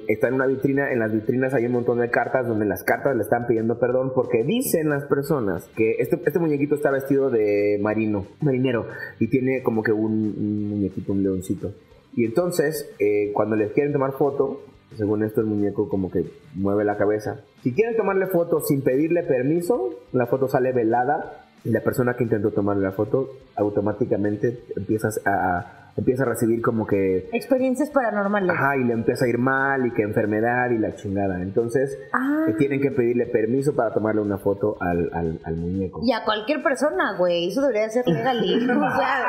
Está 0.08 0.28
en 0.28 0.34
una 0.34 0.46
vitrina. 0.46 0.92
En 0.92 0.98
las 0.98 1.12
vitrinas 1.12 1.52
hay 1.54 1.66
un 1.66 1.72
montón 1.72 1.98
de 1.98 2.10
cartas 2.10 2.46
donde 2.46 2.64
las 2.64 2.82
cartas 2.82 3.16
le 3.16 3.22
están 3.22 3.46
pidiendo 3.46 3.78
perdón 3.78 4.12
porque 4.14 4.42
dicen 4.44 4.88
las 4.88 5.04
personas 5.04 5.68
que 5.76 5.96
este, 5.98 6.20
este 6.24 6.38
muñequito 6.38 6.74
está 6.74 6.90
vestido 6.90 7.30
de 7.30 7.78
marino, 7.80 8.26
marinero, 8.40 8.86
y 9.18 9.28
tiene 9.28 9.62
como 9.62 9.82
que 9.82 9.92
un, 9.92 10.12
un 10.12 10.68
muñequito, 10.70 11.12
un 11.12 11.22
leoncito. 11.22 11.72
Y 12.14 12.24
entonces, 12.24 12.90
eh, 12.98 13.30
cuando 13.34 13.56
les 13.56 13.72
quieren 13.72 13.92
tomar 13.92 14.12
foto, 14.12 14.62
según 14.96 15.22
esto 15.22 15.40
el 15.40 15.46
muñeco 15.46 15.88
como 15.88 16.10
que 16.10 16.24
mueve 16.54 16.84
la 16.84 16.96
cabeza. 16.96 17.40
Si 17.62 17.72
quieren 17.72 17.96
tomarle 17.96 18.26
foto 18.26 18.60
sin 18.60 18.82
pedirle 18.82 19.22
permiso, 19.22 19.94
la 20.12 20.26
foto 20.26 20.48
sale 20.48 20.72
velada 20.72 21.46
y 21.64 21.70
la 21.70 21.80
persona 21.80 22.14
que 22.16 22.24
intentó 22.24 22.52
tomarle 22.52 22.84
la 22.84 22.92
foto 22.92 23.30
automáticamente 23.56 24.60
empiezas 24.76 25.20
a, 25.26 25.85
empieza 25.96 26.22
a 26.24 26.26
recibir 26.26 26.60
como 26.62 26.86
que 26.86 27.28
Experiencias 27.32 27.90
paranormales. 27.90 28.50
ajá 28.50 28.76
y 28.76 28.84
le 28.84 28.92
empieza 28.92 29.24
a 29.24 29.28
ir 29.28 29.38
mal 29.38 29.86
y 29.86 29.92
que 29.92 30.02
enfermedad 30.02 30.70
y 30.70 30.78
la 30.78 30.94
chingada. 30.94 31.40
Entonces 31.42 31.98
Ah. 32.12 32.46
eh, 32.48 32.54
tienen 32.58 32.80
que 32.80 32.90
pedirle 32.90 33.26
permiso 33.26 33.74
para 33.74 33.92
tomarle 33.92 34.20
una 34.20 34.38
foto 34.38 34.76
al, 34.80 35.10
al, 35.12 35.40
al 35.44 35.56
muñeco. 35.56 36.00
Y 36.02 36.12
a 36.12 36.24
cualquier 36.24 36.62
persona, 36.62 37.16
güey. 37.18 37.48
Eso 37.48 37.60
debería 37.62 37.88
ser 37.88 38.06
legal. 38.06 38.38
o 38.70 38.96
sea, 38.96 39.24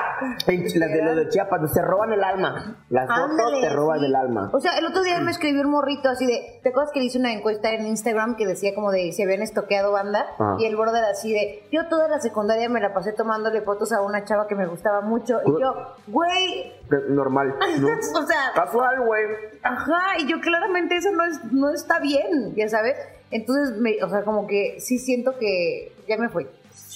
Ey, 0.48 0.64
Las 0.76 0.92
de 0.92 1.04
los 1.04 1.16
de 1.16 1.30
Chiapas, 1.30 1.74
se 1.74 1.82
roban 1.82 2.12
el 2.14 2.24
alma. 2.24 2.78
Las 2.90 3.08
fotos 3.08 3.62
te 3.62 3.70
roban 3.70 4.00
sí. 4.00 4.06
el 4.06 4.16
alma. 4.16 4.50
O 4.54 4.60
sea, 4.60 4.78
el 4.78 4.86
otro 4.86 5.04
día 5.04 5.20
me 5.22 5.32
escribió 5.32 5.62
un 5.62 5.72
morrito 5.72 6.10
así 6.10 6.26
de. 6.26 6.60
¿Te 6.64 6.70
acuerdas 6.70 6.92
que 6.94 7.00
le 7.00 7.06
hice 7.06 7.20
una 7.20 7.34
encuesta 7.34 7.72
en 7.74 7.86
Instagram 7.88 8.36
que 8.36 8.46
decía 8.46 8.74
como 8.76 8.92
de 8.92 9.12
si 9.12 9.24
habían 9.24 9.42
estoqueado 9.42 9.92
banda? 9.92 10.26
Ah. 10.40 10.58
Y 10.60 10.66
el 10.66 10.76
border 10.76 11.04
así 11.06 11.32
de. 11.34 11.64
Yo 11.72 11.88
toda 11.88 12.08
la 12.08 12.20
secundaria 12.20 12.70
me 12.70 12.80
la 12.82 12.94
pasé 12.94 13.14
tomándole 13.14 13.62
fotos 13.62 13.92
a 13.94 14.02
una 14.02 14.24
chava 14.26 14.48
que 14.48 14.56
me 14.56 14.66
gustaba 14.68 15.02
mucho. 15.02 15.40
Y 15.46 15.52
yo, 15.62 15.74
güey. 16.08 16.57
Normal, 17.10 17.56
¿no? 17.80 17.88
O 17.88 18.26
sea, 18.26 18.52
Casual, 18.56 19.02
güey. 19.02 19.24
Ajá, 19.64 20.18
y 20.20 20.28
yo 20.28 20.40
claramente 20.40 20.96
eso 20.96 21.12
no 21.12 21.26
es 21.26 21.44
no 21.52 21.70
está 21.74 22.00
bien, 22.00 22.56
ya 22.56 22.68
sabes. 22.70 22.96
Entonces, 23.32 23.78
me, 23.78 24.02
o 24.04 24.10
sea, 24.10 24.24
como 24.24 24.48
que 24.48 24.80
sí 24.80 24.98
siento 25.00 25.38
que 25.38 25.92
ya 26.08 26.18
me 26.18 26.30
fui. 26.30 26.48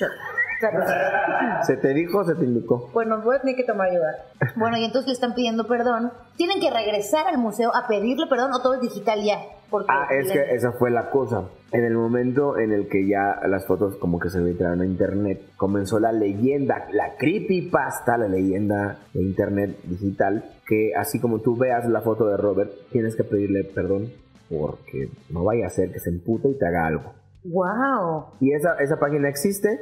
Se 1.66 1.76
te 1.78 1.94
dijo, 1.94 2.24
se 2.24 2.36
te 2.36 2.46
indicó. 2.46 2.90
bueno, 2.94 3.20
voy 3.22 3.36
a 3.36 3.40
tener 3.42 3.56
que 3.56 3.64
tomar 3.64 3.90
ayuda. 3.90 4.26
Bueno, 4.56 4.78
y 4.78 4.86
entonces 4.86 5.08
le 5.08 5.14
están 5.14 5.34
pidiendo 5.34 5.68
perdón. 5.68 6.12
Tienen 6.38 6.60
que 6.60 6.70
regresar 6.70 7.28
al 7.28 7.38
museo 7.38 7.76
a 7.76 7.88
pedirle 7.88 8.28
perdón 8.28 8.54
o 8.54 8.62
todo 8.62 8.76
es 8.76 8.82
digital 8.82 9.24
ya. 9.24 9.40
Porque 9.70 9.88
Ah, 9.90 10.08
es 10.12 10.28
le- 10.28 10.34
que 10.34 10.56
esa 10.56 10.72
fue 10.74 10.92
la 10.92 11.10
cosa. 11.10 11.44
En 11.74 11.86
el 11.86 11.94
momento 11.94 12.58
en 12.58 12.74
el 12.74 12.90
que 12.90 13.08
ya 13.08 13.40
las 13.48 13.66
fotos 13.66 13.96
como 13.96 14.20
que 14.20 14.30
se 14.30 14.44
filtraron 14.44 14.82
a 14.82 14.86
internet, 14.86 15.42
comenzó 15.56 16.00
la 16.00 16.12
leyenda, 16.12 16.86
la 16.92 17.16
creepypasta, 17.18 18.18
la 18.18 18.28
leyenda 18.28 19.00
de 19.14 19.22
internet 19.22 19.78
digital, 19.84 20.44
que 20.68 20.94
así 20.96 21.22
como 21.22 21.40
tú 21.40 21.56
veas 21.56 21.88
la 21.88 22.02
foto 22.02 22.28
de 22.28 22.36
Robert, 22.36 22.74
tienes 22.92 23.16
que 23.16 23.24
pedirle 23.24 23.64
perdón 23.64 24.12
porque 24.50 25.12
no 25.30 25.46
vaya 25.46 25.68
a 25.68 25.70
ser 25.70 25.94
que 25.94 26.00
se 26.00 26.10
empute 26.10 26.50
y 26.50 26.58
te 26.58 26.68
haga 26.68 26.88
algo. 26.88 27.14
Wow. 27.46 28.26
Y 28.42 28.52
esa, 28.54 28.76
esa 28.76 29.00
página 29.00 29.30
existe, 29.30 29.80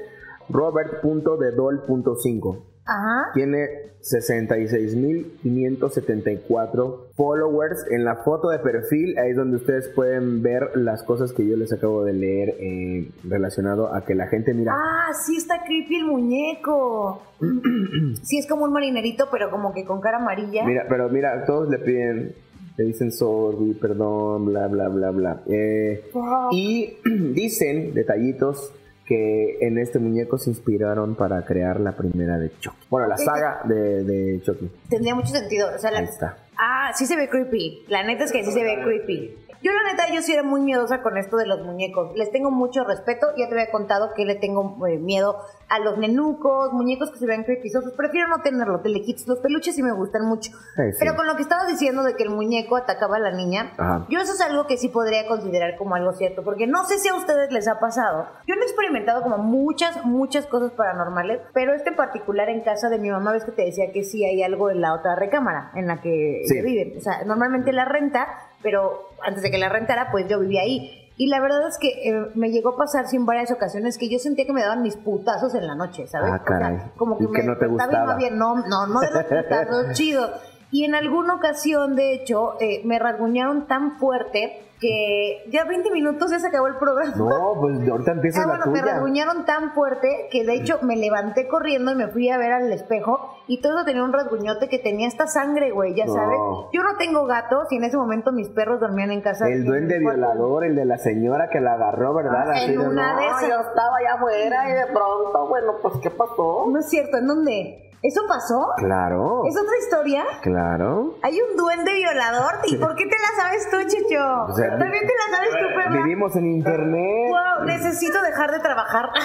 robert.dedol.5. 0.47 2.62
Ajá. 2.89 3.32
Tiene 3.34 3.67
66.574 4.02 6.95
followers. 7.15 7.86
En 7.91 8.04
la 8.06 8.15
foto 8.17 8.49
de 8.49 8.60
perfil, 8.60 9.17
ahí 9.17 9.32
es 9.32 9.38
donde 9.38 9.58
ustedes 9.58 9.88
pueden 9.89 10.41
ver 10.41 10.71
las 10.75 11.04
cosas 11.04 11.34
que 11.34 11.45
yo 11.45 11.56
les 11.58 11.71
acabo 11.73 12.04
de 12.04 12.13
leer 12.13 12.56
eh, 12.60 13.10
relacionado 13.23 13.93
a 13.93 14.04
que 14.06 14.15
la 14.15 14.28
gente 14.28 14.54
mira. 14.54 14.73
Ah, 14.75 15.12
sí 15.13 15.36
está 15.38 15.63
creepy 15.63 15.97
el 15.97 16.06
muñeco. 16.06 17.21
sí 18.23 18.38
es 18.39 18.47
como 18.47 18.65
un 18.65 18.73
marinerito, 18.73 19.28
pero 19.32 19.49
como 19.52 19.73
que 19.73 19.86
con 19.86 20.02
cara 20.02 20.17
amarilla. 20.17 20.65
Mira, 20.65 20.86
pero 20.89 21.10
mira, 21.10 21.45
todos 21.45 21.69
le 21.69 21.78
piden, 21.80 22.34
le 22.78 22.84
dicen 22.86 23.12
sorry, 23.12 23.73
perdón, 23.73 24.45
bla, 24.45 24.67
bla, 24.67 24.88
bla, 24.89 25.12
bla. 25.12 25.41
Eh, 25.47 26.04
Wow. 26.13 26.49
y 26.52 26.97
dicen, 27.34 27.93
detallitos, 27.93 28.73
que 29.10 29.58
en 29.62 29.80
este 29.80 29.98
muñeco 30.00 30.38
se 30.38 30.52
inspiraron 30.52 31.15
para 31.15 31.43
crear 31.43 31.80
la 31.80 31.93
primera 31.93 32.38
de 32.38 32.52
Chucky. 32.60 32.78
Bueno, 32.91 33.08
la 33.08 33.17
saga 33.17 33.62
de, 33.65 34.04
de 34.04 34.41
Chucky. 34.43 34.69
Tendría 34.88 35.15
mucho 35.15 35.30
sentido. 35.30 35.67
O 35.76 35.80
sea, 35.80 35.89
la- 35.91 36.00
Ahí 36.00 36.06
está. 36.06 36.38
Ah, 36.58 36.91
sí 36.93 37.06
se 37.08 37.15
ve 37.17 37.28
creepy. 37.28 37.86
La 37.88 38.04
neta 38.04 38.26
es 38.26 38.32
que 38.32 38.45
sí 38.45 38.52
se 38.52 38.63
ve 38.63 38.78
creepy. 38.84 39.36
Yo 39.62 39.72
la 39.74 39.91
neta, 39.91 40.13
yo 40.13 40.22
sí 40.22 40.32
era 40.34 40.43
muy 40.43 40.62
miedosa 40.62 41.02
con 41.02 41.17
esto 41.17 41.36
de 41.36 41.45
los 41.45 41.62
muñecos. 41.65 42.12
Les 42.15 42.32
tengo 42.32 42.50
mucho 42.50 42.86
respeto. 42.86 43.28
Ya 43.38 43.48
te 43.50 43.56
había 43.56 43.72
contado 43.72 44.13
que 44.15 44.24
le 44.24 44.36
tengo 44.36 44.78
eh, 44.88 44.98
miedo 44.98 45.36
a 45.67 45.80
los 45.80 45.98
nenucos, 45.98 46.72
muñecos 46.72 47.12
que 47.12 47.19
se 47.19 47.26
ven 47.26 47.43
creepysosos. 47.43 47.93
Prefiero 47.93 48.30
no 48.30 48.41
tenerlos, 48.41 48.82
te 48.82 48.89
le 48.89 49.02
quites. 49.02 49.28
Los 49.28 49.39
peluches 49.39 49.76
sí 49.76 49.84
me 49.84 49.91
gustan 49.91 50.26
mucho. 50.26 50.52
Eh, 50.78 50.93
sí. 50.93 50.98
Pero 51.00 51.15
con 51.15 51.28
lo 51.28 51.36
que 51.36 51.41
estabas 51.41 51.67
diciendo 51.67 52.04
de 52.04 52.15
que 52.15 52.24
el 52.24 52.30
muñeco 52.30 52.78
atacaba 52.78 53.17
a 53.17 53.19
la 53.19 53.32
niña, 53.32 53.74
Ajá. 53.78 54.06
yo 54.10 54.19
eso 54.19 54.32
es 54.34 54.41
algo 54.41 54.65
que 54.65 54.78
sí 54.78 54.88
podría 54.89 55.28
considerar 55.28 55.76
como 55.78 55.95
algo 55.95 56.13
cierto. 56.13 56.43
Porque 56.43 56.65
no 56.65 56.86
sé 56.86 56.98
si 57.00 57.10
a 57.10 57.15
ustedes 57.15 57.52
les 57.52 57.67
ha 57.67 57.80
pasado. 57.82 58.28
Yo 58.48 58.56
no 58.56 58.62
he 58.62 58.65
experimentado 58.65 59.22
como 59.24 59.38
muchas, 59.39 60.06
muchas 60.06 60.45
cosas 60.45 60.72
paranormales. 60.72 61.41
Pero 61.54 61.74
este 61.74 61.89
en 61.89 61.95
particular 61.98 62.50
en 62.50 62.62
casa 62.62 62.88
de 62.89 62.98
mi 62.98 63.10
mamá, 63.10 63.34
ves 63.34 63.43
que 63.43 63.52
te 63.52 63.65
decía 63.65 63.91
que 63.91 64.04
sí 64.06 64.24
hay 64.24 64.41
algo 64.41 64.69
en 64.69 64.80
la 64.80 64.93
otra 64.93 65.15
recámara 65.15 65.72
en 65.76 65.88
la 65.88 66.02
que 66.02 66.43
Sí. 66.45 66.54
ella 66.56 66.63
vive. 66.63 66.93
O 66.98 67.02
sea, 67.02 67.24
normalmente 67.26 67.74
la 67.74 67.84
renta, 67.86 68.28
pero 68.62 69.10
antes 69.26 69.43
de 69.43 69.52
que 69.52 69.58
la 69.58 69.69
rentara, 69.69 70.10
pues 70.12 70.28
yo 70.28 70.39
vivía 70.39 70.62
ahí. 70.62 70.95
Y 71.17 71.28
la 71.28 71.41
verdad 71.41 71.67
es 71.67 71.78
que 71.78 71.89
eh, 72.10 72.28
me 72.36 72.50
llegó 72.50 72.69
a 72.69 72.78
pasar 72.78 73.08
sí, 73.08 73.17
en 73.17 73.26
varias 73.26 73.52
ocasiones 73.52 73.98
que 73.98 74.10
yo 74.10 74.19
sentía 74.19 74.45
que 74.45 74.54
me 74.54 74.62
daban 74.62 74.82
mis 74.82 74.95
putazos 74.95 75.54
en 75.54 75.67
la 75.67 75.76
noche, 75.76 76.08
¿sabes? 76.08 76.32
Ah, 76.34 76.43
caray. 76.45 76.76
O 76.76 76.80
sea, 76.80 76.91
como 76.95 77.17
que 77.17 77.24
¿Y 77.26 77.28
que 77.32 77.41
me 77.41 77.48
no 77.48 77.58
te 77.58 77.65
y 77.65 77.69
gustaba? 77.69 78.06
no 78.06 78.12
había- 78.12 78.32
no, 78.32 78.56
no, 78.67 78.88
no 78.88 79.00
de 79.02 79.12
los 79.12 79.24
putazos 79.26 79.86
chidos. 79.93 80.32
Y 80.72 80.86
en 80.86 80.94
alguna 80.96 81.34
ocasión, 81.36 81.96
de 81.96 82.14
hecho, 82.14 82.54
eh, 82.60 82.82
me 82.86 83.00
rasguñaron 83.00 83.66
tan 83.68 83.98
fuerte 83.98 84.66
que 84.80 85.44
ya 85.52 85.66
20 85.66 85.92
minutos 85.92 86.32
ya 86.32 86.40
se 86.40 86.48
acabó 86.48 86.68
el 86.68 86.78
programa. 86.78 87.14
No, 87.18 87.56
pues 87.60 87.90
ahorita 87.90 88.12
empieza 88.14 88.44
Ah, 88.44 88.46
la 88.48 88.56
bueno, 88.58 88.72
me 88.72 88.80
tuya. 88.80 88.94
rasguñaron 88.94 89.46
tan 89.46 89.72
fuerte 89.74 90.30
que 90.32 90.46
de 90.46 90.54
hecho 90.54 90.80
me 90.84 90.96
levanté 90.96 91.50
corriendo 91.50 91.92
y 91.92 91.96
me 91.96 92.08
fui 92.08 92.30
a 92.30 92.38
ver 92.38 92.54
al 92.54 92.72
espejo 92.72 93.36
y 93.48 93.60
todo 93.62 93.76
eso 93.78 93.86
tenía 93.86 94.04
un 94.06 94.14
rasguñote 94.14 94.70
que 94.70 94.80
tenía 94.80 95.10
esta 95.10 95.28
sangre, 95.28 95.72
güey, 95.72 95.96
ya 95.96 96.06
No. 96.06 96.14
sabes. 96.14 96.38
Yo 96.72 96.82
no 96.84 96.96
tengo 96.98 97.26
gatos 97.26 97.68
y 97.72 97.76
en 97.76 97.84
ese 97.84 97.98
momento 97.98 98.32
mis 98.32 98.48
perros 98.50 98.80
dormían 98.80 99.12
en 99.12 99.20
casa. 99.22 99.50
El 99.50 99.66
duende 99.66 100.00
violador, 100.00 100.64
el 100.64 100.76
de 100.78 100.86
la 100.86 100.98
señora 100.98 101.50
que 101.50 101.60
la 101.60 101.74
agarró, 101.74 102.14
¿verdad? 102.14 102.46
Ah, 102.48 102.52
Así 102.54 102.72
en 102.72 102.80
de, 102.80 102.88
una 102.88 103.14
"No, 103.16 103.20
de 103.20 103.26
esas". 103.28 103.42
yo 103.50 103.56
estaba 103.60 103.98
allá 104.00 104.14
afuera 104.14 104.70
y 104.70 104.74
de 104.74 104.86
pronto, 104.94 105.48
bueno, 105.50 105.74
pues 105.82 105.96
¿qué 106.02 106.10
pasó? 106.12 106.68
No 106.72 106.80
es 106.80 106.88
cierto, 106.88 107.18
¿en 107.18 107.28
dónde? 107.28 107.88
¿Eso 108.02 108.22
pasó? 108.28 108.70
Claro, 108.78 109.44
¿Es 109.46 109.56
otra 109.58 109.78
historia? 109.78 110.24
claro. 110.42 111.16
Hay 111.22 111.38
un 111.42 111.58
duende 111.58 111.94
violador. 111.96 112.54
¿Y 112.66 112.78
por 112.78 112.96
qué 112.96 113.06
te 113.06 113.16
la 113.18 113.44
sabes 113.44 113.70
tú, 113.70 113.78
Chicho? 113.88 114.44
O 114.48 114.54
sea, 114.56 114.78
También 114.78 115.06
te 115.06 115.14
la 115.14 115.36
sabes 115.38 115.50
tú, 115.52 115.68
Pema. 115.76 115.98
Vivimos 116.04 116.36
en 116.38 116.46
internet. 116.46 117.30
Wow, 117.30 117.66
necesito 117.66 118.22
dejar 118.24 118.52
de 118.52 118.60
trabajar. 118.60 119.10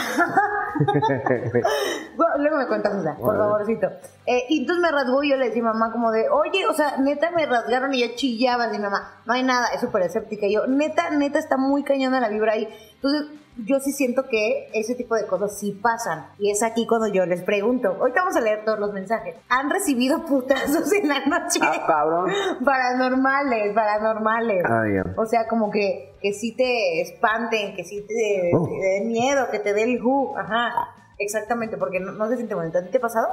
Bueno, 2.16 2.34
Luego 2.38 2.56
me 2.56 2.66
cuentas 2.66 2.92
por 3.20 3.36
favorcito. 3.36 3.86
Eh, 4.26 4.44
y 4.48 4.60
entonces 4.60 4.82
me 4.82 4.90
rasgó 4.90 5.22
y 5.22 5.30
yo 5.30 5.36
le 5.36 5.46
decía 5.46 5.62
a 5.62 5.66
mamá 5.66 5.92
como 5.92 6.10
de, 6.10 6.28
oye, 6.28 6.66
o 6.66 6.72
sea, 6.72 6.96
neta 6.98 7.30
me 7.30 7.46
rasgaron 7.46 7.94
y 7.94 8.00
yo 8.00 8.14
chillaba 8.16 8.64
así, 8.64 8.78
mamá, 8.78 9.20
no 9.24 9.34
hay 9.34 9.42
nada, 9.42 9.68
es 9.68 9.80
súper 9.80 10.02
escéptica. 10.02 10.46
Y 10.46 10.54
yo, 10.54 10.66
neta, 10.66 11.10
neta, 11.10 11.38
está 11.38 11.56
muy 11.56 11.84
cañona 11.84 12.20
la 12.20 12.28
vibra 12.28 12.52
ahí. 12.54 12.68
Entonces, 12.96 13.26
yo 13.56 13.78
sí 13.80 13.92
siento 13.92 14.24
que 14.28 14.68
ese 14.74 14.94
tipo 14.94 15.14
de 15.14 15.26
cosas 15.26 15.58
sí 15.58 15.72
pasan. 15.72 16.26
Y 16.38 16.50
es 16.50 16.62
aquí 16.62 16.86
cuando 16.86 17.06
yo 17.08 17.24
les 17.26 17.42
pregunto. 17.42 17.88
Ahorita 17.88 18.20
vamos 18.20 18.36
a 18.36 18.40
leer 18.40 18.64
todos 18.64 18.78
los 18.78 18.92
mensajes. 18.92 19.36
¿Han 19.48 19.70
recibido 19.70 20.24
putazos 20.26 20.92
en 20.92 21.08
la 21.08 21.20
noche? 21.26 21.60
Ah, 21.62 21.84
cabrón. 21.86 22.30
paranormales, 22.64 23.74
paranormales. 23.74 24.64
Ah, 24.68 24.82
ya. 24.92 25.14
O 25.16 25.26
sea, 25.26 25.46
como 25.48 25.70
que, 25.70 26.14
que 26.20 26.32
sí 26.32 26.54
te 26.56 27.00
espanten, 27.00 27.74
que 27.76 27.84
sí 27.84 28.04
te, 28.06 28.50
Oh. 28.54 28.66
te 28.68 28.74
dé 28.74 29.04
miedo, 29.04 29.46
que 29.50 29.58
te 29.60 29.72
dé 29.72 29.84
el 29.84 30.00
ju. 30.00 30.36
Ajá. 30.36 30.90
Exactamente, 31.18 31.76
porque 31.76 32.00
no, 32.00 32.12
no 32.12 32.28
se 32.28 32.36
siente 32.36 32.54
bonito. 32.54 32.78
¿A 32.78 32.82
ti 32.82 32.88
te 32.90 32.98
ha 32.98 33.00
pasado? 33.00 33.28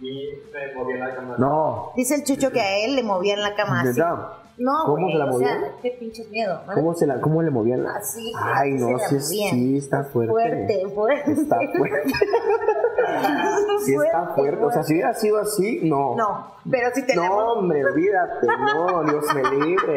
Y 0.00 0.28
me 0.52 0.74
moví 0.74 0.92
en 0.94 1.00
la 1.00 1.14
cama. 1.14 1.36
No, 1.38 1.92
Dice 1.96 2.14
el 2.14 2.24
chucho 2.24 2.50
que 2.52 2.60
a 2.60 2.78
él 2.84 2.96
le 2.96 3.02
movían 3.02 3.42
la 3.42 3.54
cama 3.54 3.82
así. 3.82 4.00
No, 4.58 4.72
¿Cómo 4.86 5.02
güey, 5.02 5.12
se 5.12 5.18
la 5.18 5.24
o 5.26 5.38
sea, 5.38 5.54
movían? 5.54 5.72
qué 5.80 5.90
pinches 5.92 6.28
miedo. 6.30 6.60
¿no? 6.66 6.74
¿Cómo, 6.74 6.94
se 6.94 7.06
la, 7.06 7.20
¿Cómo 7.20 7.42
le 7.42 7.50
movían? 7.50 7.86
Así. 7.86 8.32
Ay, 8.42 8.74
así 8.74 8.84
no, 8.84 8.98
sí, 8.98 9.20
sí 9.20 9.76
está 9.76 10.04
fuerte. 10.04 10.32
Fuerte, 10.32 10.86
fuerte. 10.94 11.32
Está 11.32 11.58
fuerte. 11.76 12.12
Sí 13.84 13.94
está 13.94 14.34
fuerte. 14.34 14.64
O 14.64 14.70
sea, 14.72 14.82
si 14.82 14.94
hubiera 14.94 15.14
sido 15.14 15.38
así, 15.38 15.80
no. 15.84 16.16
No, 16.16 16.52
pero 16.68 16.90
si 16.92 17.06
te 17.06 17.14
la 17.14 17.28
No, 17.28 17.52
hombre, 17.52 17.84
olvídate. 17.84 18.46
No, 18.46 19.04
Dios 19.04 19.24
me 19.34 19.42
libre. 19.64 19.96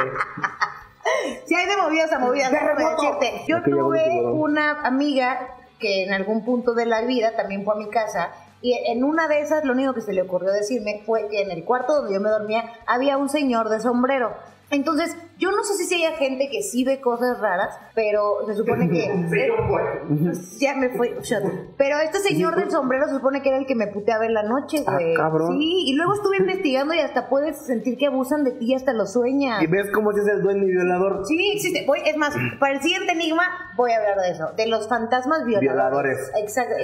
Si 1.46 1.56
hay 1.56 1.66
de 1.68 1.78
movidas 1.78 2.12
a 2.14 2.20
movidas, 2.20 2.52
déjame 2.52 2.86
decirte. 2.86 3.42
Yo 3.48 3.64
tuve 3.64 4.22
una 4.32 4.82
amiga 4.84 5.56
que 5.80 6.04
en 6.04 6.14
algún 6.14 6.46
punto 6.46 6.74
de 6.74 6.86
la 6.86 7.02
vida 7.02 7.36
también 7.36 7.66
fue 7.66 7.74
a 7.74 7.78
mi 7.78 7.90
casa 7.90 8.30
y 8.62 8.74
en 8.74 9.04
una 9.04 9.28
de 9.28 9.42
esas 9.42 9.64
lo 9.66 9.74
único 9.74 9.94
que 9.94 10.02
se 10.02 10.14
le 10.14 10.22
ocurrió 10.22 10.52
decirme 10.52 11.02
fue 11.06 11.28
que 11.30 11.42
en 11.42 11.52
el 11.52 11.64
cuarto 11.64 11.96
donde 11.96 12.14
yo 12.14 12.22
me 12.22 12.30
dormía 12.30 12.74
había 12.86 13.18
un 13.18 13.30
señor 13.30 13.70
de 13.70 13.80
sombrero. 13.80 14.36
Entonces, 14.72 15.16
yo 15.38 15.52
no 15.52 15.64
sé 15.64 15.74
si 15.84 15.96
haya 15.96 16.16
gente 16.18 16.50
que 16.50 16.62
sí 16.62 16.84
ve 16.86 17.02
cosas 17.02 17.40
raras, 17.40 17.78
pero 17.94 18.46
se 18.48 18.56
supone 18.56 18.90
que... 18.90 19.12
Pues, 19.72 20.60
ya 20.60 20.76
me 20.76 20.90
shut. 21.22 21.44
Pero 21.78 22.00
este 22.00 22.20
señor 22.20 22.56
del 22.56 22.72
sombrero 22.72 23.08
se 23.08 23.16
supone 23.16 23.42
que 23.42 23.50
era 23.50 23.58
el 23.58 23.66
que 23.66 23.76
me 23.76 23.88
puteaba 23.88 24.26
en 24.26 24.34
la 24.34 24.44
noche, 24.44 24.84
Ah, 24.88 24.94
güey. 24.94 25.14
cabrón. 25.16 25.58
Sí, 25.58 25.84
y 25.88 25.96
luego 25.96 26.14
estuve 26.14 26.38
investigando 26.38 26.94
y 26.94 27.00
hasta 27.00 27.28
puedes 27.30 27.58
sentir 27.66 27.98
que 27.98 28.08
abusan 28.08 28.44
de 28.44 28.52
ti 28.52 28.72
y 28.72 28.76
hasta 28.76 28.94
lo 28.94 29.06
sueñas. 29.06 29.62
Y 29.62 29.68
ves 29.68 29.90
cómo 29.94 30.12
es 30.12 30.18
el 30.28 30.42
dueño 30.42 30.64
y 30.64 30.72
violador. 30.72 31.26
Sí, 31.26 31.52
existe. 31.54 31.86
Voy, 31.86 32.00
es 32.06 32.18
más, 32.18 32.34
para 32.60 32.74
el 32.76 32.82
siguiente 32.82 33.12
enigma 33.12 33.44
voy 33.76 33.92
a 33.92 33.98
hablar 33.98 34.18
de 34.20 34.32
eso, 34.32 34.52
de 34.56 34.68
los 34.68 34.88
fantasmas 34.88 35.46
violadores. 35.46 35.72
Violadores. 35.74 36.32
Exacto. 36.38 36.76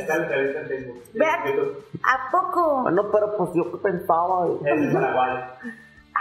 ¿a 2.03 2.31
poco? 2.31 2.85
Ah, 2.87 2.91
no, 2.91 3.11
pero 3.11 3.35
pues 3.37 3.51
yo 3.55 3.81
pensaba. 3.81 4.47
Es 4.65 4.81
de 4.81 4.93
Paraguay. 4.93 5.43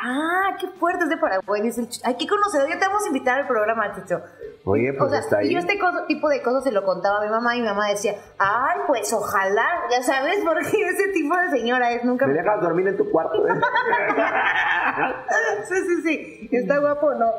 Ah, 0.04 0.56
qué 0.60 0.68
fuerte 0.68 1.04
es 1.04 1.10
de 1.10 1.16
Paraguay. 1.16 1.62
Dice 1.62 1.80
el. 1.80 1.88
Hay 2.04 2.16
que 2.16 2.26
conocerlo. 2.26 2.68
Ya 2.68 2.78
te 2.78 2.86
vamos 2.86 3.04
a 3.04 3.08
invitar 3.08 3.40
al 3.40 3.46
programa, 3.46 3.94
Chucho. 3.94 4.20
Oye, 4.68 4.92
pues 4.94 5.06
o 5.06 5.10
sea, 5.10 5.20
está 5.20 5.38
ahí. 5.38 5.48
y 5.48 5.52
yo 5.52 5.60
este 5.60 5.78
tipo 6.08 6.28
de 6.28 6.42
cosas 6.42 6.64
se 6.64 6.72
lo 6.72 6.84
contaba 6.84 7.18
a 7.18 7.20
mi 7.20 7.28
mamá 7.28 7.54
y 7.54 7.60
mi 7.60 7.68
mamá 7.68 7.88
decía, 7.88 8.16
ay, 8.36 8.80
pues 8.88 9.12
ojalá, 9.12 9.64
ya 9.90 10.02
sabes, 10.02 10.40
porque 10.44 10.88
ese 10.88 11.08
tipo 11.12 11.36
de 11.36 11.50
señora 11.50 11.92
es 11.92 12.04
nunca... 12.04 12.26
¿Me 12.26 12.32
dejas 12.32 12.60
dormir 12.60 12.88
en 12.88 12.96
tu 12.96 13.08
cuarto? 13.08 13.46
eh? 13.46 13.52
sí, 15.68 15.74
sí, 15.86 16.02
sí, 16.02 16.48
está 16.56 16.78
guapo, 16.78 17.14
¿no? 17.14 17.30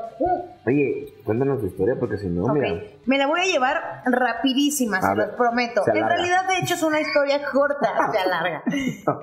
Oye, 0.66 1.14
cuéntanos 1.26 1.60
tu 1.60 1.66
historia 1.66 1.96
porque 2.00 2.18
si 2.18 2.28
no, 2.28 2.48
mira. 2.54 2.82
me 3.06 3.18
la 3.18 3.28
voy 3.28 3.42
a 3.42 3.46
llevar 3.46 4.04
rapidísima, 4.06 5.02
se 5.02 5.16
los 5.16 5.32
prometo. 5.32 5.84
se 5.84 6.00
En 6.00 6.08
realidad, 6.08 6.48
de 6.48 6.60
hecho, 6.60 6.76
es 6.76 6.84
una 6.84 7.02
historia 7.02 7.42
corta, 7.52 8.10
se 8.10 8.20
alarga. 8.20 8.64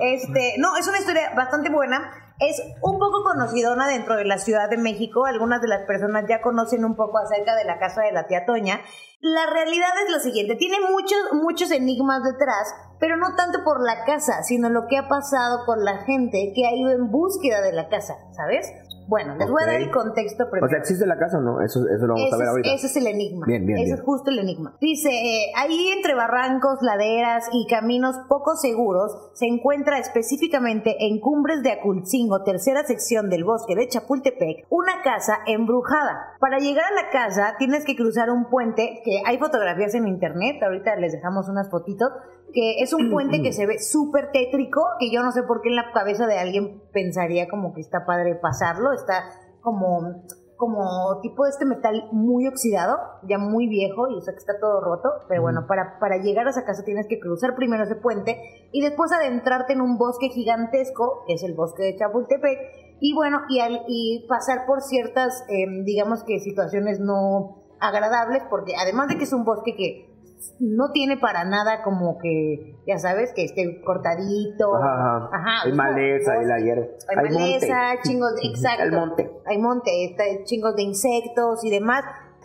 Este, 0.01 0.57
no, 0.59 0.77
es 0.77 0.87
una 0.87 0.99
historia 0.99 1.33
bastante 1.35 1.71
buena. 1.71 2.13
Es 2.41 2.61
un 2.83 2.99
poco 2.99 3.23
conocidona 3.23 3.87
dentro 3.87 4.17
de 4.17 4.25
la 4.25 4.39
Ciudad 4.39 4.69
de 4.69 4.77
México. 4.77 5.25
Algunas 5.25 5.61
de 5.61 5.69
las 5.69 5.87
personas 5.87 6.25
ya 6.29 6.43
conocen 6.43 6.85
un 6.85 6.97
poco 6.97 7.19
acerca 7.19 7.55
de 7.55 7.65
la 7.65 7.79
casa 7.79 8.03
de 8.03 8.11
la 8.11 8.27
tía 8.27 8.45
Toña. 8.45 8.81
La 9.21 9.47
realidad 9.47 9.89
es 10.05 10.13
lo 10.13 10.19
siguiente, 10.19 10.57
tiene 10.57 10.79
muchos, 10.81 11.19
muchos 11.33 11.71
enigmas 11.71 12.23
detrás, 12.25 12.75
pero 12.99 13.17
no 13.17 13.35
tanto 13.37 13.65
por 13.65 13.81
la 13.83 14.05
casa, 14.05 14.43
sino 14.43 14.69
lo 14.69 14.87
que 14.89 14.99
ha 14.99 15.09
pasado 15.09 15.65
con 15.65 15.85
la 15.85 16.05
gente 16.05 16.53
que 16.55 16.67
ha 16.67 16.75
ido 16.75 16.91
en 16.91 17.11
búsqueda 17.11 17.63
de 17.63 17.73
la 17.73 17.89
casa, 17.89 18.17
¿sabes? 18.33 18.67
Bueno, 19.07 19.37
les 19.37 19.51
voy 19.51 19.63
a 19.63 19.67
dar 19.67 19.75
el 19.81 19.91
contexto 19.91 20.49
primero. 20.51 20.67
O 20.67 20.69
sea, 20.69 20.79
¿existe 20.79 21.07
la 21.07 21.19
casa 21.19 21.39
o 21.39 21.41
no? 21.41 21.61
Eso, 21.61 21.81
eso 21.89 22.07
lo 22.07 22.15
vamos 22.15 22.27
Ese 22.27 22.35
a 22.35 22.39
ver 22.39 22.45
es, 22.47 22.51
ahorita. 22.51 22.75
ese 22.75 22.87
es 22.87 22.97
el 22.97 23.07
enigma. 23.07 23.47
Bien, 23.47 23.67
bien, 23.67 23.79
Ese 23.79 23.85
bien. 23.87 23.97
es 23.99 24.03
justo 24.03 24.31
el 24.31 24.39
enigma. 24.39 24.77
Dice, 24.81 25.11
eh, 25.11 25.53
ahí 25.57 25.89
entre 25.97 26.15
barrancos, 26.15 26.79
laderas 26.83 27.47
y 27.53 27.67
caminos 27.67 28.17
poco 28.29 28.57
seguros 28.57 29.31
se 29.35 29.47
encuentra 29.47 29.99
específicamente 29.99 30.97
en 31.07 31.21
Cumbres 31.21 31.63
de 31.63 31.73
Aculcingo, 31.73 32.43
tercera 32.45 32.85
sección 32.85 33.31
del 33.31 33.45
bosque 33.45 33.75
de 33.75 33.89
Chapultepec, 33.89 34.67
una 34.71 35.03
casa 35.03 35.39
embrujada. 35.47 36.35
Para 36.41 36.59
llegar 36.59 36.85
a 36.85 36.95
la 37.03 37.11
casa 37.11 37.55
tienes 37.59 37.85
que 37.85 37.97
cruzar 37.97 38.31
un 38.31 38.49
puente, 38.49 39.01
que 39.05 39.21
hay 39.27 39.39
fotografías 39.39 39.95
en 39.95 40.09
internet, 40.09 40.63
ahorita 40.63 40.97
les 40.97 41.13
dejamos 41.13 41.49
unas 41.49 41.71
fotitos, 41.71 42.09
que 42.55 42.83
es 42.83 42.93
un 42.95 43.11
puente 43.11 43.43
que 43.43 43.53
se 43.53 43.67
ve 43.67 43.79
súper 43.79 44.31
tétrico, 44.33 44.83
que 44.99 45.11
yo 45.11 45.23
no 45.23 45.33
sé 45.33 45.43
por 45.43 45.61
qué 45.61 45.69
en 45.69 45.77
la 45.77 45.93
cabeza 45.93 46.27
de 46.27 46.39
alguien 46.39 46.83
pensaría 46.93 47.49
como 47.49 47.75
que 47.75 47.81
está 47.81 48.07
padre 48.07 48.37
pasarlo, 48.37 48.93
está 48.93 49.25
como 49.61 50.25
como 50.57 51.21
tipo 51.21 51.45
de 51.45 51.51
este 51.51 51.65
metal 51.65 52.09
muy 52.13 52.47
oxidado, 52.47 52.97
ya 53.25 53.39
muy 53.39 53.67
viejo, 53.67 54.09
y 54.09 54.17
o 54.17 54.21
sea 54.21 54.33
que 54.35 54.39
está 54.39 54.59
todo 54.61 54.81
roto, 54.81 55.09
pero 55.29 55.43
bueno, 55.43 55.67
para, 55.67 55.99
para 55.99 56.19
llegar 56.19 56.47
a 56.47 56.51
esa 56.51 56.65
casa 56.65 56.85
tienes 56.85 57.07
que 57.09 57.19
cruzar 57.19 57.57
primero 57.57 57.85
ese 57.85 57.97
puente 57.97 58.39
y 58.73 58.81
después 58.81 59.13
adentrarte 59.13 59.73
en 59.73 59.81
un 59.81 59.99
bosque 59.99 60.29
gigantesco, 60.29 61.25
que 61.27 61.35
es 61.35 61.43
el 61.43 61.55
bosque 61.55 61.83
de 61.83 61.97
Chapultepec, 61.97 62.59
y 63.01 63.15
bueno, 63.15 63.41
y, 63.49 63.61
al, 63.61 63.83
y 63.89 64.27
pasar 64.29 64.65
por 64.67 64.81
ciertas, 64.81 65.45
em, 65.49 65.85
digamos 65.85 66.23
que 66.23 66.39
situaciones 66.39 67.01
no 67.01 67.65
agradables, 67.81 68.45
porque 68.49 68.75
además 68.77 69.09
de 69.09 69.19
que 69.19 69.25
es 69.25 69.33
un 69.33 69.45
bosque 69.45 69.75
que 69.75 70.14
no 70.59 70.91
tiene 70.93 71.17
para 71.17 71.45
nada 71.45 71.83
como 71.83 72.19
que, 72.19 72.77
ya 72.87 72.99
sabes, 72.99 73.33
que 73.35 73.45
esté 73.45 73.81
cortadito. 73.83 74.75
Ajá, 74.77 75.29
ajá. 75.33 75.63
Hay 75.65 75.73
maleza, 75.73 76.33
hay 76.33 76.47
la 76.47 76.59
hierba. 76.59 76.87
Hay, 77.09 77.17
Hay 77.17 77.35
maleza, 77.35 77.67
monte. 77.67 78.03
chingos 78.09 78.35
de, 78.37 78.49
exacto. 78.49 78.97
Monte. 78.97 79.31
Hay 79.47 79.59
monte, 79.59 80.05
está 80.05 80.25
chingos 80.45 80.77
de 80.77 80.83
insectos 80.83 81.65
y 81.65 81.71
demás. 81.71 82.05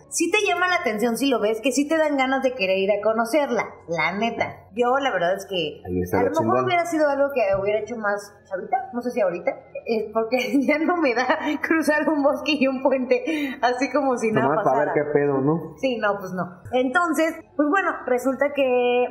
Sí 0.09 0.31
te 0.31 0.39
llama 0.47 0.67
la 0.67 0.77
atención 0.77 1.17
si 1.17 1.27
lo 1.27 1.39
ves, 1.39 1.61
que 1.61 1.71
sí 1.71 1.87
te 1.87 1.95
dan 1.95 2.17
ganas 2.17 2.41
de 2.41 2.55
querer 2.55 2.79
ir 2.79 2.91
a 2.91 2.99
conocerla, 3.01 3.63
la 3.87 4.17
neta. 4.17 4.67
Yo 4.75 4.97
la 4.97 5.11
verdad 5.11 5.35
es 5.35 5.45
que 5.45 5.83
a 5.85 5.89
lo 5.89 6.31
mejor 6.31 6.33
chingón. 6.33 6.65
hubiera 6.65 6.85
sido 6.87 7.07
algo 7.07 7.29
que 7.31 7.41
hubiera 7.61 7.79
hecho 7.79 7.95
más 7.95 8.33
ahorita, 8.51 8.89
no 8.91 9.01
sé 9.03 9.11
si 9.11 9.21
ahorita, 9.21 9.51
eh, 9.89 10.11
porque 10.13 10.37
ya 10.67 10.77
no 10.79 10.97
me 10.97 11.15
da 11.15 11.25
cruzar 11.61 12.07
un 12.07 12.21
bosque 12.21 12.53
y 12.59 12.67
un 12.67 12.83
puente 12.83 13.57
así 13.61 13.91
como 13.91 14.17
si 14.17 14.31
nada 14.31 14.49
Nomás 14.49 14.63
para 14.63 14.79
ver 14.79 14.87
pasara. 14.89 15.05
qué 15.07 15.11
pedo, 15.11 15.41
¿no? 15.41 15.75
Sí, 15.77 15.97
no, 15.97 16.17
pues 16.19 16.31
no. 16.33 16.43
Entonces, 16.71 17.33
pues 17.55 17.69
bueno, 17.69 17.91
resulta 18.05 18.53
que 18.53 19.05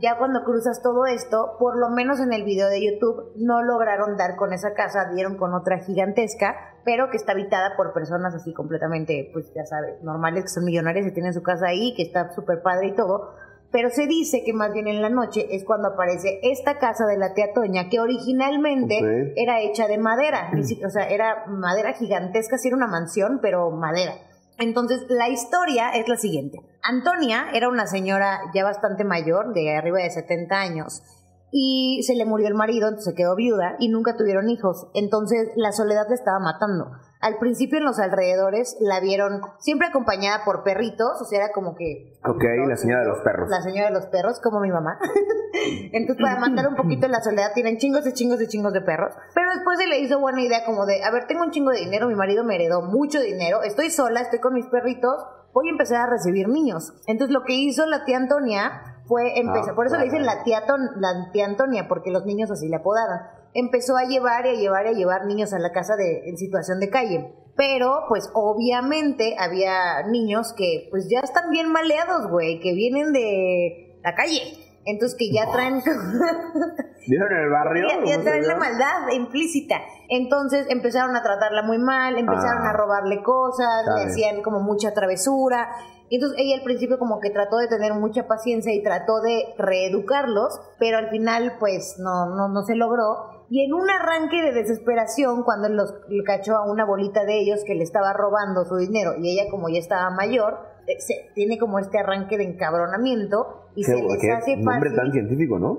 ya 0.00 0.18
cuando 0.18 0.42
cruzas 0.42 0.82
todo 0.82 1.06
esto, 1.06 1.56
por 1.58 1.78
lo 1.78 1.88
menos 1.90 2.20
en 2.20 2.32
el 2.32 2.44
video 2.44 2.68
de 2.68 2.84
YouTube, 2.84 3.32
no 3.36 3.62
lograron 3.62 4.16
dar 4.16 4.36
con 4.36 4.52
esa 4.52 4.74
casa, 4.74 5.10
dieron 5.14 5.36
con 5.36 5.54
otra 5.54 5.78
gigantesca, 5.78 6.56
pero 6.84 7.10
que 7.10 7.16
está 7.16 7.32
habitada 7.32 7.76
por 7.76 7.92
personas 7.92 8.34
así 8.34 8.52
completamente, 8.52 9.30
pues 9.32 9.52
ya 9.54 9.64
sabes, 9.64 10.02
normales, 10.02 10.42
que 10.42 10.48
son 10.48 10.64
millonarias 10.64 11.06
y 11.06 11.12
tienen 11.12 11.32
su 11.32 11.42
casa 11.42 11.68
ahí, 11.68 11.94
que 11.94 12.02
está 12.02 12.32
súper 12.32 12.60
padre 12.62 12.88
y 12.88 12.94
todo. 12.94 13.34
Pero 13.74 13.90
se 13.90 14.06
dice 14.06 14.44
que 14.44 14.52
más 14.52 14.72
bien 14.72 14.86
en 14.86 15.02
la 15.02 15.10
noche 15.10 15.48
es 15.50 15.64
cuando 15.64 15.88
aparece 15.88 16.38
esta 16.44 16.78
casa 16.78 17.06
de 17.06 17.18
la 17.18 17.34
tía 17.34 17.52
Toña, 17.52 17.88
que 17.88 17.98
originalmente 17.98 19.00
era 19.36 19.60
hecha 19.62 19.88
de 19.88 19.98
madera, 19.98 20.50
si- 20.62 20.82
o 20.84 20.90
sea, 20.90 21.08
era 21.08 21.44
madera 21.48 21.92
gigantesca, 21.94 22.56
sí 22.56 22.68
era 22.68 22.76
una 22.76 22.86
mansión, 22.86 23.40
pero 23.42 23.72
madera. 23.72 24.12
Entonces, 24.58 25.00
la 25.08 25.28
historia 25.28 25.90
es 25.90 26.06
la 26.08 26.16
siguiente. 26.16 26.58
Antonia 26.84 27.46
era 27.52 27.68
una 27.68 27.88
señora 27.88 28.38
ya 28.54 28.62
bastante 28.62 29.02
mayor, 29.02 29.52
de 29.54 29.74
arriba 29.76 29.98
de 29.98 30.10
70 30.10 30.60
años, 30.60 31.02
y 31.50 32.00
se 32.04 32.14
le 32.14 32.24
murió 32.24 32.46
el 32.46 32.54
marido, 32.54 32.86
entonces 32.86 33.12
se 33.12 33.16
quedó 33.16 33.34
viuda 33.34 33.74
y 33.80 33.88
nunca 33.88 34.16
tuvieron 34.16 34.48
hijos. 34.50 34.86
Entonces, 34.94 35.50
la 35.56 35.72
soledad 35.72 36.06
le 36.08 36.14
estaba 36.14 36.38
matando. 36.38 36.92
Al 37.24 37.38
principio 37.38 37.78
en 37.78 37.84
los 37.84 37.98
alrededores 37.98 38.76
la 38.80 39.00
vieron 39.00 39.40
siempre 39.58 39.88
acompañada 39.88 40.44
por 40.44 40.62
perritos, 40.62 41.20
o 41.22 41.24
sea, 41.24 41.38
era 41.44 41.52
como 41.52 41.74
que... 41.74 42.12
Ok, 42.24 42.44
la 42.68 42.76
señora 42.76 43.00
de 43.00 43.08
los 43.08 43.20
perros. 43.20 43.48
La 43.48 43.62
señora 43.62 43.88
de 43.88 43.94
los 43.94 44.06
perros, 44.06 44.40
como 44.40 44.60
mi 44.60 44.70
mamá. 44.70 44.98
Entonces, 45.92 46.22
para 46.22 46.38
matar 46.38 46.68
un 46.68 46.76
poquito 46.76 47.08
la 47.08 47.22
soledad, 47.22 47.52
tienen 47.54 47.78
chingos 47.78 48.06
y 48.06 48.12
chingos 48.12 48.40
y 48.42 48.48
chingos 48.48 48.72
de 48.72 48.80
perros. 48.82 49.14
Pero 49.34 49.50
después 49.54 49.78
se 49.78 49.86
le 49.86 50.00
hizo 50.00 50.20
buena 50.20 50.42
idea 50.42 50.64
como 50.66 50.84
de, 50.86 51.02
a 51.02 51.10
ver, 51.10 51.26
tengo 51.26 51.42
un 51.44 51.50
chingo 51.50 51.70
de 51.70 51.78
dinero, 51.80 52.08
mi 52.08 52.14
marido 52.14 52.44
me 52.44 52.56
heredó 52.56 52.82
mucho 52.82 53.20
dinero, 53.20 53.62
estoy 53.62 53.90
sola, 53.90 54.20
estoy 54.20 54.40
con 54.40 54.52
mis 54.54 54.66
perritos, 54.66 55.14
voy 55.52 55.68
a 55.68 55.72
empezar 55.72 56.00
a 56.02 56.10
recibir 56.10 56.48
niños. 56.48 56.92
Entonces, 57.06 57.32
lo 57.32 57.44
que 57.44 57.54
hizo 57.54 57.86
la 57.86 58.04
tía 58.04 58.16
Antonia 58.18 58.82
fue 59.06 59.38
empezar, 59.38 59.70
Ah, 59.72 59.74
por 59.76 59.86
eso 59.86 59.96
le 59.96 60.04
dicen 60.04 60.26
la 60.26 60.42
tía, 60.44 60.66
Ton- 60.66 61.00
la 61.00 61.30
tía 61.32 61.46
Antonia, 61.46 61.86
porque 61.88 62.10
los 62.10 62.24
niños 62.26 62.50
así 62.50 62.68
le 62.68 62.76
apodaron. 62.76 63.18
Empezó 63.54 63.96
a 63.96 64.04
llevar 64.04 64.46
y 64.46 64.50
a 64.50 64.54
llevar 64.54 64.86
y 64.86 64.88
a 64.90 64.92
llevar 64.92 65.26
niños 65.26 65.52
a 65.52 65.58
la 65.58 65.72
casa 65.72 65.96
de, 65.96 66.28
en 66.28 66.36
situación 66.36 66.80
de 66.80 66.90
calle. 66.90 67.32
Pero, 67.56 68.04
pues, 68.08 68.28
obviamente 68.34 69.36
había 69.38 70.02
niños 70.08 70.52
que, 70.56 70.88
pues, 70.90 71.08
ya 71.08 71.20
están 71.20 71.50
bien 71.50 71.70
maleados, 71.70 72.28
güey, 72.28 72.58
que 72.60 72.74
vienen 72.74 73.12
de 73.12 74.00
la 74.02 74.14
calle. 74.14 74.40
Entonces, 74.84 75.16
que 75.16 75.32
ya 75.32 75.50
traen... 75.50 75.80
¿Vieron 77.06 77.32
en 77.32 77.38
el 77.38 77.50
barrio? 77.50 77.86
Ya, 77.88 77.94
ya 77.94 78.00
¿Cómo 78.00 78.12
se 78.12 78.18
traen 78.18 78.46
la 78.46 78.56
maldad 78.56 79.08
implícita. 79.12 79.76
Entonces 80.08 80.66
empezaron 80.70 81.14
a 81.16 81.22
tratarla 81.22 81.62
muy 81.62 81.78
mal, 81.78 82.16
empezaron 82.18 82.66
Ah. 82.66 82.70
a 82.70 82.72
robarle 82.72 83.22
cosas, 83.22 83.84
le 83.94 84.04
hacían 84.04 84.42
como 84.42 84.60
mucha 84.60 84.92
travesura. 84.94 85.68
Y 86.08 86.16
entonces 86.16 86.38
ella 86.40 86.56
al 86.56 86.62
principio 86.62 86.98
como 86.98 87.20
que 87.20 87.30
trató 87.30 87.58
de 87.58 87.68
tener 87.68 87.92
mucha 87.94 88.26
paciencia 88.26 88.72
y 88.72 88.82
trató 88.82 89.20
de 89.20 89.54
reeducarlos, 89.58 90.60
pero 90.78 90.98
al 90.98 91.10
final 91.10 91.56
pues 91.58 91.96
no, 91.98 92.34
no, 92.34 92.48
no 92.48 92.62
se 92.62 92.74
logró. 92.74 93.43
Y 93.54 93.64
en 93.64 93.72
un 93.72 93.88
arranque 93.88 94.42
de 94.42 94.52
desesperación, 94.52 95.44
cuando 95.44 95.68
los 95.68 95.94
lo 96.08 96.24
cachó 96.24 96.56
a 96.56 96.68
una 96.68 96.84
bolita 96.84 97.24
de 97.24 97.38
ellos 97.38 97.62
que 97.64 97.76
le 97.76 97.84
estaba 97.84 98.12
robando 98.12 98.64
su 98.64 98.74
dinero 98.76 99.12
y 99.16 99.30
ella 99.30 99.48
como 99.48 99.68
ya 99.68 99.78
estaba 99.78 100.10
mayor, 100.10 100.58
eh, 100.88 100.96
se- 100.98 101.30
tiene 101.36 101.56
como 101.56 101.78
este 101.78 102.00
arranque 102.00 102.36
de 102.36 102.42
encabronamiento 102.44 103.68
y 103.76 103.84
Qué, 103.84 103.92
se 103.92 104.02
les 104.02 104.20
qué 104.20 104.30
hace 104.32 104.56
nombre 104.56 104.90
fácil 104.90 104.96
tan 104.96 105.12
científico, 105.12 105.60
¿no? 105.60 105.76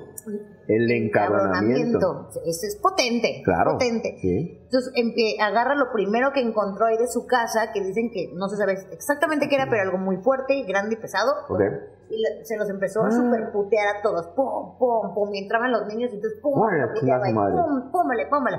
El 0.69 0.89
encabronamiento. 0.89 2.29
Eso 2.45 2.65
es 2.65 2.79
potente. 2.81 3.41
Claro. 3.43 3.73
Potente. 3.73 4.19
Sí. 4.21 4.57
Entonces 4.63 4.93
agarra 5.41 5.75
lo 5.75 5.91
primero 5.91 6.31
que 6.33 6.39
encontró 6.39 6.85
ahí 6.85 6.97
de 6.97 7.07
su 7.07 7.27
casa, 7.27 7.71
que 7.73 7.83
dicen 7.83 8.09
que 8.09 8.31
no 8.35 8.47
se 8.47 8.55
sabe 8.55 8.73
exactamente 8.91 9.49
qué 9.49 9.55
era, 9.55 9.67
pero 9.69 9.81
algo 9.81 9.97
muy 9.97 10.15
fuerte, 10.23 10.63
grande 10.63 10.95
y 10.95 10.97
pesado. 10.97 11.31
Ok. 11.49 11.59
Y 12.09 12.21
le- 12.21 12.45
se 12.45 12.57
los 12.57 12.69
empezó 12.69 13.03
Ah. 13.03 13.07
a 13.07 13.11
super 13.11 13.51
putear 13.51 13.97
a 13.97 14.01
todos. 14.01 14.27
Pum, 14.35 14.77
pum, 14.77 15.13
pum. 15.13 15.33
Y 15.33 15.39
entraban 15.43 15.71
los 15.71 15.87
niños 15.87 16.11
y 16.11 16.15
entonces 16.15 16.39
pum, 16.41 16.53
chinga 16.69 16.93
puteaba 16.93 17.29
y 17.29 17.33
pum, 17.33 17.91
púmale, 17.91 18.25
púmale. 18.27 18.57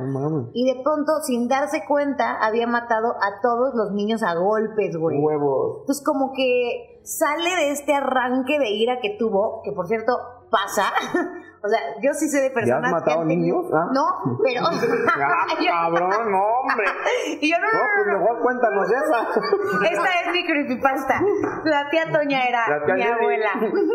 Y 0.53 0.75
de 0.75 0.83
pronto, 0.83 1.13
sin 1.23 1.49
darse 1.49 1.83
cuenta, 1.87 2.37
había 2.41 2.67
matado 2.67 3.13
a 3.13 3.41
todos 3.41 3.75
los 3.75 3.93
niños 3.93 4.23
a 4.23 4.35
golpes, 4.35 4.97
güey. 4.97 5.19
Huevos. 5.21 5.79
Entonces 5.81 6.05
como 6.05 6.33
que 6.33 7.01
sale 7.05 7.51
de 7.51 7.71
este 7.73 7.95
arranque 7.95 8.59
de 8.59 8.71
ira 8.71 8.99
que 9.01 9.17
tuvo, 9.19 9.63
que 9.63 9.73
por 9.73 9.87
cierto 9.87 10.13
pasa. 10.51 10.85
o 11.63 11.69
sea, 11.69 11.81
yo 12.03 12.13
sí 12.15 12.29
sé 12.29 12.41
de 12.43 12.51
personas 12.51 12.91
que 12.91 12.95
matado 12.95 13.23
han 13.23 13.29
tenido- 13.29 13.59
niños? 13.63 13.73
Ah. 13.75 13.91
No, 13.93 14.39
pero... 14.43 14.63
Ah, 15.19 15.47
cabrón, 15.91 16.31
no, 16.31 16.43
hombre. 16.61 16.87
y 17.41 17.51
yo 17.51 17.57
no, 17.59 17.67
No, 17.67 17.79
no, 17.79 17.85
pues 17.95 18.07
no, 18.07 18.19
mejor 18.21 18.41
cuéntanos 18.43 18.87
esa. 18.91 19.91
Esta 19.91 20.09
es 20.25 20.33
mi 20.33 20.47
creepypasta. 20.47 21.21
La 21.65 21.91
tía 21.91 22.05
Toña 22.13 22.45
era 22.47 22.69
La 22.69 22.85
tía 22.85 22.95
mi 22.95 23.03
abuela. 23.03 23.51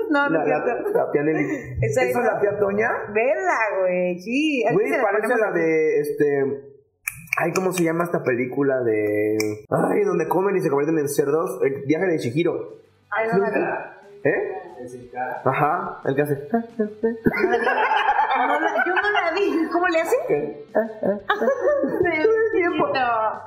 No, 0.09 0.29
no 0.29 0.39
La, 0.39 0.45
la, 0.45 0.75
la 0.93 1.11
tía 1.11 1.23
Nelly. 1.23 1.45
Esa 1.81 2.03
¿Esa 2.03 2.19
es 2.19 2.25
la 2.25 2.39
tía 2.39 2.57
Toña? 2.59 2.89
Vela, 3.13 3.57
güey, 3.79 4.19
sí. 4.19 4.63
Güey, 4.73 4.91
parece 5.01 5.35
la 5.37 5.51
de 5.51 5.99
este. 5.99 6.67
Ay, 7.37 7.53
¿cómo 7.53 7.71
se 7.71 7.83
llama 7.83 8.03
esta 8.03 8.23
película 8.23 8.81
de. 8.81 9.37
Ay, 9.69 10.03
donde 10.03 10.27
comen 10.27 10.55
y 10.55 10.61
se 10.61 10.69
convierten 10.69 10.97
en 10.99 11.07
cerdos? 11.07 11.59
El 11.63 11.83
viaje 11.85 12.05
de 12.07 12.17
Shihiro. 12.17 12.77
Ay, 13.09 13.27
no 13.31 13.45
Ajá, 15.45 16.01
el 16.05 16.15
que 16.15 16.21
hace. 16.21 16.35
No 18.37 18.59
la- 18.59 18.83
yo 18.85 18.95
no 18.95 19.11
la 19.11 19.20
¿Cómo 19.71 19.87
le 19.87 20.01
hace? 20.01 20.15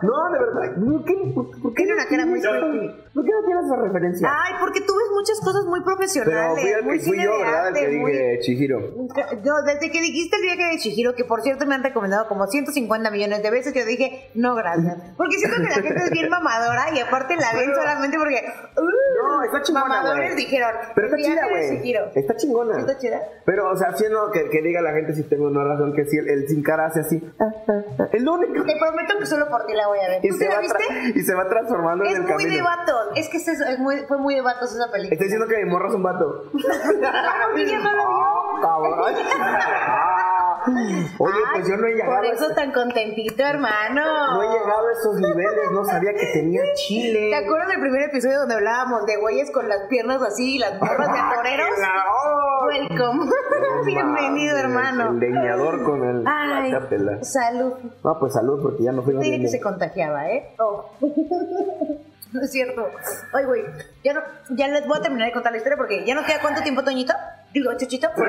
No, 0.03 0.31
de 0.31 0.39
verdad. 0.39 0.75
¿Por 0.77 1.05
qué, 1.05 1.15
por, 1.35 1.51
qué 1.75 1.83
Tiene 1.85 1.93
una 1.95 2.07
cara 2.07 2.27
muy. 2.27 2.41
¿Por 2.41 3.25
qué 3.25 3.31
no 3.31 3.45
tienes 3.47 3.65
esa 3.67 3.77
referencia? 3.77 4.29
Ay, 4.31 4.55
porque 4.61 4.81
tú 4.81 4.93
ves 4.97 5.07
muchas 5.15 5.41
cosas 5.41 5.65
muy 5.67 5.81
Pero 5.81 5.97
profesionales. 5.97 6.61
fui, 6.61 6.85
muy 6.85 6.99
fui 6.99 7.11
cine 7.13 7.25
yo, 7.25 7.33
de 7.33 7.39
¿verdad? 7.45 7.61
El 7.61 7.67
arte, 7.77 7.81
que 7.91 7.97
muy- 7.99 8.13
dije 8.13 8.39
Chihiro. 8.41 8.81
Yo, 9.45 9.53
desde 9.65 9.91
que 9.91 10.01
dijiste 10.01 10.37
el 10.37 10.43
viaje 10.43 10.73
de 10.73 10.79
Chihiro, 10.79 11.15
que 11.15 11.25
por 11.25 11.43
cierto 11.43 11.65
me 11.67 11.75
han 11.77 11.83
recomendado 11.85 12.27
como 12.29 12.47
150 12.47 13.11
millones 13.11 13.43
de 13.43 13.51
veces, 13.51 13.73
yo 13.73 13.85
dije, 13.85 14.31
no, 14.35 14.55
gracias. 14.57 14.97
Porque 15.17 15.37
siento 15.39 15.57
que 15.59 15.69
la 15.69 15.75
gente 15.83 16.03
es 16.05 16.11
bien 16.11 16.29
mamadora 16.29 16.87
y 16.95 17.01
aparte 17.01 17.37
la 17.37 17.53
ven 17.55 17.73
solamente 17.75 18.19
porque. 18.19 18.43
uh, 18.77 18.83
No, 18.83 19.43
está 19.45 19.63
chingona, 19.63 19.85
Mamadores 19.89 20.37
dijeron. 20.37 20.71
Pero 20.95 21.07
está 21.07 21.19
chida, 21.19 21.49
güey. 21.49 21.93
Está 22.15 22.37
chingona. 22.37 22.81
¿Está 22.81 22.99
chida? 22.99 23.21
Pero, 23.45 23.71
o 23.71 23.77
sea, 23.77 23.89
haciendo 23.91 24.31
que, 24.33 24.49
que 24.51 24.61
diga 24.63 24.81
la 24.81 24.93
gente 24.93 25.15
si 25.15 25.23
tengo 25.25 25.47
una 25.47 25.63
razón, 25.65 25.84
que 25.93 26.05
si 26.07 26.17
el, 26.19 26.29
el 26.29 26.49
sin 26.49 26.63
cara 26.63 26.87
hace 26.87 27.01
así. 27.01 27.17
Es 28.13 28.23
lo 28.23 28.35
único. 28.35 28.65
Te 28.65 28.77
prometo 28.79 29.19
que 29.19 29.27
solo 29.27 29.49
por 29.49 29.67
ti 29.67 29.75
la 29.75 29.87
voy 29.89 29.99
a 29.99 30.09
ver. 30.09 30.25
Y 30.25 30.29
¿Tú 30.29 30.37
se, 30.37 30.45
sí 30.45 30.49
la 30.51 30.55
va 30.57 30.61
viste? 30.61 31.19
y 31.19 31.23
se 31.23 31.35
va 31.35 31.49
transformando 31.49 32.05
Es 32.05 32.11
en 32.11 32.17
el 32.17 32.23
muy 32.23 32.45
de 32.45 32.51
camino. 32.51 32.65
vatos. 32.65 33.09
Es 33.17 33.29
que 33.29 33.37
es 33.39 33.49
eso, 33.49 33.65
es 33.65 33.79
muy, 33.79 33.97
fue 34.07 34.19
muy 34.19 34.35
de 34.37 34.41
vatos 34.43 34.73
esa 34.75 34.91
película. 34.91 35.13
Estoy 35.15 35.27
diciendo 35.27 35.47
que 35.49 35.65
mi 35.65 35.71
morro 35.71 35.89
es 35.89 35.95
un 35.95 36.03
vato. 36.03 36.45
Ah, 37.07 38.61
cabrón. 38.63 39.15
Ah. 39.39 40.21
Oye, 41.19 41.39
pues 41.53 41.69
yo 41.69 41.77
no 41.77 41.87
he 41.87 41.93
llegado. 41.93 42.17
Por 42.17 42.25
eso 42.27 42.55
tan 42.55 42.73
contentito, 42.73 43.43
hermano. 43.43 44.03
No 44.35 44.43
he 44.43 44.47
llegado 44.47 44.89
a 44.89 44.93
esos 44.93 45.17
niveles, 45.21 45.71
no 45.73 45.85
sabía 45.85 46.13
que 46.15 46.27
tenía 46.33 46.63
chile. 46.75 47.29
¿Te 47.31 47.45
acuerdas 47.45 47.69
del 47.69 47.81
primer 47.81 48.03
episodio 48.09 48.39
donde 48.41 48.55
hablábamos 48.55 49.05
de 49.05 49.17
güeyes 49.19 49.51
con 49.51 49.69
las 49.69 49.87
piernas 49.91 50.23
así 50.23 50.57
y 50.57 50.59
las 50.59 50.81
morras 50.81 51.09
de 51.13 51.19
toreros? 51.37 51.69
¡Oh! 52.11 52.67
Welcome. 52.67 53.31
Bienvenido, 53.85 54.57
hermano. 54.57 55.11
El 55.11 55.19
leñador 55.21 55.74
con 55.83 56.05
el. 56.05 56.25
Ay, 56.27 56.71
Sácatela. 56.71 57.25
salud. 57.25 57.73
No, 58.03 58.19
pues 58.19 58.33
salud, 58.35 58.61
porque 58.63 58.85
ya 58.85 58.93
no 58.93 59.03
fui 59.03 59.17
a 59.17 59.21
Dije 59.21 59.41
que 59.41 59.49
se 59.49 59.61
contagiaba, 59.61 60.31
¿eh? 60.31 60.55
Oh. 60.59 60.91
No 62.35 62.43
es 62.43 62.51
cierto. 62.51 62.89
Oye, 63.33 63.45
güey, 63.47 63.63
ya, 64.03 64.13
no, 64.13 64.21
ya 64.51 64.67
les 64.67 64.85
voy 64.89 64.99
a 64.99 65.03
terminar 65.03 65.29
de 65.29 65.33
contar 65.33 65.53
la 65.53 65.59
historia 65.59 65.77
porque 65.77 66.05
ya 66.05 66.17
no 66.17 66.25
queda 66.25 66.41
cuánto 66.41 66.63
tiempo, 66.63 66.83
Toñito. 66.83 67.13
Digo, 67.55 67.71
Chuchito. 67.79 68.09
Oh, 68.17 68.23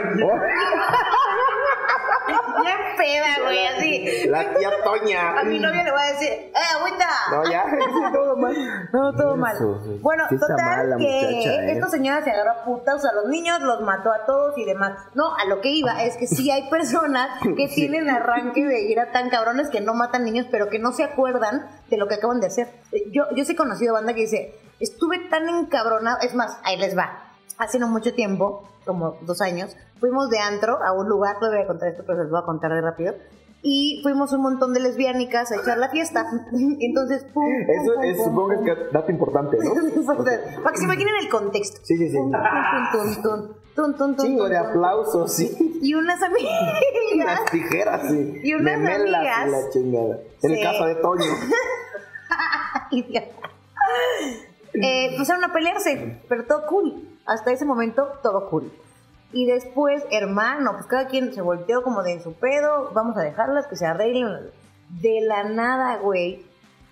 en 2.68 2.98
peda, 2.98 3.44
güey, 3.44 3.66
así. 3.66 4.28
la 4.30 4.54
tía 4.54 4.70
Toña. 4.84 5.40
A 5.40 5.44
mi 5.44 5.60
novia 5.60 5.84
le 5.84 5.92
voy 5.92 6.02
a 6.02 6.14
decir, 6.14 6.30
¡eh, 6.30 6.54
agüita! 6.78 7.10
No, 7.32 7.44
ya, 7.50 7.66
todo 8.14 8.38
mal. 8.38 8.56
No, 8.94 9.14
todo 9.14 9.32
Eso, 9.34 9.38
mal. 9.38 9.56
Bueno, 10.02 10.24
Sí 10.30 10.38
total 10.38 10.90
mal 10.90 11.00
que 11.00 11.06
muchacha, 11.06 11.64
¿eh? 11.64 11.72
esta 11.72 11.90
señora 11.90 12.24
se 12.24 12.32
agarró 12.32 12.52
a 12.52 12.64
putas 12.66 13.04
a 13.04 13.14
los 13.14 13.28
niños, 13.28 13.62
los 13.62 13.82
mató 13.82 14.12
a 14.12 14.26
todos 14.26 14.58
y 14.58 14.66
demás. 14.66 14.94
No, 15.16 15.36
a 15.36 15.46
lo 15.46 15.60
que 15.60 15.70
iba 15.70 16.04
es 16.04 16.18
que 16.18 16.28
sí 16.28 16.52
hay 16.52 16.70
personas 16.70 17.40
que 17.58 17.68
tienen 17.68 18.10
arranque 18.10 18.64
de 18.64 18.84
ira 18.84 19.12
tan 19.12 19.30
cabrones 19.30 19.70
que 19.70 19.82
no 19.82 19.96
matan 19.96 20.24
niños, 20.24 20.46
pero 20.52 20.70
que 20.70 20.78
no 20.78 20.92
se 20.92 21.04
acuerdan 21.04 21.68
de 21.90 21.98
lo 21.98 22.08
que 22.08 22.16
acaban 22.16 22.40
de 22.42 22.48
hacer. 22.48 22.68
Yo, 23.12 23.24
yo 23.36 23.44
sí 23.44 23.54
he 23.54 23.56
conocido 23.56 23.94
banda 23.94 24.14
que 24.14 24.22
dice, 24.22 24.56
estuve 24.80 25.18
tan 25.30 25.50
encabronado, 25.50 26.20
es 26.22 26.36
más, 26.36 26.60
ahí 26.64 26.78
les 26.78 26.98
va. 26.98 27.24
Hace 27.58 27.80
no 27.80 27.88
mucho 27.88 28.14
tiempo, 28.14 28.70
como 28.86 29.18
dos 29.22 29.42
años, 29.42 29.76
fuimos 30.00 30.30
de 30.30 30.40
antro 30.40 30.78
a 30.84 30.94
un 30.94 31.10
lugar, 31.10 31.38
todavía 31.40 31.60
voy 31.60 31.66
a 31.66 31.68
contar 31.68 31.90
esto, 31.90 32.04
pero 32.06 32.22
les 32.22 32.30
voy 32.32 32.40
a 32.40 32.46
contar 32.46 32.72
de 32.72 32.82
rápido. 32.82 33.16
Y 33.68 34.00
fuimos 34.04 34.32
un 34.32 34.44
montón 34.44 34.74
de 34.76 34.80
lesbiánicas 34.80 35.52
a 35.52 35.56
echar 35.56 35.80
la 35.80 35.90
fiesta. 35.90 36.24
Entonces, 36.80 37.24
pum, 37.34 37.44
pum, 37.44 37.76
Eso 37.76 37.94
pum, 37.96 38.04
es, 38.04 38.18
pum, 38.18 38.26
supongo 38.26 38.64
que 38.64 38.72
es 38.72 38.78
dato 38.94 39.12
importante, 39.12 39.58
¿no? 39.58 39.74
Para 40.64 40.72
que 40.72 40.78
se 40.78 40.84
imaginen 40.84 41.16
el 41.20 41.30
contexto. 41.30 41.80
Sí, 41.84 41.98
sí, 41.98 42.10
sí. 42.10 42.16
Tun, 42.18 43.96
tun, 43.98 44.16
tun, 44.16 44.18
Chingo 44.18 44.48
de 44.48 44.58
aplausos, 44.58 45.34
sí. 45.34 45.80
Y 45.82 45.96
unas 45.96 46.22
amigas. 46.22 46.54
Unas 47.16 47.46
tijeras, 47.46 48.02
sí. 48.08 48.40
Y 48.44 48.54
unas 48.54 48.78
Memelas 48.80 49.24
y 49.24 49.28
amigas. 49.28 49.50
la 49.52 49.70
chingada. 49.72 50.20
En 50.44 50.52
el 50.52 50.58
Sí. 50.58 50.64
caso 50.64 50.86
de 50.86 50.96
Toño. 50.96 51.26
Eh, 54.74 55.12
empezaron 55.14 55.44
a 55.44 55.54
pelearse, 55.54 56.22
pero 56.28 56.46
todo 56.46 56.66
cool. 56.68 57.15
Hasta 57.26 57.52
ese 57.52 57.66
momento, 57.66 58.08
todo 58.22 58.50
cool. 58.50 58.72
Y 59.32 59.46
después, 59.46 60.04
hermano, 60.12 60.74
pues 60.74 60.86
cada 60.86 61.08
quien 61.08 61.34
se 61.34 61.42
volteó 61.42 61.82
como 61.82 62.04
de 62.04 62.22
su 62.22 62.34
pedo, 62.34 62.92
vamos 62.94 63.18
a 63.18 63.22
dejarlas 63.22 63.68
que 63.68 63.76
se 63.76 63.86
arreglen. 63.86 64.52
De 65.02 65.22
la 65.22 65.44
nada, 65.44 65.98
güey, 65.98 66.46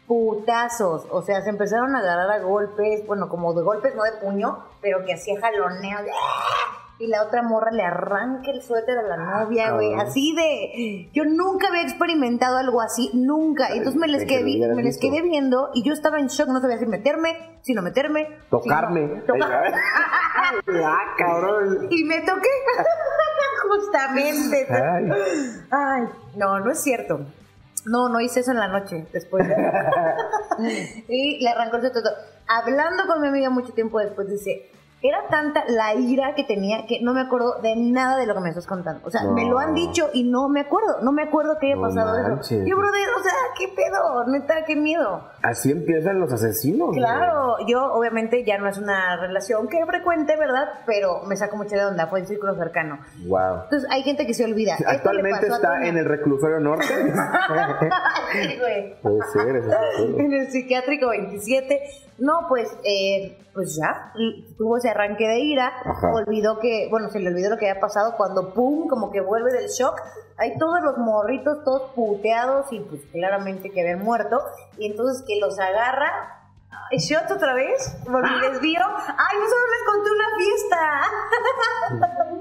putazos. 0.08 1.06
O 1.12 1.22
sea, 1.22 1.42
se 1.42 1.50
empezaron 1.50 1.96
a 1.96 2.00
agarrar 2.00 2.32
a 2.32 2.44
golpes, 2.44 3.06
bueno, 3.08 3.30
como 3.30 3.54
de 3.54 3.64
golpes, 3.64 3.96
no 3.96 4.04
de 4.04 4.14
puño, 4.14 4.66
pero 4.82 5.06
que 5.06 5.14
hacía 5.14 5.40
jaloneo. 5.40 6.00
¡ah! 6.00 6.83
Y 7.00 7.08
la 7.08 7.24
otra 7.24 7.42
morra 7.42 7.72
le 7.72 7.84
arranca 7.84 8.52
el 8.52 8.62
suéter 8.62 8.98
a 8.98 9.02
la 9.02 9.18
novia, 9.18 9.72
güey. 9.72 9.94
Así 9.96 10.34
de. 10.36 11.10
Yo 11.12 11.26
nunca 11.26 11.68
había 11.70 11.82
experimentado 11.82 12.58
algo 12.58 12.82
así, 12.82 13.10
nunca. 13.14 13.70
Entonces 13.70 14.00
me 14.00 14.08
les, 14.08 14.26
quedé, 14.26 14.68
me 14.76 14.84
les 14.84 14.98
quedé 15.00 15.22
viendo 15.24 15.72
y 15.74 15.84
yo 15.84 15.92
estaba 15.92 16.20
en 16.20 16.28
shock, 16.28 16.48
no 16.50 16.62
sabía 16.62 16.78
si 16.78 16.86
meterme, 16.86 17.58
si 17.62 17.74
no 17.74 17.82
meterme. 17.82 18.26
si 18.28 18.32
no- 18.32 18.60
Tocarme. 18.60 19.08
Tocar- 19.28 19.74
ah, 20.86 21.00
cabrón. 21.18 21.88
Y 21.90 22.04
me 22.04 22.22
toqué. 22.22 22.48
Justamente. 23.70 24.68
Ay. 24.70 25.10
Ay, 25.72 26.04
no, 26.36 26.60
no 26.60 26.72
es 26.72 26.80
cierto. 26.80 27.22
No, 27.86 28.08
no 28.08 28.22
hice 28.22 28.42
eso 28.42 28.52
en 28.52 28.60
la 28.60 28.68
noche 28.68 29.08
después. 29.12 29.46
y 31.10 31.40
le 31.44 31.50
arrancó 31.50 31.78
el 31.78 31.92
todo. 31.92 32.10
Hablando 32.48 33.08
con 33.08 33.22
mi 33.22 33.28
amiga 33.28 33.50
mucho 33.50 33.74
tiempo 33.74 34.00
después, 34.00 34.30
dice, 34.30 34.70
era 35.06 35.28
tanta 35.30 35.64
la 35.68 35.94
ira 35.96 36.34
que 36.34 36.46
tenía 36.46 36.86
que 36.88 37.00
no 37.02 37.14
me 37.14 37.20
acuerdo 37.22 37.60
de 37.62 37.76
nada 37.76 38.16
de 38.18 38.26
lo 38.26 38.34
que 38.34 38.40
me 38.40 38.50
estás 38.50 38.66
contando. 38.66 39.06
O 39.06 39.12
sea, 39.12 39.24
me 39.26 39.46
lo 39.50 39.60
han 39.60 39.74
No. 39.74 39.76
dicho 39.76 40.10
y 40.14 40.24
no 40.24 40.48
me 40.48 40.62
acuerdo. 40.62 41.02
No 41.02 41.12
me 41.12 41.24
acuerdo 41.24 41.58
que 41.60 41.68
haya 41.68 41.76
No 41.76 41.82
pasado 41.82 42.18
manches. 42.24 42.52
eso. 42.52 42.66
Yo, 42.66 42.78
brother, 42.78 43.08
o 43.20 43.24
sea, 43.24 43.34
¿qué 43.58 43.68
pedo? 43.68 44.26
Neta, 44.28 44.64
qué 44.66 44.76
miedo. 44.78 45.28
Así 45.42 45.72
empiezan 45.72 46.20
los 46.22 46.32
asesinos. 46.32 46.96
Claro, 46.96 47.58
yo 47.68 47.94
obviamente 47.94 48.46
ya 48.46 48.58
no 48.58 48.68
es 48.70 48.78
una 48.78 49.18
relación 49.18 49.68
que 49.68 49.86
frecuente, 49.86 50.38
¿verdad? 50.38 50.70
Pero 50.86 51.24
me 51.28 51.36
saco 51.36 51.58
mucho 51.58 51.76
de 51.76 51.84
onda, 51.86 52.08
fue 52.08 52.22
en 52.22 52.28
círculo 52.28 52.56
cercano. 52.56 53.00
Wow. 53.28 53.64
Entonces 53.66 53.90
hay 53.92 54.04
gente 54.04 54.26
que 54.26 54.34
se 54.34 54.46
olvida. 54.46 54.78
Actualmente 54.88 55.48
está 55.48 55.86
en 55.86 55.98
el 55.98 56.06
reclusorio 56.06 56.60
norte. 56.62 56.86
Sí, 58.34 58.58
güey. 58.60 58.96
Puede 59.02 59.20
ser, 59.32 59.56
eso 59.58 59.70
es. 59.70 60.20
En 60.20 60.34
el 60.34 60.48
psiquiátrico 60.52 61.10
27. 61.10 61.82
No, 62.18 62.46
pues, 62.48 62.70
eh, 62.84 63.38
pues 63.54 63.76
ya, 63.76 64.14
tuvo 64.58 64.78
ese 64.78 64.90
arranque 64.90 65.28
de 65.28 65.40
ira, 65.40 65.72
Ajá. 65.84 66.14
olvidó 66.14 66.60
que, 66.60 66.88
bueno, 66.90 67.10
se 67.10 67.20
le 67.20 67.30
olvidó 67.30 67.50
lo 67.50 67.58
que 67.58 67.70
había 67.70 67.82
pasado 67.82 68.16
cuando, 68.18 68.54
pum, 68.54 68.88
como 68.88 69.12
que 69.12 69.22
vuelve 69.22 69.52
del 69.52 69.70
shock. 69.70 70.00
Hay 70.38 70.58
todos 70.58 70.82
los 70.82 70.98
morritos, 70.98 71.64
todos 71.64 71.92
puteados 71.94 72.72
y 72.72 72.80
pues 72.80 73.02
claramente 73.12 73.70
que 73.72 73.82
habían 73.82 74.04
muerto. 74.04 74.42
Y 74.78 74.88
entonces 74.88 75.24
que 75.26 75.40
los 75.40 75.60
agarra. 75.60 76.43
¿Shots 76.98 77.32
otra 77.32 77.54
vez? 77.56 77.96
Por 78.06 78.22
mi 78.22 78.30
ah. 78.30 78.50
desvío. 78.50 78.82
¡Ay, 78.82 79.38
no 79.40 79.46
solo 79.50 79.62
les 79.72 79.84
conté 79.86 80.10
una 80.12 80.30
fiesta! 80.38 81.02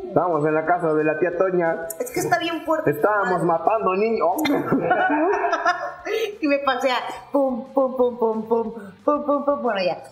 Estábamos 0.08 0.46
en 0.46 0.54
la 0.54 0.66
casa 0.66 0.92
de 0.92 1.04
la 1.04 1.18
tía 1.18 1.36
Toña. 1.38 1.86
Es 1.98 2.10
que 2.10 2.20
está 2.20 2.38
bien 2.38 2.64
fuerte. 2.64 2.90
Estábamos 2.90 3.42
matando 3.44 3.94
niños. 3.96 4.42
y 6.40 6.48
me 6.48 6.58
pasea. 6.58 6.96
Pum, 7.32 7.72
pum, 7.72 7.96
pum, 7.96 8.18
pum, 8.18 8.48
pum, 8.48 8.74
pum, 9.04 9.24
pum, 9.24 9.44
pum. 9.44 9.62
Bueno, 9.62 9.80
ya. 9.82 10.02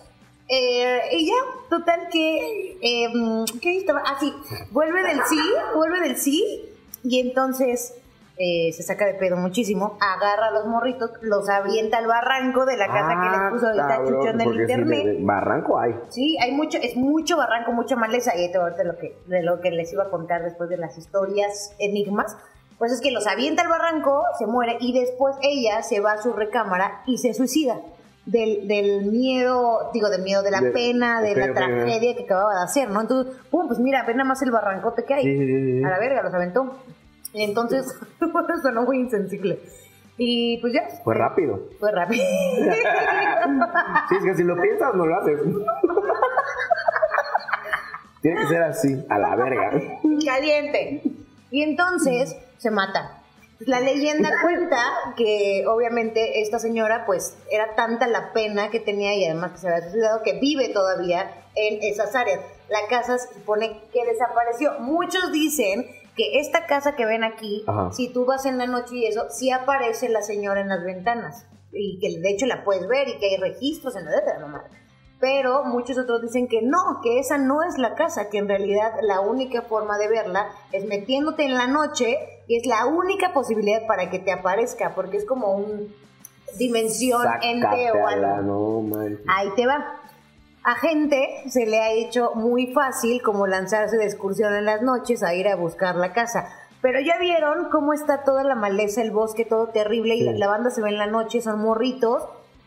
Eh, 0.47 1.01
y 1.11 1.27
ya, 1.27 1.35
total 1.69 2.07
que. 2.11 2.77
Eh, 2.81 3.13
¿Qué 3.61 3.77
estaba? 3.77 4.01
Ah, 4.05 4.17
sí. 4.19 4.33
Vuelve 4.71 5.03
del 5.03 5.21
sí, 5.25 5.39
vuelve 5.75 6.01
del 6.01 6.17
sí. 6.17 6.67
Y 7.03 7.19
entonces 7.19 8.00
eh, 8.43 8.71
se 8.73 8.81
saca 8.81 9.05
de 9.05 9.13
pedo 9.13 9.37
muchísimo, 9.37 9.97
agarra 9.99 10.47
a 10.47 10.51
los 10.51 10.65
morritos, 10.65 11.11
los 11.21 11.47
avienta 11.47 11.99
al 11.99 12.07
barranco 12.07 12.65
de 12.65 12.75
la 12.77 12.87
casa 12.87 13.09
que 13.09 13.27
Ah, 13.27 13.31
les 13.43 13.51
puso 13.53 13.67
ahorita 13.67 13.87
cabrón, 13.87 14.13
Chuchón 14.21 14.37
del 14.39 14.61
internet. 14.61 15.05
de- 15.05 15.13
de 15.13 15.23
barranco 15.23 15.77
hay. 15.79 15.95
Sí, 16.09 16.37
hay 16.41 16.51
mucho, 16.53 16.79
es 16.81 16.95
mucho 16.95 17.37
barranco, 17.37 17.71
mucha 17.71 17.95
maleza, 17.95 18.35
y 18.35 18.47
de 18.47 18.83
lo 18.83 18.97
que, 18.97 19.15
de 19.27 19.43
lo 19.43 19.61
que 19.61 19.69
les 19.71 19.93
iba 19.93 20.03
a 20.05 20.09
contar 20.09 20.41
después 20.43 20.69
de 20.69 20.77
las 20.77 20.97
historias 20.97 21.75
enigmas. 21.79 22.35
Pues 22.79 22.91
es 22.93 23.01
que 23.01 23.11
los 23.11 23.27
avienta 23.27 23.61
al 23.61 23.67
barranco, 23.69 24.23
se 24.39 24.47
muere, 24.47 24.77
y 24.79 24.99
después 24.99 25.35
ella 25.43 25.83
se 25.83 25.99
va 25.99 26.13
a 26.13 26.21
su 26.21 26.33
recámara 26.33 27.03
y 27.05 27.19
se 27.19 27.33
suicida. 27.35 27.79
Del, 28.25 28.67
del 28.67 29.05
miedo, 29.05 29.89
digo, 29.93 30.09
del 30.09 30.21
miedo, 30.21 30.43
de 30.43 30.51
la 30.51 30.61
De- 30.61 30.71
pena, 30.71 31.21
de 31.21 31.35
la 31.35 31.53
tragedia 31.53 32.15
que 32.15 32.23
acababa 32.23 32.53
de 32.55 32.63
hacer, 32.63 32.89
¿no? 32.89 33.01
Entonces, 33.01 33.33
pum, 33.49 33.67
pues 33.67 33.79
mira, 33.79 34.03
ve 34.03 34.13
nada 34.13 34.27
más 34.29 34.41
el 34.43 34.51
barrancote 34.51 35.03
que 35.05 35.13
hay. 35.15 35.23
Sí, 35.23 35.37
sí, 35.39 35.45
sí, 35.45 35.79
sí. 35.79 35.83
A 35.83 35.89
la 35.89 35.99
verga, 35.99 36.21
los 36.23 36.33
aventó. 36.33 36.75
Entonces, 37.33 37.85
sonó 38.61 38.83
muy 38.83 38.99
insensible. 38.99 39.59
Y 40.17 40.59
pues 40.61 40.73
ya. 40.73 40.87
Fue 41.03 41.15
rápido. 41.15 41.59
Fue 41.79 41.91
rápido. 41.91 42.23
Sí, 44.09 44.15
es 44.17 44.23
que 44.23 44.35
si 44.35 44.43
lo 44.43 44.59
piensas, 44.61 44.93
no 44.93 45.05
lo 45.05 45.19
haces. 45.19 45.39
Tiene 48.21 48.41
que 48.41 48.47
ser 48.47 48.63
así, 48.63 49.05
a 49.09 49.17
la 49.17 49.35
verga. 49.35 49.71
caliente. 50.25 51.01
Y 51.49 51.63
entonces 51.63 52.35
se 52.57 52.71
mata. 52.71 53.17
La 53.59 53.79
leyenda 53.79 54.29
cuenta 54.41 54.77
que 55.15 55.65
obviamente 55.67 56.41
esta 56.41 56.59
señora 56.59 57.05
pues 57.05 57.37
era 57.51 57.75
tanta 57.75 58.07
la 58.07 58.33
pena 58.33 58.69
que 58.69 58.79
tenía 58.79 59.15
y 59.15 59.25
además 59.25 59.53
que 59.53 59.57
se 59.59 59.67
había 59.67 59.83
suicidado 59.83 60.23
que 60.23 60.39
vive 60.39 60.69
todavía 60.69 61.31
en 61.55 61.79
esas 61.81 62.15
áreas. 62.15 62.39
La 62.69 62.79
casa 62.89 63.17
se 63.17 63.33
supone 63.35 63.81
que 63.93 64.05
desapareció. 64.05 64.79
Muchos 64.79 65.31
dicen 65.31 65.85
que 66.15 66.39
esta 66.39 66.65
casa 66.65 66.95
que 66.95 67.05
ven 67.05 67.23
aquí, 67.23 67.63
Ajá. 67.67 67.91
si 67.91 68.09
tú 68.11 68.25
vas 68.25 68.45
en 68.45 68.57
la 68.57 68.67
noche 68.67 68.95
y 68.95 69.05
eso, 69.05 69.25
sí 69.29 69.51
aparece 69.51 70.09
la 70.09 70.21
señora 70.21 70.61
en 70.61 70.69
las 70.69 70.83
ventanas. 70.83 71.45
Y 71.73 71.99
que 71.99 72.19
de 72.19 72.29
hecho 72.29 72.45
la 72.47 72.63
puedes 72.63 72.87
ver 72.87 73.07
y 73.07 73.17
que 73.17 73.27
hay 73.27 73.37
registros 73.37 73.95
en 73.95 74.05
la 74.05 74.11
letra, 74.11 74.39
no 74.39 74.47
mames. 74.49 74.71
Pero 75.21 75.63
muchos 75.63 75.97
otros 75.99 76.21
dicen 76.21 76.47
que 76.47 76.61
no, 76.63 76.99
que 77.03 77.19
esa 77.19 77.37
no 77.37 77.61
es 77.63 77.77
la 77.77 77.93
casa, 77.93 78.29
que 78.29 78.39
en 78.39 78.47
realidad 78.47 78.91
la 79.03 79.21
única 79.21 79.61
forma 79.61 79.97
de 79.99 80.07
verla 80.09 80.49
es 80.71 80.85
metiéndote 80.85 81.45
en 81.45 81.53
la 81.53 81.67
noche 81.67 82.17
y 82.47 82.57
es 82.57 82.65
la 82.65 82.87
única 82.87 83.31
posibilidad 83.31 83.85
para 83.85 84.09
que 84.09 84.17
te 84.19 84.31
aparezca, 84.31 84.93
porque 84.95 85.17
es 85.17 85.25
como 85.25 85.53
un 85.53 85.93
dimensión 86.57 87.21
ente 87.41 87.61
Sácate 87.61 87.91
o 87.91 88.07
a 88.07 88.15
la 88.15 88.35
algo. 88.37 88.81
no 88.81 88.81
manches. 88.81 89.19
Ahí 89.27 89.49
te 89.55 89.65
va. 89.67 90.00
A 90.63 90.75
gente 90.75 91.27
se 91.47 91.65
le 91.65 91.79
ha 91.79 91.91
hecho 91.91 92.33
muy 92.35 92.67
fácil 92.67 93.23
como 93.23 93.47
lanzarse 93.47 93.97
de 93.97 94.05
excursión 94.05 94.53
en 94.53 94.65
las 94.65 94.83
noches 94.83 95.23
a 95.23 95.33
ir 95.33 95.47
a 95.47 95.55
buscar 95.55 95.95
la 95.95 96.13
casa. 96.13 96.49
Pero 96.81 96.99
ya 96.99 97.17
vieron 97.19 97.69
cómo 97.71 97.93
está 97.93 98.23
toda 98.23 98.43
la 98.43 98.53
maleza, 98.53 99.01
el 99.01 99.09
bosque, 99.09 99.43
todo 99.43 99.67
terrible, 99.67 100.15
y 100.15 100.23
la, 100.23 100.33
la 100.33 100.47
banda 100.47 100.69
se 100.69 100.83
ve 100.83 100.89
en 100.89 100.99
la 100.99 101.07
noche, 101.07 101.41
son 101.41 101.61
morritos. 101.61 102.23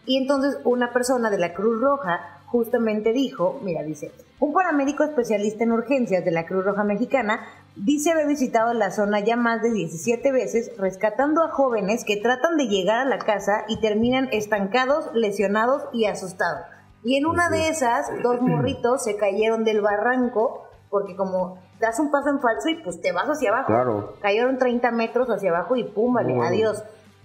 Y 0.07 0.17
entonces 0.17 0.59
una 0.65 0.93
persona 0.93 1.31
de 1.31 1.39
la 1.39 1.55
Cruz 1.55 1.81
Roja 1.81 2.41
justamente 2.47 3.13
dijo, 3.13 3.61
mira, 3.63 3.85
dice, 3.85 4.11
un 4.41 4.53
paramédico 4.53 5.05
especialista 5.05 5.63
en 5.63 5.73
urgencias 5.73 6.25
de 6.25 6.33
la 6.33 6.47
Cruz 6.47 6.65
Roja 6.65 6.83
Mexicana 6.83 7.47
dice 7.77 8.11
haber 8.11 8.27
visitado 8.27 8.75
la 8.75 8.91
zona 8.91 9.21
ya 9.21 9.37
más 9.37 9.63
de 9.63 9.71
17 9.71 10.33
veces, 10.33 10.73
rescatando 10.79 11.45
a 11.45 11.51
jóvenes 11.51 12.05
que 12.05 12.17
tratan 12.17 12.57
de 12.57 12.67
llegar 12.67 12.99
a 12.99 13.05
la 13.05 13.19
casa 13.19 13.65
y 13.69 13.81
terminan 13.81 14.29
estancados, 14.33 15.11
lesionados 15.15 15.83
y 15.93 16.07
asustados. 16.07 16.74
Y 17.05 17.17
en 17.17 17.27
una 17.27 17.51
de 17.51 17.69
esas, 17.69 18.11
dos 18.23 18.41
morritos 18.41 19.05
se 19.05 19.17
cayeron 19.17 19.65
del 19.65 19.83
barranco 19.83 20.65
porque 20.89 21.17
como 21.17 21.59
das 21.81 21.99
un 21.99 22.11
paso 22.11 22.31
en 22.31 22.41
falso 22.41 22.69
y 22.69 22.77
pues 22.77 23.01
te 23.01 23.13
vas 23.13 23.27
hacia 23.27 23.51
abajo. 23.51 23.67
Claro. 23.67 24.15
Cayeron 24.21 24.59
30 24.59 24.91
metros 24.93 25.29
hacia 25.29 25.51
abajo 25.51 25.77
y 25.77 25.85
pum, 25.85 26.15
vale, 26.15 26.41
adiós. 26.41 26.83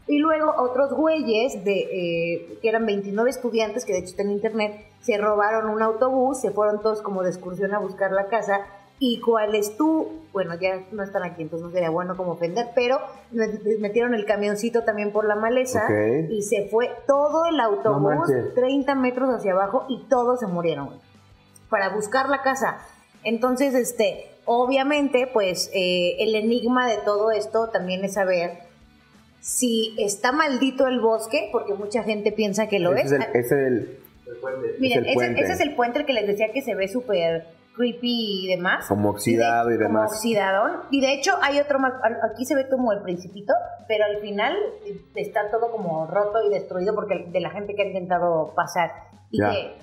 Y 0.08 0.18
luego 0.18 0.56
otros 0.58 0.92
güeyes, 0.94 1.64
de, 1.64 1.78
eh, 1.78 2.58
que 2.64 2.68
eran 2.68 2.88
29 2.88 3.30
estudiantes, 3.30 3.86
que 3.86 3.94
de 3.94 4.00
hecho 4.00 4.10
está 4.10 4.24
en 4.24 4.32
internet, 4.32 4.88
se 5.02 5.20
robaron 5.20 5.70
un 5.70 5.84
autobús, 5.84 6.42
se 6.42 6.50
fueron 6.50 6.82
todos 6.82 7.04
como 7.04 7.22
de 7.22 7.30
excursión 7.30 7.76
a 7.76 7.80
buscar 7.80 8.12
la 8.12 8.26
casa. 8.26 8.66
Y 9.02 9.22
cuál 9.22 9.56
es 9.56 9.78
tú, 9.78 10.24
bueno, 10.34 10.56
ya 10.60 10.82
no 10.92 11.04
están 11.04 11.24
aquí, 11.24 11.42
entonces 11.44 11.66
no 11.66 11.72
sería 11.72 11.90
bueno 11.90 12.18
como 12.18 12.34
ofender, 12.34 12.68
pero 12.76 13.00
met- 13.34 13.80
metieron 13.80 14.14
el 14.14 14.26
camioncito 14.26 14.84
también 14.84 15.14
por 15.14 15.26
la 15.26 15.36
maleza 15.36 15.88
y 16.30 16.42
se 16.42 16.68
fue 16.70 16.92
todo 17.08 17.46
el 17.46 17.60
autobús 17.62 18.02
manches. 18.28 18.54
30 18.56 18.96
metros 18.96 19.30
hacia 19.34 19.54
abajo 19.54 19.86
y 19.88 20.04
todos 20.10 20.42
se 20.42 20.48
murieron 20.48 20.90
para 21.70 21.90
buscar 21.96 22.28
la 22.28 22.42
casa. 22.42 22.80
Entonces, 23.24 23.74
este, 23.74 24.32
obviamente, 24.46 25.30
pues 25.32 25.70
eh, 25.74 26.18
el 26.20 26.36
enigma 26.36 26.88
de 26.90 26.98
todo 26.98 27.32
esto 27.32 27.70
también 27.70 28.04
es 28.04 28.16
saber 28.16 28.52
si 29.40 29.96
está 29.98 30.34
maldito 30.34 30.88
el 30.88 31.00
bosque, 31.00 31.48
porque 31.54 31.74
mucha 31.74 32.04
gente 32.04 32.32
piensa 32.34 32.68
que 32.68 32.80
lo 32.80 32.94
Ese 32.94 33.16
es. 33.16 33.22
es 33.22 33.22
el, 33.22 33.30
ese 33.34 33.40
es 33.40 33.52
el. 33.52 34.00
Miren, 34.80 35.06
el 35.06 35.12
ese, 35.38 35.54
es 35.54 35.60
el 35.62 35.76
puente 35.76 36.00
el 36.00 36.06
que 36.06 36.14
les 36.14 36.28
decía 36.28 36.52
que 36.52 36.62
se 36.62 36.76
ve 36.76 36.88
súper 36.90 37.46
creepy 37.80 38.44
y 38.46 38.48
demás. 38.56 38.86
Como 38.88 39.10
oxidado 39.12 39.70
y 39.72 39.78
de- 39.78 39.86
Como 39.86 40.00
demás. 40.00 40.12
oxidadón. 40.12 40.82
Y 40.92 41.00
de 41.00 41.14
hecho 41.14 41.32
hay 41.42 41.60
otro 41.60 41.80
más, 41.80 41.94
aquí 42.30 42.46
se 42.46 42.54
ve 42.56 42.68
como 42.70 42.92
el 42.92 43.02
principito, 43.02 43.54
pero 43.88 44.04
al 44.04 44.18
final 44.18 44.54
eh, 44.86 45.02
está 45.16 45.50
todo 45.50 45.72
como 45.72 46.06
roto 46.08 46.44
y 46.46 46.50
destruido 46.50 46.94
porque 46.94 47.26
de 47.30 47.40
la 47.40 47.52
gente 47.52 47.74
que 47.76 47.84
ha 47.84 47.86
intentado 47.86 48.54
pasar. 48.54 48.92
Y 49.32 49.40
Ya. 49.42 49.52
que, 49.52 49.78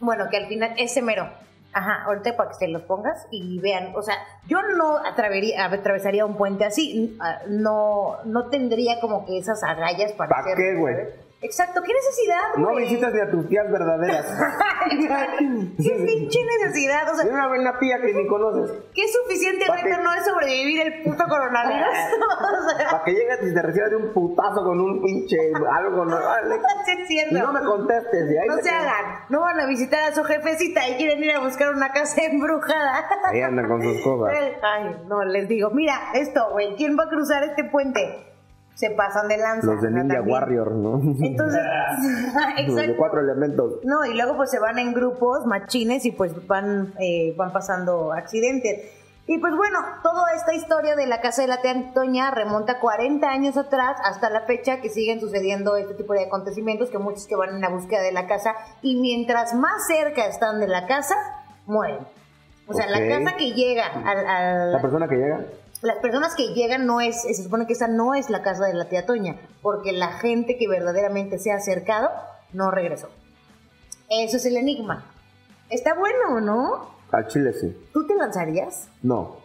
bueno, 0.00 0.26
que 0.30 0.36
al 0.36 0.46
final 0.48 0.74
ese 0.76 1.00
mero. 1.02 1.28
Ajá, 1.72 2.02
ahorita 2.06 2.36
para 2.36 2.50
que 2.50 2.56
se 2.56 2.68
los 2.68 2.82
pongas 2.82 3.26
y 3.30 3.60
vean, 3.60 3.92
o 3.94 4.02
sea, 4.02 4.16
yo 4.48 4.58
no 4.76 4.98
atravería- 4.98 5.64
atravesaría 5.66 6.26
un 6.26 6.36
puente 6.36 6.64
así, 6.64 7.16
ah, 7.20 7.38
no, 7.48 8.16
no 8.24 8.48
tendría 8.48 9.00
como 9.00 9.24
que 9.24 9.38
esas 9.38 9.62
agallas 9.62 10.12
para 10.14 10.30
¿Pa' 10.30 10.40
hacer- 10.40 10.56
qué, 10.56 10.74
güey? 10.76 10.96
Exacto, 11.42 11.80
¿qué 11.82 11.92
necesidad, 11.94 12.54
No 12.58 12.74
visitas 12.76 13.14
ni 13.14 13.20
a 13.20 13.30
tus 13.30 13.48
tías 13.48 13.64
verdaderas. 13.70 14.26
¿Qué 14.90 16.04
pinche 16.06 16.38
necesidad? 16.60 17.10
O 17.10 17.16
sea, 17.16 17.32
una 17.32 17.48
buena 17.48 17.78
tía 17.78 17.98
que 18.02 18.12
ni 18.12 18.26
conoces. 18.26 18.76
¿qué 18.94 19.02
suficiente 19.08 19.64
reto 19.66 20.02
no 20.02 20.12
es 20.12 20.24
sobrevivir 20.26 20.80
el 20.86 21.02
puto 21.02 21.24
coronavirus? 21.26 21.86
o 21.88 22.68
sea, 22.78 22.90
Para 22.90 23.04
que 23.04 23.12
llegues 23.12 23.38
y 23.42 23.54
te 23.54 23.62
recibas 23.62 23.88
de 23.90 23.96
un 23.96 24.12
putazo 24.12 24.62
con 24.64 24.80
un 24.80 25.02
pinche 25.02 25.38
algo, 25.78 26.04
no, 26.04 26.16
vale. 26.22 26.56
sí 26.84 26.92
es 27.00 27.08
cierto. 27.08 27.34
Y 27.36 27.40
no 27.40 27.52
me 27.52 27.60
contestes. 27.60 28.30
Y 28.30 28.36
ahí 28.36 28.46
No 28.46 28.56
se 28.56 28.62
quedas. 28.62 28.82
hagan, 28.82 29.20
no 29.30 29.40
van 29.40 29.60
a 29.60 29.66
visitar 29.66 30.10
a 30.10 30.14
su 30.14 30.22
jefecita 30.24 30.86
y 30.90 30.96
quieren 30.96 31.24
ir 31.24 31.36
a 31.36 31.40
buscar 31.40 31.70
una 31.74 31.90
casa 31.90 32.22
embrujada. 32.22 33.08
Ahí 33.24 33.40
andan 33.40 33.66
con 33.66 33.82
sus 33.82 34.02
cosas. 34.02 34.34
Ay, 34.62 35.04
no, 35.06 35.24
les 35.24 35.48
digo, 35.48 35.70
mira, 35.70 35.94
esto, 36.12 36.50
güey, 36.52 36.76
¿quién 36.76 36.98
va 36.98 37.04
a 37.04 37.08
cruzar 37.08 37.42
este 37.44 37.64
puente? 37.64 38.26
Se 38.74 38.90
pasan 38.90 39.28
de 39.28 39.36
lanza. 39.36 39.66
Los 39.66 39.82
de 39.82 39.90
Ninja 39.90 40.14
también. 40.14 40.34
Warrior, 40.34 40.72
¿no? 40.72 41.00
Entonces, 41.22 41.60
Los 42.66 42.76
de 42.76 42.82
exacto. 42.82 42.94
cuatro 42.96 43.20
elementos. 43.20 43.74
No, 43.84 44.04
y 44.06 44.14
luego 44.14 44.36
pues 44.36 44.50
se 44.50 44.58
van 44.58 44.78
en 44.78 44.94
grupos 44.94 45.44
machines 45.46 46.06
y 46.06 46.12
pues 46.12 46.46
van, 46.46 46.94
eh, 46.98 47.34
van 47.36 47.52
pasando 47.52 48.12
accidentes. 48.12 48.96
Y 49.26 49.38
pues 49.38 49.54
bueno, 49.54 49.78
toda 50.02 50.32
esta 50.34 50.54
historia 50.54 50.96
de 50.96 51.06
la 51.06 51.20
casa 51.20 51.42
de 51.42 51.48
la 51.48 51.60
tía 51.60 51.70
Antoña 51.72 52.30
remonta 52.32 52.80
40 52.80 53.28
años 53.28 53.56
atrás 53.56 53.96
hasta 54.02 54.28
la 54.28 54.40
fecha 54.40 54.80
que 54.80 54.88
siguen 54.88 55.20
sucediendo 55.20 55.76
este 55.76 55.94
tipo 55.94 56.14
de 56.14 56.24
acontecimientos, 56.24 56.90
que 56.90 56.98
muchos 56.98 57.26
que 57.28 57.36
van 57.36 57.50
en 57.50 57.60
la 57.60 57.68
búsqueda 57.68 58.00
de 58.02 58.10
la 58.12 58.26
casa 58.26 58.54
y 58.82 58.96
mientras 59.00 59.54
más 59.54 59.86
cerca 59.86 60.26
están 60.26 60.58
de 60.58 60.66
la 60.66 60.86
casa, 60.88 61.14
mueren. 61.66 61.98
O 62.66 62.72
sea, 62.72 62.86
la 62.88 62.98
casa 63.08 63.36
que 63.36 63.52
llega 63.52 63.84
al, 63.86 64.26
al- 64.26 64.72
La 64.72 64.80
persona 64.80 65.06
que 65.06 65.16
llega. 65.16 65.44
Las 65.82 65.96
personas 65.98 66.34
que 66.34 66.48
llegan 66.54 66.86
no 66.86 67.00
es, 67.00 67.22
se 67.22 67.34
supone 67.42 67.66
que 67.66 67.72
esa 67.72 67.88
no 67.88 68.14
es 68.14 68.28
la 68.30 68.42
casa 68.42 68.66
de 68.66 68.74
la 68.74 68.88
tía 68.88 69.06
Toña, 69.06 69.36
porque 69.62 69.92
la 69.92 70.08
gente 70.12 70.56
que 70.58 70.68
verdaderamente 70.68 71.38
se 71.38 71.52
ha 71.52 71.56
acercado 71.56 72.10
no 72.52 72.70
regresó. 72.70 73.08
Eso 74.08 74.36
es 74.36 74.44
el 74.46 74.56
enigma. 74.56 75.06
Está 75.70 75.94
bueno, 75.94 76.40
¿no? 76.40 76.90
Al 77.12 77.26
chile 77.28 77.52
sí. 77.52 77.88
¿Tú 77.92 78.06
te 78.06 78.14
lanzarías? 78.14 78.88
No. 79.02 79.36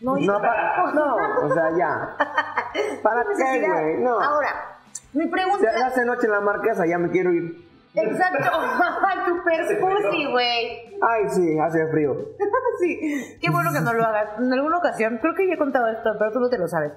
No, 0.00 0.16
No, 0.16 0.40
para, 0.40 0.92
no, 0.92 1.16
o 1.44 1.54
sea, 1.54 1.70
ya. 1.76 2.16
¿Para 3.02 3.22
qué, 3.36 3.66
güey? 3.66 4.00
No. 4.00 4.20
Ahora, 4.20 4.78
mi 5.12 5.24
Se 5.24 5.30
pregunta. 5.30 5.68
hace 5.86 6.04
noche 6.04 6.26
en 6.26 6.32
la 6.32 6.40
marquesa, 6.40 6.86
ya 6.86 6.98
me 6.98 7.10
quiero 7.10 7.32
ir. 7.32 7.64
Exacto. 7.94 8.50
tu 9.26 9.44
perpusi, 9.44 10.26
güey. 10.26 10.94
Ay, 11.00 11.28
sí, 11.28 11.58
hace 11.58 11.86
frío. 11.88 12.16
sí. 12.80 13.38
Qué 13.40 13.50
bueno 13.50 13.72
que 13.72 13.80
no 13.80 13.92
lo 13.92 14.04
hagas. 14.04 14.38
En 14.38 14.52
alguna 14.52 14.78
ocasión, 14.78 15.18
creo 15.18 15.34
que 15.34 15.46
ya 15.46 15.54
he 15.54 15.58
contado 15.58 15.88
esto, 15.88 16.10
pero 16.18 16.32
tú 16.32 16.40
no 16.40 16.48
te 16.48 16.58
lo 16.58 16.68
sabes. 16.68 16.92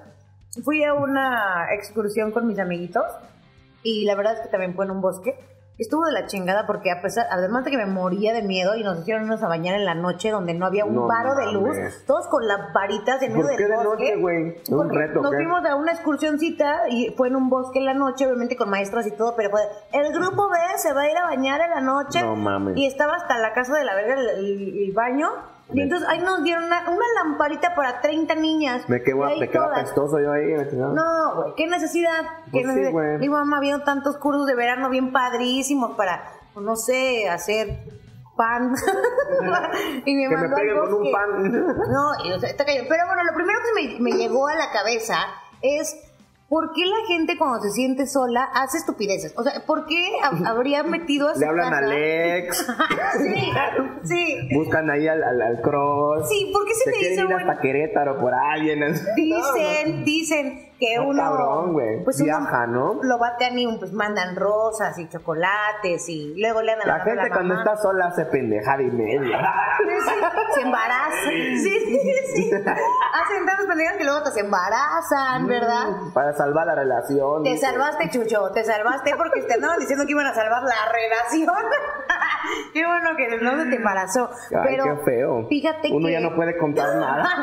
Fui 0.64 0.82
a 0.82 0.94
una 0.94 1.72
excursión 1.72 2.32
con 2.32 2.46
mis 2.46 2.58
amiguitos 2.58 3.04
y 3.82 4.04
la 4.04 4.14
verdad 4.16 4.34
es 4.34 4.40
que 4.40 4.48
también 4.48 4.74
fue 4.74 4.86
en 4.86 4.90
un 4.90 5.00
bosque. 5.00 5.38
Estuvo 5.78 6.04
de 6.06 6.12
la 6.12 6.26
chingada 6.26 6.66
porque 6.66 6.90
a 6.90 7.00
pesar, 7.00 7.26
además 7.30 7.64
de 7.64 7.70
que 7.70 7.76
me 7.76 7.86
moría 7.86 8.32
de 8.32 8.42
miedo 8.42 8.74
y 8.74 8.82
nos 8.82 8.98
hicieron 8.98 9.22
irnos 9.24 9.42
a 9.44 9.48
bañar 9.48 9.76
en 9.76 9.84
la 9.84 9.94
noche 9.94 10.30
donde 10.32 10.52
no 10.52 10.66
había 10.66 10.84
un 10.84 10.96
No 10.96 11.06
varo 11.06 11.36
de 11.36 11.52
luz, 11.52 11.68
mames. 11.76 12.04
todos 12.04 12.26
con 12.26 12.48
las 12.48 12.72
varitas 12.72 13.22
en 13.22 13.32
medio 13.32 13.42
¿Por 13.46 13.50
del 13.50 13.58
qué 13.58 13.64
de 13.64 13.76
bosque. 13.76 13.88
noche, 13.90 14.16
güey? 14.20 14.56
¿Un 14.70 14.90
reto, 14.90 15.20
Nos 15.22 15.30
qué? 15.30 15.36
fuimos 15.36 15.64
a 15.64 15.76
una 15.76 15.92
excursioncita 15.92 16.88
y 16.90 17.14
fue 17.16 17.28
en 17.28 17.36
un 17.36 17.48
bosque 17.48 17.78
en 17.78 17.84
la 17.84 17.94
noche, 17.94 18.26
obviamente 18.26 18.56
con 18.56 18.68
maestras 18.70 19.06
y 19.06 19.12
todo, 19.12 19.34
pero 19.36 19.50
fue, 19.50 19.60
el 19.92 20.12
grupo 20.12 20.48
B 20.48 20.56
se 20.78 20.92
va 20.92 21.02
a 21.02 21.10
ir 21.10 21.16
a 21.16 21.24
bañar 21.24 21.60
en 21.60 21.70
la 21.70 21.80
noche 21.80 22.22
No 22.22 22.34
mames. 22.34 22.76
y 22.76 22.84
estaba 22.86 23.14
hasta 23.14 23.38
la 23.38 23.52
casa 23.52 23.74
de 23.78 23.84
la 23.84 23.94
verga 23.94 24.14
el, 24.14 24.28
el- 24.30 24.78
el 24.88 24.92
baño 24.92 25.28
Y 25.72 25.82
entonces 25.82 26.08
ahí 26.08 26.20
nos 26.20 26.42
dieron 26.42 26.64
una, 26.64 26.88
una 26.88 27.04
lamparita 27.22 27.74
para 27.74 28.00
30 28.00 28.34
niñas. 28.36 28.88
Me 28.88 29.02
quedo, 29.02 29.18
me 29.38 29.48
quedo 29.50 29.64
apestoso 29.64 30.18
yo 30.18 30.32
ahí. 30.32 30.54
chingada. 30.70 30.94
No, 30.94 31.34
güey, 31.42 31.54
qué 31.56 31.66
necesidad. 31.66 32.22
¿Qué 32.46 32.50
Pues 32.52 32.62
sí, 32.62 32.68
necesidad? 32.68 32.90
güey. 32.92 33.18
Mi 33.18 33.28
mamá 33.28 33.60
viendo 33.60 33.84
tantos 33.84 34.16
cursos 34.16 34.46
de 34.46 34.54
verano 34.54 34.88
bien 34.88 35.12
padrísimos 35.12 35.96
para, 35.96 36.22
pues, 36.54 36.64
no 36.64 36.74
sé, 36.76 37.28
hacer 37.28 37.80
pan. 38.36 38.72
y 40.06 40.14
me 40.16 40.22
Que 40.22 40.28
me 40.28 40.36
mandó 40.36 40.56
peguen 40.56 40.78
con 40.78 40.94
un 40.94 41.12
pan. 41.12 41.52
No, 41.52 42.24
y, 42.24 42.32
o 42.32 42.40
sea, 42.40 42.48
está 42.48 42.64
cañón. 42.64 42.86
Pero 42.88 43.06
bueno, 43.06 43.22
lo 43.24 43.34
primero 43.34 43.58
que 43.62 43.98
me, 43.98 44.00
me 44.00 44.16
llegó 44.16 44.48
a 44.48 44.54
la 44.54 44.70
cabeza 44.72 45.16
es. 45.60 45.96
¿Por 46.48 46.72
qué 46.72 46.86
la 46.86 47.06
gente 47.06 47.36
cuando 47.36 47.60
se 47.60 47.70
siente 47.72 48.06
sola 48.06 48.44
hace 48.54 48.78
estupideces? 48.78 49.34
O 49.36 49.42
sea, 49.42 49.52
¿por 49.66 49.84
qué 49.86 50.12
ha- 50.22 50.30
habría 50.50 50.82
metido 50.82 51.28
a 51.28 51.34
su 51.34 51.40
Le 51.40 51.46
hablan 51.46 51.66
a 51.74 51.80
casa- 51.80 51.86
Alex, 51.86 52.66
sí, 53.18 53.50
sí. 54.04 54.48
buscan 54.54 54.88
ahí 54.90 55.06
al, 55.06 55.22
al, 55.22 55.42
al 55.42 55.60
cross. 55.60 56.26
Sí, 56.28 56.50
¿por 56.52 56.64
qué 56.66 56.72
se 56.74 56.84
Se 56.84 56.90
te 56.90 56.96
quieren 56.96 57.10
dice 57.10 57.20
ir 57.22 57.26
bueno? 57.32 57.50
hasta 57.50 57.60
Querétaro 57.62 58.18
por 58.18 58.32
alguien. 58.34 58.80
Dicen, 59.14 60.04
dicen 60.04 60.67
que 60.78 60.94
Está 60.94 61.02
uno. 61.06 61.22
cabrón, 61.22 61.72
güey. 61.72 62.04
Pues 62.04 62.16
uno 62.20 62.24
Viaja, 62.26 62.66
¿no? 62.66 62.98
Lo 63.02 63.18
batean 63.18 63.58
y 63.58 63.78
pues 63.78 63.92
mandan 63.92 64.36
rosas 64.36 64.98
y 64.98 65.08
chocolates 65.08 66.08
y 66.08 66.34
luego 66.40 66.62
le 66.62 66.72
andan 66.72 66.88
La 66.88 66.94
hablando 66.94 67.20
a 67.20 67.24
gente 67.24 67.34
cuando 67.36 67.54
mamá. 67.54 67.70
está 67.70 67.82
sola 67.82 68.06
hace 68.06 68.24
pendejada 68.26 68.82
y 68.82 68.90
media. 68.90 69.38
se 70.54 70.60
embaraza. 70.62 71.16
Sí, 71.24 71.58
sí, 71.62 72.12
sí. 72.34 72.50
Hacen 72.52 73.46
tantas 73.46 73.66
pendejadas 73.66 73.98
que 73.98 74.04
luego 74.04 74.22
te 74.22 74.30
se 74.30 74.40
embarazan, 74.40 75.46
¿verdad? 75.46 75.86
Para 76.14 76.32
salvar 76.34 76.66
la 76.66 76.74
relación. 76.74 77.42
Te 77.42 77.50
dice. 77.50 77.66
salvaste, 77.66 78.10
Chucho, 78.10 78.50
te 78.52 78.64
salvaste 78.64 79.14
porque 79.16 79.42
te 79.42 79.54
andaban 79.54 79.78
diciendo 79.78 80.04
que 80.06 80.12
iban 80.12 80.26
a 80.26 80.34
salvar 80.34 80.62
la 80.62 80.92
relación. 80.92 81.64
qué 82.72 82.86
bueno 82.86 83.10
que 83.16 83.36
no 83.42 83.56
se 83.62 83.66
te 83.70 83.76
embarazó. 83.76 84.30
Ay, 84.50 84.58
Pero 84.64 84.84
qué 84.84 84.96
feo. 85.04 85.46
Fíjate 85.48 85.88
Uno 85.92 86.06
que. 86.06 86.12
ya 86.12 86.20
no 86.20 86.34
puede 86.36 86.56
contar 86.56 86.94
nada. 86.96 87.24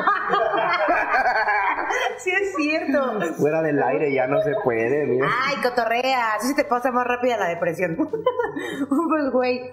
sí, 2.17 2.31
es 2.31 2.55
cierto. 2.55 3.35
Fuera 3.37 3.61
del 3.61 3.81
aire 3.81 4.13
ya 4.13 4.27
no 4.27 4.41
se 4.41 4.53
puede. 4.63 5.05
mira. 5.05 5.27
Ay, 5.45 5.55
cotorrea, 5.61 6.35
así 6.35 6.47
se 6.49 6.55
te 6.55 6.65
pasa 6.65 6.91
más 6.91 7.05
rápida 7.05 7.37
la 7.37 7.47
depresión. 7.47 7.95
pues, 8.89 9.31
güey, 9.31 9.71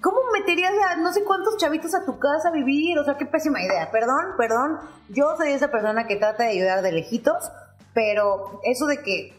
¿cómo 0.00 0.18
meterías 0.32 0.72
a 0.90 0.96
no 0.96 1.12
sé 1.12 1.24
cuántos 1.24 1.56
chavitos 1.56 1.94
a 1.94 2.04
tu 2.04 2.18
casa 2.18 2.48
a 2.48 2.52
vivir? 2.52 2.98
O 2.98 3.04
sea, 3.04 3.16
qué 3.16 3.26
pésima 3.26 3.62
idea. 3.62 3.90
Perdón, 3.90 4.34
perdón. 4.36 4.78
Yo 5.08 5.36
soy 5.36 5.52
esa 5.52 5.70
persona 5.70 6.06
que 6.06 6.16
trata 6.16 6.44
de 6.44 6.50
ayudar 6.50 6.82
de 6.82 6.92
lejitos, 6.92 7.50
pero 7.94 8.60
eso 8.64 8.86
de 8.86 9.02
que 9.02 9.32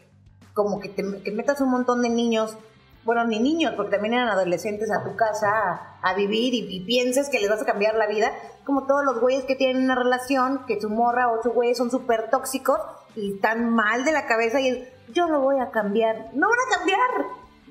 como 0.54 0.80
que, 0.80 0.88
te, 0.88 1.04
que 1.22 1.30
metas 1.30 1.60
un 1.60 1.70
montón 1.70 2.02
de 2.02 2.08
niños, 2.08 2.58
bueno, 3.08 3.24
ni 3.24 3.40
niños, 3.40 3.72
porque 3.74 3.92
también 3.92 4.12
eran 4.12 4.28
adolescentes 4.28 4.90
a 4.90 5.02
tu 5.02 5.16
casa 5.16 5.96
a, 6.02 6.12
vivir 6.12 6.52
y, 6.52 6.76
y 6.76 6.84
pienses 6.84 7.30
que 7.30 7.40
les 7.40 7.48
vas 7.48 7.62
a 7.62 7.64
cambiar 7.64 7.94
la 7.94 8.06
vida, 8.06 8.30
como 8.66 8.86
todos 8.86 9.02
los 9.02 9.18
güeyes 9.18 9.44
que 9.44 9.56
tienen 9.56 9.82
una 9.82 9.94
relación, 9.94 10.66
que 10.66 10.78
su 10.78 10.90
morra 10.90 11.32
o 11.32 11.42
su 11.42 11.52
güey 11.52 11.74
son 11.74 11.90
súper 11.90 12.28
tóxicos 12.28 12.78
y 13.16 13.36
están 13.36 13.74
mal 13.74 14.04
de 14.04 14.12
la 14.12 14.26
cabeza 14.26 14.60
y 14.60 14.68
es, 14.68 14.88
yo 15.14 15.26
lo 15.26 15.40
voy 15.40 15.58
a 15.58 15.70
cambiar. 15.70 16.16
No 16.34 16.50
van 16.50 16.58
a 16.58 16.76
cambiar, 16.76 17.08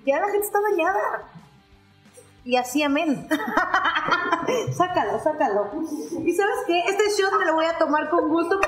ya 0.08 0.20
la 0.20 0.26
gente 0.30 0.48
está 0.48 0.60
dañada. 0.72 1.30
Y 2.44 2.56
así 2.56 2.82
amén. 2.82 3.30
sácalo, 4.76 5.20
sácalo. 5.24 5.70
¿Y 6.26 6.34
sabes 6.34 6.58
qué? 6.66 6.80
Este 6.80 7.04
shot 7.16 7.38
me 7.38 7.46
lo 7.46 7.54
voy 7.54 7.66
a 7.68 7.78
tomar 7.78 8.10
con 8.10 8.28
gusto. 8.28 8.60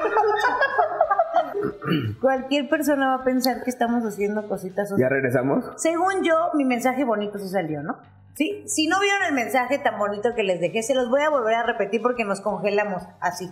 Cualquier 2.21 2.69
persona 2.69 3.15
va 3.15 3.21
a 3.21 3.23
pensar 3.23 3.63
que 3.63 3.69
estamos 3.69 4.03
haciendo 4.03 4.47
cositas. 4.47 4.93
¿Ya 4.97 5.09
regresamos? 5.09 5.65
Según 5.77 6.23
yo, 6.23 6.35
mi 6.53 6.65
mensaje 6.65 7.03
bonito 7.03 7.37
sí 7.39 7.49
salió, 7.49 7.83
¿no? 7.83 7.97
Sí, 8.35 8.63
si 8.67 8.87
no 8.87 8.99
vieron 8.99 9.23
el 9.27 9.33
mensaje 9.33 9.79
tan 9.79 9.97
bonito 9.97 10.33
que 10.35 10.43
les 10.43 10.61
dejé, 10.61 10.81
se 10.81 10.95
los 10.95 11.09
voy 11.09 11.21
a 11.21 11.29
volver 11.29 11.55
a 11.55 11.63
repetir 11.63 12.01
porque 12.01 12.23
nos 12.23 12.41
congelamos 12.41 13.03
así. 13.19 13.49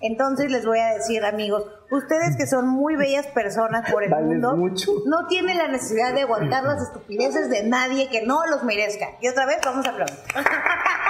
Entonces 0.00 0.50
les 0.50 0.66
voy 0.66 0.80
a 0.80 0.94
decir, 0.94 1.24
amigos, 1.24 1.64
ustedes 1.90 2.36
que 2.36 2.46
son 2.46 2.66
muy 2.66 2.96
bellas 2.96 3.26
personas 3.28 3.90
por 3.90 4.02
el 4.02 4.10
Vales 4.10 4.26
mundo, 4.26 4.56
mucho. 4.56 4.90
no 5.06 5.26
tienen 5.28 5.58
la 5.58 5.68
necesidad 5.68 6.12
de 6.12 6.22
aguantar 6.22 6.64
las 6.64 6.82
estupideces 6.82 7.50
de 7.50 7.68
nadie 7.68 8.08
que 8.10 8.26
no 8.26 8.44
los 8.46 8.64
merezca. 8.64 9.06
Y 9.20 9.28
otra 9.28 9.46
vez 9.46 9.58
vamos 9.64 9.86
a 9.86 9.90
aplaudir. 9.90 10.16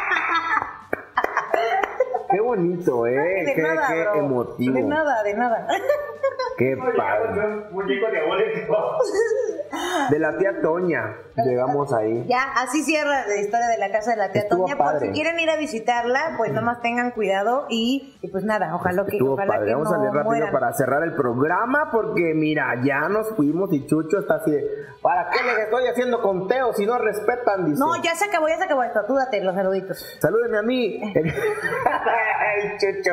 Qué 2.42 2.48
bonito, 2.48 3.06
¿eh? 3.06 3.44
De 3.46 3.54
qué 3.54 3.62
nada, 3.62 3.86
qué 3.86 4.02
bro. 4.02 4.14
emotivo. 4.16 4.74
De 4.74 4.82
nada, 4.82 5.22
de 5.22 5.34
nada. 5.34 5.68
Qué 6.58 6.76
padre. 6.96 7.46
Un 7.46 7.72
muñeco 7.72 8.10
diabólico. 8.10 8.98
De 10.10 10.18
la 10.18 10.36
tía 10.36 10.60
Toña. 10.60 11.16
Llegamos 11.36 11.92
ahí. 11.92 12.26
Ya, 12.28 12.42
así 12.56 12.82
cierra 12.82 13.26
la 13.26 13.36
historia 13.40 13.66
de 13.68 13.78
la 13.78 13.90
casa 13.90 14.10
de 14.12 14.16
la 14.18 14.30
tía 14.32 14.42
Estuvo 14.42 14.64
Toña. 14.64 14.76
Por 14.76 15.00
si 15.00 15.08
quieren 15.10 15.38
ir 15.40 15.48
a 15.50 15.56
visitarla, 15.56 16.34
pues 16.36 16.52
nomás 16.52 16.80
tengan 16.82 17.10
cuidado 17.12 17.66
y, 17.70 18.16
y 18.20 18.28
pues 18.28 18.44
nada, 18.44 18.74
ojalá 18.74 19.04
que, 19.06 19.16
Estuvo 19.16 19.32
ojalá 19.34 19.52
padre. 19.54 19.66
que 19.68 19.72
Vamos 19.74 19.90
no 19.90 19.94
a 19.96 19.98
leer 19.98 20.12
rápido 20.12 20.30
mueran. 20.30 20.52
para 20.52 20.72
cerrar 20.74 21.02
el 21.04 21.14
programa 21.14 21.90
porque 21.90 22.32
mira, 22.34 22.74
ya 22.84 23.08
nos 23.08 23.30
fuimos 23.36 23.72
y 23.72 23.86
Chucho 23.86 24.18
está 24.20 24.36
así 24.36 24.50
de, 24.50 24.64
¿para 25.00 25.30
qué 25.30 25.42
les 25.44 25.58
estoy 25.64 25.86
haciendo 25.86 26.20
conteo 26.20 26.72
si 26.74 26.84
no 26.86 26.98
respetan? 26.98 27.64
Dice. 27.66 27.78
No, 27.80 28.00
ya 28.02 28.14
se 28.14 28.26
acabó, 28.26 28.48
ya 28.48 28.58
se 28.58 28.64
acabó 28.64 28.82
esto. 28.82 29.00
Tú 29.06 29.14
date 29.14 29.42
los 29.42 29.54
saluditos. 29.54 30.04
Salúdenme 30.20 30.58
a 30.58 30.62
mí. 30.62 31.00
El... 31.14 31.32
Ay, 31.32 32.76
Chucho. 32.78 33.12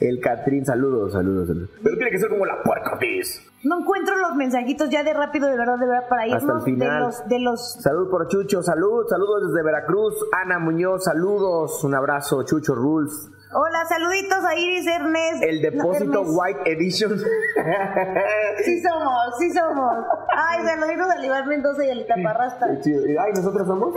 El 0.00 0.20
Catrín, 0.20 0.64
saludos, 0.64 1.12
saludos, 1.12 1.48
saludos. 1.48 1.70
Pero 1.82 1.96
tiene 1.96 2.10
que 2.10 2.18
ser 2.18 2.28
como 2.28 2.46
la 2.46 2.62
puerca 2.62 2.92
Ortiz. 2.92 3.46
No 3.62 3.80
encuentro 3.80 4.16
los 4.16 4.34
mensajitos 4.36 4.88
ya 4.88 5.02
de 5.04 5.12
rápido, 5.12 5.46
de 5.48 5.56
verdad, 5.58 5.76
de 5.78 5.86
verdad, 5.86 6.08
para 6.08 6.22
Hasta 6.22 6.36
irnos 6.38 6.66
el 6.66 6.72
final. 6.72 6.88
de 6.94 7.00
los, 7.00 7.28
de 7.28 7.38
los 7.40 7.49
Salud 7.56 8.10
por 8.10 8.28
Chucho, 8.28 8.62
salud, 8.62 9.06
saludos 9.08 9.48
desde 9.52 9.62
Veracruz. 9.64 10.14
Ana 10.32 10.58
Muñoz, 10.58 11.04
saludos. 11.04 11.82
Un 11.84 11.94
abrazo, 11.94 12.42
Chucho 12.44 12.74
Rules. 12.74 13.28
Hola, 13.52 13.84
saluditos 13.88 14.44
a 14.44 14.54
Iris 14.54 14.86
Ernest. 14.86 15.42
El 15.42 15.60
depósito 15.60 16.20
Hermes. 16.20 16.36
White 16.36 16.72
Edition. 16.72 17.18
Sí 18.64 18.82
somos, 18.82 19.38
sí 19.38 19.50
somos. 19.52 19.94
Ay, 20.36 20.64
saluditos 20.66 21.06
a 21.10 21.24
Iván 21.24 21.48
Mendoza 21.48 21.84
y. 21.84 22.04
Qué 22.06 22.80
chido. 22.82 23.06
Y, 23.06 23.16
Ay, 23.16 23.32
¿nosotros 23.34 23.66
somos? 23.66 23.94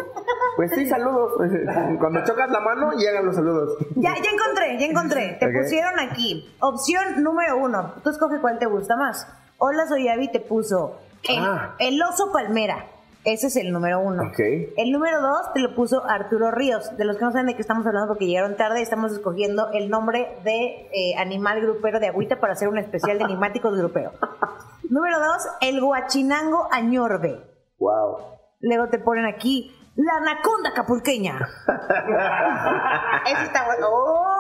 Pues 0.56 0.72
sí, 0.74 0.88
saludos. 0.88 1.34
Cuando 2.00 2.24
chocas 2.24 2.50
la 2.50 2.60
mano, 2.62 2.92
llegan 2.94 3.26
los 3.26 3.36
saludos. 3.36 3.78
Ya, 3.96 4.14
ya 4.16 4.30
encontré, 4.32 4.80
ya 4.80 4.86
encontré. 4.86 5.38
Te 5.40 5.48
pusieron 5.50 6.00
aquí. 6.00 6.50
Opción 6.62 7.22
número 7.24 7.58
uno. 7.58 7.94
Tú 8.04 8.10
escoge 8.10 8.40
cuál 8.40 8.58
te 8.58 8.68
gusta 8.68 8.96
más. 8.96 9.28
Hola, 9.58 9.86
soy 9.88 10.08
Abby, 10.08 10.32
te 10.32 10.40
puso 10.40 10.96
el, 11.28 11.44
Ah. 11.44 11.76
el 11.80 12.02
oso 12.02 12.32
palmera. 12.32 12.86
Ese 13.26 13.48
es 13.48 13.56
el 13.56 13.72
número 13.72 14.02
uno. 14.02 14.24
Ok. 14.24 14.40
El 14.76 14.92
número 14.92 15.22
dos 15.22 15.54
te 15.54 15.62
lo 15.62 15.76
puso 15.76 16.04
Arturo 16.06 16.52
Ríos. 16.52 16.98
De 16.98 17.06
los 17.06 17.18
que 17.18 17.24
no 17.24 17.32
saben 17.32 17.48
de 17.48 17.56
qué 17.56 17.62
estamos 17.62 17.86
hablando 17.86 18.10
porque 18.10 18.26
llegaron 18.28 18.58
tarde, 18.58 18.82
estamos 18.82 19.14
escogiendo 19.14 19.70
el 19.72 19.90
nombre 19.90 20.38
de 20.44 20.90
eh, 20.92 21.16
animal 21.18 21.62
grupero 21.62 22.00
de 22.00 22.08
agüita 22.08 22.40
para 22.40 22.54
hacer 22.54 22.68
un 22.68 22.78
especial 22.78 23.18
de 23.18 23.24
animáticos 23.24 23.78
grupero. 23.78 24.12
número 24.90 25.20
dos, 25.20 25.48
el 25.62 25.80
guachinango 25.80 26.68
añorbe. 26.72 27.42
Wow. 27.80 28.18
Luego 28.60 28.90
te 28.90 29.00
ponen 29.00 29.26
aquí 29.26 29.74
la 29.96 30.14
anaconda 30.18 30.74
capulqueña. 30.74 31.38
Eso 33.26 33.42
está 33.44 33.66
bueno. 33.66 33.88
¡Uy! 33.90 34.34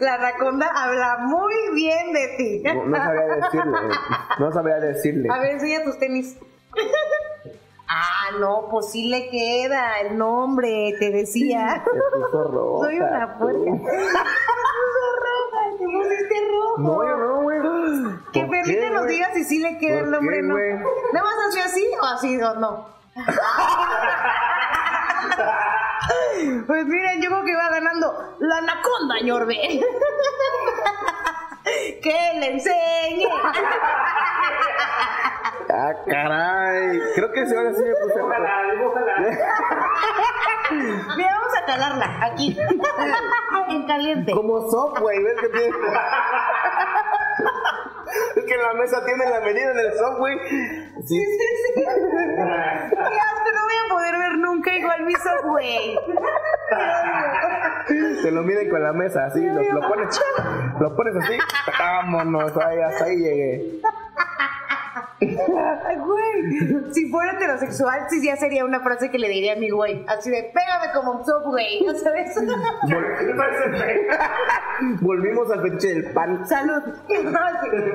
la 0.00 0.14
anaconda 0.14 0.70
habla 0.74 1.18
muy 1.20 1.54
bien 1.74 2.12
de 2.12 2.34
ti. 2.36 2.62
No, 2.64 2.84
no 2.86 2.96
sabía 2.96 3.26
decirle. 3.36 3.78
No 4.38 4.52
sabía 4.52 4.76
decirle. 4.76 5.28
A 5.32 5.38
ver, 5.40 5.52
enseña 5.52 5.84
tus 5.84 5.98
tenis. 5.98 6.38
Ah, 7.90 8.32
no, 8.38 8.68
pues 8.70 8.90
sí 8.92 9.08
le 9.08 9.30
queda 9.30 10.00
el 10.00 10.18
nombre, 10.18 10.94
te 10.98 11.10
decía. 11.10 11.82
Te 11.84 11.90
puso 12.20 12.44
roja. 12.44 12.86
Soy 12.86 13.00
una 13.00 13.38
puerca. 13.38 13.64
Te 13.64 13.70
puso 13.78 15.08
roja, 15.24 15.60
te 15.78 15.84
pusiste 15.84 16.34
rojo. 16.50 16.78
No, 16.78 17.04
yo 17.04 17.16
no, 17.16 17.42
güey. 17.42 17.58
Que 18.32 18.44
¿Por 18.44 18.56
Felipe 18.64 18.80
qué, 18.80 18.90
nos 18.90 19.06
diga 19.06 19.32
si 19.32 19.44
sí 19.44 19.58
le 19.60 19.78
queda 19.78 19.98
el 20.00 20.04
¿Por 20.04 20.12
nombre 20.12 20.36
qué, 20.36 20.42
no. 20.42 20.54
¿Nada 21.12 21.24
más 21.24 21.34
así 21.48 21.60
así 21.60 21.86
o 22.00 22.04
así 22.04 22.40
o 22.42 22.54
no? 22.56 22.86
Pues 26.66 26.86
miren, 26.86 27.20
yo 27.20 27.28
creo 27.30 27.44
que 27.44 27.54
va 27.56 27.68
ganando 27.68 28.36
la 28.38 28.58
anaconda, 28.58 29.20
ñorbe. 29.24 29.56
que 32.02 32.32
le 32.38 32.52
enseñe. 32.52 33.26
Ah, 35.80 35.94
caray. 36.08 37.00
Creo 37.14 37.30
que 37.30 37.46
sí, 37.46 37.54
ahora 37.54 37.72
sí 37.72 37.84
me 37.84 37.94
puse. 37.94 38.20
Mira, 41.16 41.30
vamos 41.38 41.54
a 41.56 41.64
calarla 41.64 42.18
aquí. 42.26 42.58
en 43.68 43.86
caliente. 43.86 44.32
Como 44.32 44.68
soft, 44.68 44.98
güey. 44.98 45.22
¿Ves 45.22 45.36
que 45.40 45.48
tiene? 45.48 45.72
Es 48.34 48.44
que 48.44 48.54
en 48.54 48.62
la 48.62 48.74
mesa 48.74 49.04
tiene 49.04 49.28
la 49.28 49.40
medida 49.40 49.70
en 49.70 49.78
el 49.78 49.92
soft, 49.94 50.18
güey. 50.18 50.36
Sí. 51.06 51.22
Qué 51.74 51.86
asco, 51.86 53.50
no 53.54 53.62
voy 53.64 53.76
a 53.76 53.88
poder 53.88 54.18
ver 54.18 54.32
nunca 54.38 54.72
igual 54.72 55.04
mi 55.04 55.14
güey. 55.44 55.96
Se 58.22 58.30
lo 58.30 58.42
miden 58.42 58.68
con 58.70 58.82
la 58.82 58.92
mesa, 58.92 59.26
así. 59.26 59.44
Lo, 59.44 59.62
lo 59.62 59.80
pones, 59.88 60.20
lo 60.80 60.96
pones 60.96 61.16
así. 61.16 61.38
Vámonos, 61.78 62.56
ahí, 62.56 62.80
hasta 62.80 63.04
ahí 63.04 63.16
llegué. 63.16 63.80
Ay, 65.20 65.96
güey. 66.06 66.92
Si 66.92 67.10
fuera 67.10 67.32
heterosexual, 67.32 68.06
sí 68.08 68.24
ya 68.24 68.36
sería 68.36 68.64
una 68.64 68.80
frase 68.80 69.10
que 69.10 69.18
le 69.18 69.28
diría 69.28 69.54
a 69.54 69.56
mi 69.56 69.70
güey. 69.70 70.04
Así 70.08 70.30
de, 70.30 70.44
pégame 70.54 70.92
como 70.94 71.18
un 71.18 71.24
subway. 71.24 71.84
¿No 71.84 71.94
sabes? 71.94 72.34
Volvimos 75.00 75.50
al 75.50 75.62
fetiche 75.62 75.88
del 75.94 76.12
pan. 76.12 76.46
Salud. 76.46 76.82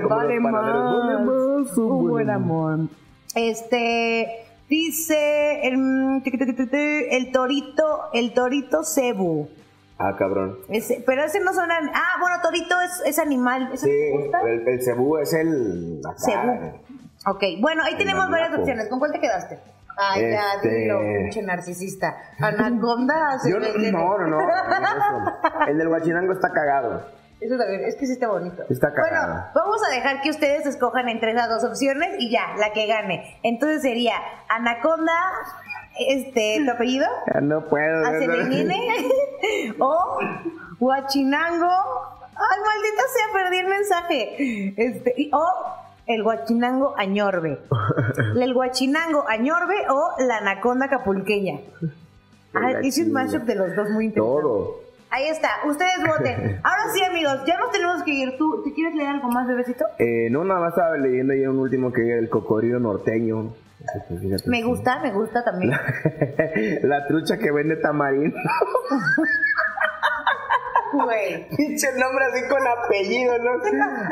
Vale 0.10 0.40
más. 0.40 0.52
más 0.54 1.78
un 1.78 2.10
buen 2.10 2.30
amor. 2.30 2.80
Este. 3.36 4.28
Dice 4.70 5.68
el, 5.68 6.22
el 6.24 7.32
torito, 7.32 8.00
el 8.14 8.34
torito 8.34 8.84
cebu. 8.84 9.48
Ah, 10.00 10.16
cabrón. 10.18 10.58
Ese, 10.70 11.04
pero 11.06 11.24
ese 11.24 11.40
no 11.42 11.54
suena. 11.54 11.76
Ah, 11.94 12.18
bueno, 12.20 12.38
torito 12.42 12.74
es, 12.82 13.04
es 13.06 13.20
animal. 13.20 13.70
¿Ese 13.74 13.86
Sí, 13.86 14.18
gusta? 14.18 14.42
el, 14.50 14.68
el 14.68 14.82
cebú 14.82 15.18
es 15.18 15.32
el. 15.34 16.02
acá. 16.04 16.18
Cebú. 16.18 16.80
Ok, 17.26 17.44
bueno, 17.60 17.84
ahí 17.84 17.96
tenemos 17.98 18.30
varias 18.30 18.58
opciones. 18.58 18.88
¿Con 18.90 19.00
cuál 19.00 19.12
te 19.12 19.20
quedaste? 19.20 19.60
Ay, 19.96 20.32
ya, 20.32 20.54
Este- 20.56 20.70
dilo, 20.70 21.00
pinche 21.00 21.42
narcisista. 21.44 22.16
Anaconda, 22.40 23.38
Yo 23.48 23.60
no, 23.60 23.68
no, 23.92 24.18
no, 24.18 24.28
no. 24.28 24.40
El 25.68 25.78
del 25.78 25.88
guachinango 25.88 26.34
está 26.34 26.50
cagado. 26.52 27.06
Eso 27.40 27.58
también, 27.58 27.82
es 27.86 27.96
que 27.96 28.06
sí 28.08 28.14
está 28.14 28.30
bonito. 28.30 28.64
Está 28.70 28.94
cagado. 28.94 29.34
Bueno, 29.34 29.46
vamos 29.54 29.82
a 29.88 29.94
dejar 29.94 30.22
que 30.22 30.30
ustedes 30.30 30.66
escojan 30.66 31.10
entre 31.10 31.32
esas 31.32 31.50
dos 31.50 31.64
opciones 31.66 32.16
y 32.20 32.32
ya, 32.32 32.56
la 32.58 32.72
que 32.72 32.88
gane. 32.88 33.38
Entonces 33.44 33.82
sería 33.82 34.16
Anaconda, 34.50 35.12
este, 36.08 36.62
¿tu 36.66 36.72
apellido? 36.72 37.06
Ya 37.34 37.42
no 37.42 37.66
puedo. 37.68 38.06
Aselenine 38.08 38.80
o 39.80 40.18
Huachinango. 40.80 41.68
Ay, 42.36 42.60
maldita 42.66 43.04
sea, 43.14 43.26
perdí 43.34 43.58
el 43.60 43.68
mensaje. 43.68 44.74
Este, 44.78 45.30
o 45.34 45.76
el 46.08 46.22
Huachinango 46.22 46.94
Añorbe. 46.98 47.60
El 48.40 48.56
Huachinango 48.56 49.28
Añorbe 49.28 49.76
o 49.90 50.12
la 50.28 50.38
Anaconda 50.38 50.88
Capulqueña. 50.90 51.60
Ah, 52.54 52.72
La 52.72 52.86
hice 52.86 53.04
un 53.04 53.12
mashup 53.12 53.44
de 53.44 53.56
los 53.56 53.76
dos 53.76 53.90
muy 53.90 54.06
interesante. 54.06 54.42
Todo. 54.42 54.84
Ahí 55.10 55.28
está, 55.28 55.50
ustedes 55.68 56.00
voten. 56.08 56.60
Ahora 56.64 56.84
sí, 56.92 57.04
amigos, 57.04 57.42
ya 57.46 57.58
nos 57.60 57.72
tenemos 57.72 58.04
que 58.04 58.12
ir. 58.12 58.38
¿Tú 58.38 58.64
te 58.64 58.74
quieres 58.74 58.96
leer 58.96 59.10
algo 59.10 59.30
más, 59.30 59.48
bebecito? 59.48 59.86
Eh, 60.00 60.30
no, 60.32 60.44
nada 60.44 60.60
más 60.60 60.70
estaba 60.70 60.98
leyendo 60.98 61.34
ya 61.36 61.50
un 61.50 61.60
último 61.60 61.92
que 61.94 62.02
era 62.08 62.20
el 62.20 62.30
cocodrilo 62.30 62.80
norteño. 62.80 63.54
Fíjate. 64.20 64.50
Me 64.50 64.64
gusta, 64.64 65.00
me 65.02 65.12
gusta 65.12 65.44
también. 65.44 65.72
La 66.84 67.06
trucha 67.06 67.38
que 67.38 67.52
vende 67.52 67.76
tamarindo. 67.76 68.38
Güey. 70.94 71.50
Pinche 71.50 71.88
nombre 71.98 72.26
así 72.26 72.48
con 72.48 72.68
apellido, 72.68 73.38
¿no? 73.40 73.52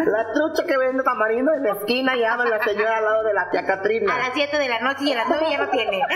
La 0.05 0.33
trucha 0.33 0.65
que 0.65 0.77
vende 0.77 1.03
tamarindo 1.03 1.53
en 1.53 1.63
la 1.63 1.73
esquina 1.73 2.15
y 2.17 2.23
habla 2.23 2.45
la 2.45 2.63
señora 2.63 2.97
al 2.97 3.03
lado 3.05 3.23
de 3.23 3.33
la 3.33 3.49
tía 3.51 3.65
Catrina. 3.65 4.15
A 4.15 4.17
las 4.17 4.31
7 4.33 4.57
de 4.57 4.67
la 4.67 4.79
noche 4.79 5.03
y 5.03 5.13
a 5.13 5.17
las 5.17 5.27
9 5.27 5.45
ya 5.51 5.57
no 5.59 5.69
tiene. 5.69 6.01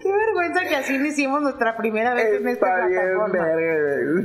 Qué 0.00 0.12
vergüenza 0.12 0.60
que 0.68 0.76
así 0.76 0.98
lo 0.98 1.06
hicimos 1.06 1.42
nuestra 1.42 1.76
primera 1.76 2.14
vez 2.14 2.40
en 2.40 2.48
esta 2.48 2.66
plataforma. 2.66 3.46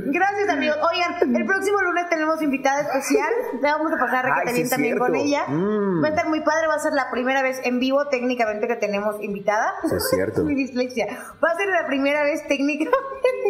Gracias 0.06 0.48
amigos. 0.48 0.76
Oigan, 0.90 1.36
el 1.36 1.46
próximo 1.46 1.80
lunes 1.80 2.08
tenemos 2.08 2.42
invitada 2.42 2.82
especial. 2.82 3.32
Le 3.60 3.70
vamos 3.70 3.92
a 3.92 3.96
pasar 3.98 4.24
requete 4.24 4.64
sí 4.64 4.70
también 4.70 4.98
con 4.98 5.14
ella. 5.14 5.46
Mm. 5.46 6.02
Va 6.02 6.08
a 6.08 6.10
estar 6.10 6.28
muy 6.28 6.40
padre, 6.40 6.66
va 6.68 6.74
a 6.74 6.78
ser 6.78 6.92
la 6.92 7.10
primera 7.10 7.42
vez 7.42 7.60
en 7.64 7.78
vivo 7.78 8.06
técnicamente 8.08 8.66
que 8.66 8.76
tenemos 8.76 9.22
invitada. 9.22 9.74
Es 9.84 10.10
cierto. 10.10 10.44
Mi 10.44 10.54
dislexia. 10.54 11.06
Va 11.42 11.50
a 11.50 11.56
ser 11.56 11.68
la 11.68 11.86
primera 11.86 12.22
vez 12.24 12.46
técnicamente 12.46 12.98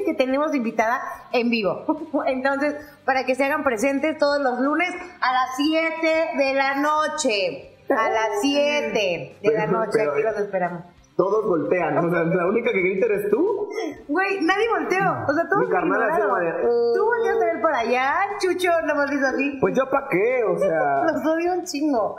que 0.05 0.15
tenemos 0.15 0.55
invitada 0.55 1.01
en 1.33 1.51
vivo. 1.51 1.85
Entonces, 2.27 2.75
para 3.05 3.25
que 3.25 3.35
se 3.35 3.45
hagan 3.45 3.65
presentes 3.65 4.19
todos 4.19 4.41
los 4.41 4.61
lunes 4.61 4.91
a 5.21 5.33
las 5.33 5.57
7 5.57 6.29
de 6.37 6.55
la 6.55 6.75
noche. 6.77 7.75
A 7.89 8.11
las 8.11 8.29
7 8.43 9.39
de 9.43 9.53
la 9.53 9.67
noche, 9.67 10.03
aquí 10.03 10.23
los 10.23 10.39
esperamos. 10.39 10.98
Todos 11.19 11.47
golpean. 11.47 11.99
O 11.99 12.09
sea, 12.13 12.23
la 12.23 12.47
única 12.47 12.71
que 12.71 12.79
grita 12.81 13.07
eres 13.07 13.29
tú. 13.29 13.69
Güey, 14.07 14.41
nadie 14.43 14.69
volteó. 14.71 15.25
O 15.27 15.33
sea, 15.35 15.49
todos 15.49 15.65
Mi 15.65 15.69
carnal 15.69 16.01
así 16.01 16.23
como 16.23 16.37
de. 16.37 16.53
Tú 16.95 17.05
volteaste 17.05 17.43
a 17.43 17.53
ver 17.55 17.61
para 17.61 17.79
allá, 17.81 18.15
Chucho, 18.41 18.71
nada 18.83 18.95
más 18.95 19.13
hizo 19.13 19.27
así. 19.27 19.59
Pues 19.61 19.77
yo 19.77 19.91
pa' 19.91 20.07
qué, 20.09 20.45
o 20.45 20.57
sea. 20.57 21.03
Los 21.13 21.27
odio 21.27 21.55
un 21.55 21.65
chingo. 21.65 22.15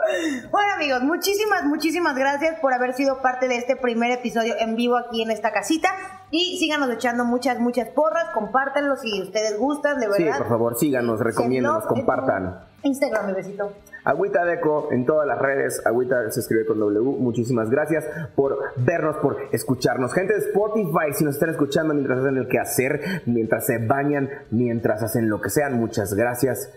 Bueno, 0.50 0.68
amigos, 0.76 1.00
muchísimas, 1.00 1.64
muchísimas 1.64 2.14
gracias 2.14 2.60
por 2.60 2.74
haber 2.74 2.92
sido 2.92 3.22
parte 3.22 3.48
de 3.48 3.56
este 3.56 3.74
primer 3.74 4.10
episodio 4.10 4.52
en 4.58 4.76
vivo 4.76 4.98
aquí 4.98 5.22
en 5.22 5.30
esta 5.30 5.50
casita. 5.50 5.88
Y 6.30 6.58
síganos 6.58 6.90
echando 6.90 7.24
muchas, 7.24 7.58
muchas 7.58 7.88
porras. 7.88 8.26
Compártanlo 8.34 8.96
si 8.96 9.22
ustedes 9.22 9.58
gustan, 9.58 9.98
de 9.98 10.12
Sí, 10.12 10.24
verdad. 10.24 10.38
por 10.38 10.48
favor, 10.50 10.74
síganos, 10.76 11.20
recomiéndanos, 11.20 11.86
compartan. 11.86 12.60
Instagram, 12.82 13.26
bebecito. 13.28 13.72
Agüita 14.04 14.44
Deco 14.44 14.88
en 14.92 15.04
todas 15.04 15.26
las 15.26 15.38
redes. 15.38 15.82
Agüita 15.84 16.30
se 16.30 16.40
escribe 16.40 16.66
con 16.66 16.78
W. 16.78 17.00
Muchísimas 17.18 17.70
gracias 17.70 18.06
por 18.34 18.58
vernos, 18.76 19.16
por 19.16 19.36
escucharnos. 19.52 20.14
Gente 20.14 20.34
de 20.34 20.40
Spotify, 20.40 21.12
si 21.12 21.24
nos 21.24 21.34
están 21.34 21.50
escuchando 21.50 21.94
mientras 21.94 22.20
hacen 22.20 22.36
el 22.36 22.48
quehacer, 22.48 23.22
mientras 23.26 23.66
se 23.66 23.78
bañan, 23.78 24.30
mientras 24.50 25.02
hacen 25.02 25.28
lo 25.28 25.40
que 25.40 25.50
sean, 25.50 25.74
muchas 25.74 26.14
gracias. 26.14 26.70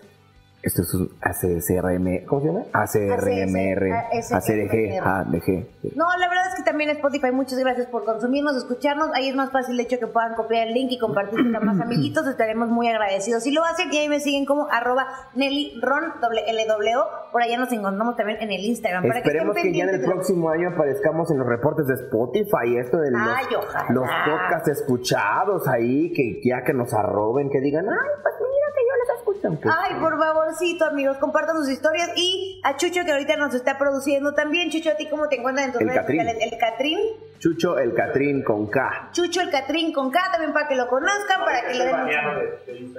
Esto 0.64 0.80
es 0.80 0.94
un 0.94 1.10
ACSRM. 1.20 2.24
¿Cómo 2.26 2.40
se 2.40 2.46
llama? 2.46 2.62
ACRMR. 2.72 3.92
ACDG. 4.32 4.98
ADG. 4.98 5.94
No, 5.94 6.06
la 6.18 6.28
verdad 6.28 6.48
es 6.48 6.54
que 6.56 6.62
también 6.62 6.88
Spotify, 6.90 7.32
muchas 7.32 7.58
gracias 7.58 7.86
por 7.88 8.04
consumirnos, 8.06 8.56
escucharnos. 8.56 9.10
Ahí 9.14 9.28
es 9.28 9.36
más 9.36 9.52
fácil, 9.52 9.76
de 9.76 9.82
hecho, 9.82 9.98
que 9.98 10.06
puedan 10.06 10.34
copiar 10.34 10.68
el 10.68 10.74
link 10.74 10.90
y 10.90 10.98
compartirlo 10.98 11.58
con 11.58 11.66
más 11.66 11.80
amiguitos. 11.80 12.26
Estaremos 12.26 12.68
muy 12.70 12.88
agradecidos. 12.88 13.42
Si 13.42 13.52
lo 13.52 13.62
hacen, 13.62 13.92
y 13.92 13.98
ahí 13.98 14.08
me 14.08 14.20
siguen 14.20 14.46
como 14.46 14.66
arroba 14.70 15.06
Nelly 15.34 15.80
Ron, 15.82 16.14
doble 16.22 16.42
L 16.46 16.66
W 16.66 16.96
O. 16.96 17.04
Por 17.30 17.42
allá 17.42 17.58
nos 17.58 17.70
encontramos 17.70 18.16
también 18.16 18.40
en 18.40 18.50
el 18.50 18.64
Instagram. 18.64 19.06
para 19.06 19.18
Esperemos 19.18 19.54
que 19.56 19.72
ya 19.74 19.84
en 19.84 19.90
el 19.90 20.00
próximo 20.02 20.48
año 20.48 20.70
aparezcamos 20.70 21.30
en 21.30 21.38
los 21.38 21.46
reportes 21.46 21.86
de 21.86 21.94
Spotify, 21.94 22.78
esto 22.78 22.98
de 22.98 23.10
los, 23.10 23.20
Ay, 23.20 23.44
los 23.90 24.08
podcasts 24.08 24.68
escuchados 24.68 25.68
ahí, 25.68 26.10
que 26.12 26.40
ya 26.42 26.62
que 26.64 26.72
nos 26.72 26.94
arroben, 26.94 27.50
que 27.50 27.60
digan, 27.60 27.84
ay, 27.86 28.10
pues 28.22 28.34
mira 28.40 28.66
que 28.74 28.80
yo 28.80 28.94
les 29.02 29.03
Pues, 29.50 29.74
Ay, 29.78 29.94
por 30.00 30.18
favorcito, 30.18 30.84
amigos, 30.86 31.18
compartan 31.18 31.56
sus 31.56 31.68
historias 31.68 32.10
y 32.16 32.60
a 32.64 32.76
Chucho 32.76 33.04
que 33.04 33.12
ahorita 33.12 33.36
nos 33.36 33.54
está 33.54 33.76
produciendo 33.78 34.32
también. 34.34 34.70
Chucho, 34.70 34.90
¿a 34.90 34.94
ti 34.96 35.08
cómo 35.08 35.28
te 35.28 35.36
encuentran 35.36 35.66
en 35.66 35.72
tus 35.72 35.80
El 35.82 35.88
redes 35.88 36.00
Catrín. 36.00 36.20
sociales? 36.20 36.52
El 36.52 36.58
Catrín. 36.58 36.98
Chucho 37.38 37.78
el 37.78 37.94
Catrín 37.94 38.42
con 38.42 38.66
K. 38.68 39.08
Chucho 39.12 39.40
el 39.42 39.50
Catrín 39.50 39.92
con 39.92 40.10
K 40.10 40.20
también 40.32 40.52
para 40.52 40.66
que 40.68 40.76
lo 40.76 40.88
conozcan, 40.88 41.40
para 41.44 41.60
que 41.66 41.74
le 41.74 41.84
den... 41.84 42.94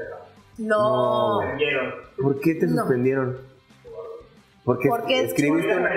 No. 0.59 1.41
No. 1.41 1.47
¿Por 2.21 2.39
qué 2.39 2.55
te 2.55 2.67
No. 2.67 2.81
suspendieron? 2.83 3.37
Porque 4.63 4.87
Porque 4.89 5.21
escribiste 5.25 5.75
una... 5.75 5.89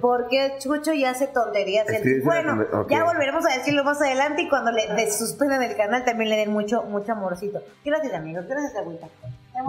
Porque 0.00 0.54
Chucho 0.58 0.92
ya 0.92 1.10
hace 1.10 1.28
tonterías. 1.28 1.88
Escribiste 1.88 2.24
Bueno, 2.26 2.52
una- 2.54 2.80
ok. 2.80 2.90
ya 2.90 3.04
volveremos 3.04 3.46
a 3.46 3.54
decirlo 3.56 3.84
más 3.84 4.00
adelante 4.02 4.42
y 4.42 4.48
cuando 4.50 4.70
le 4.72 4.86
des- 4.94 5.16
suspendan 5.18 5.62
el 5.62 5.74
canal 5.76 6.04
también 6.04 6.28
le 6.30 6.36
den 6.36 6.50
mucho, 6.52 6.82
mucho 6.82 7.12
amorcito. 7.12 7.62
Gracias, 7.84 8.12
amigos. 8.12 8.44
Gracias, 8.46 8.76
Agüita. 8.76 9.06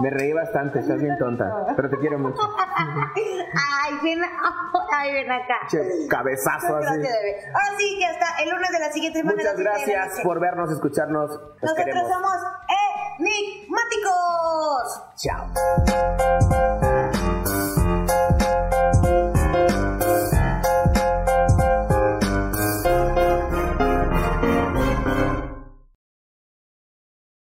Me 0.00 0.10
reí 0.10 0.32
bastante, 0.32 0.80
estás 0.80 1.00
bien 1.00 1.16
tonta, 1.18 1.66
pero 1.76 1.88
te 1.88 1.96
quiero 1.98 2.18
mucho. 2.18 2.40
Ay, 2.76 3.94
ven, 4.02 4.20
ay, 4.92 5.12
ven 5.12 5.30
acá. 5.30 5.60
Che, 5.68 5.78
cabezazo 6.08 6.76
así. 6.76 6.86
Gracias, 6.86 7.12
bebé. 7.22 7.46
Ahora 7.46 7.78
sí, 7.78 7.96
que 7.98 8.04
hasta 8.04 8.42
el 8.42 8.50
lunes 8.50 8.70
de 8.70 8.78
la 8.78 8.92
siguiente 8.92 9.18
semana. 9.20 9.36
Muchas 9.36 9.56
gracias 9.58 10.20
por 10.22 10.40
vernos, 10.40 10.70
escucharnos. 10.70 11.30
Nosotros 11.62 11.84
queremos. 11.86 12.12
somos 12.12 12.36
enigmáticos. 13.18 15.02
Chao. 15.16 15.46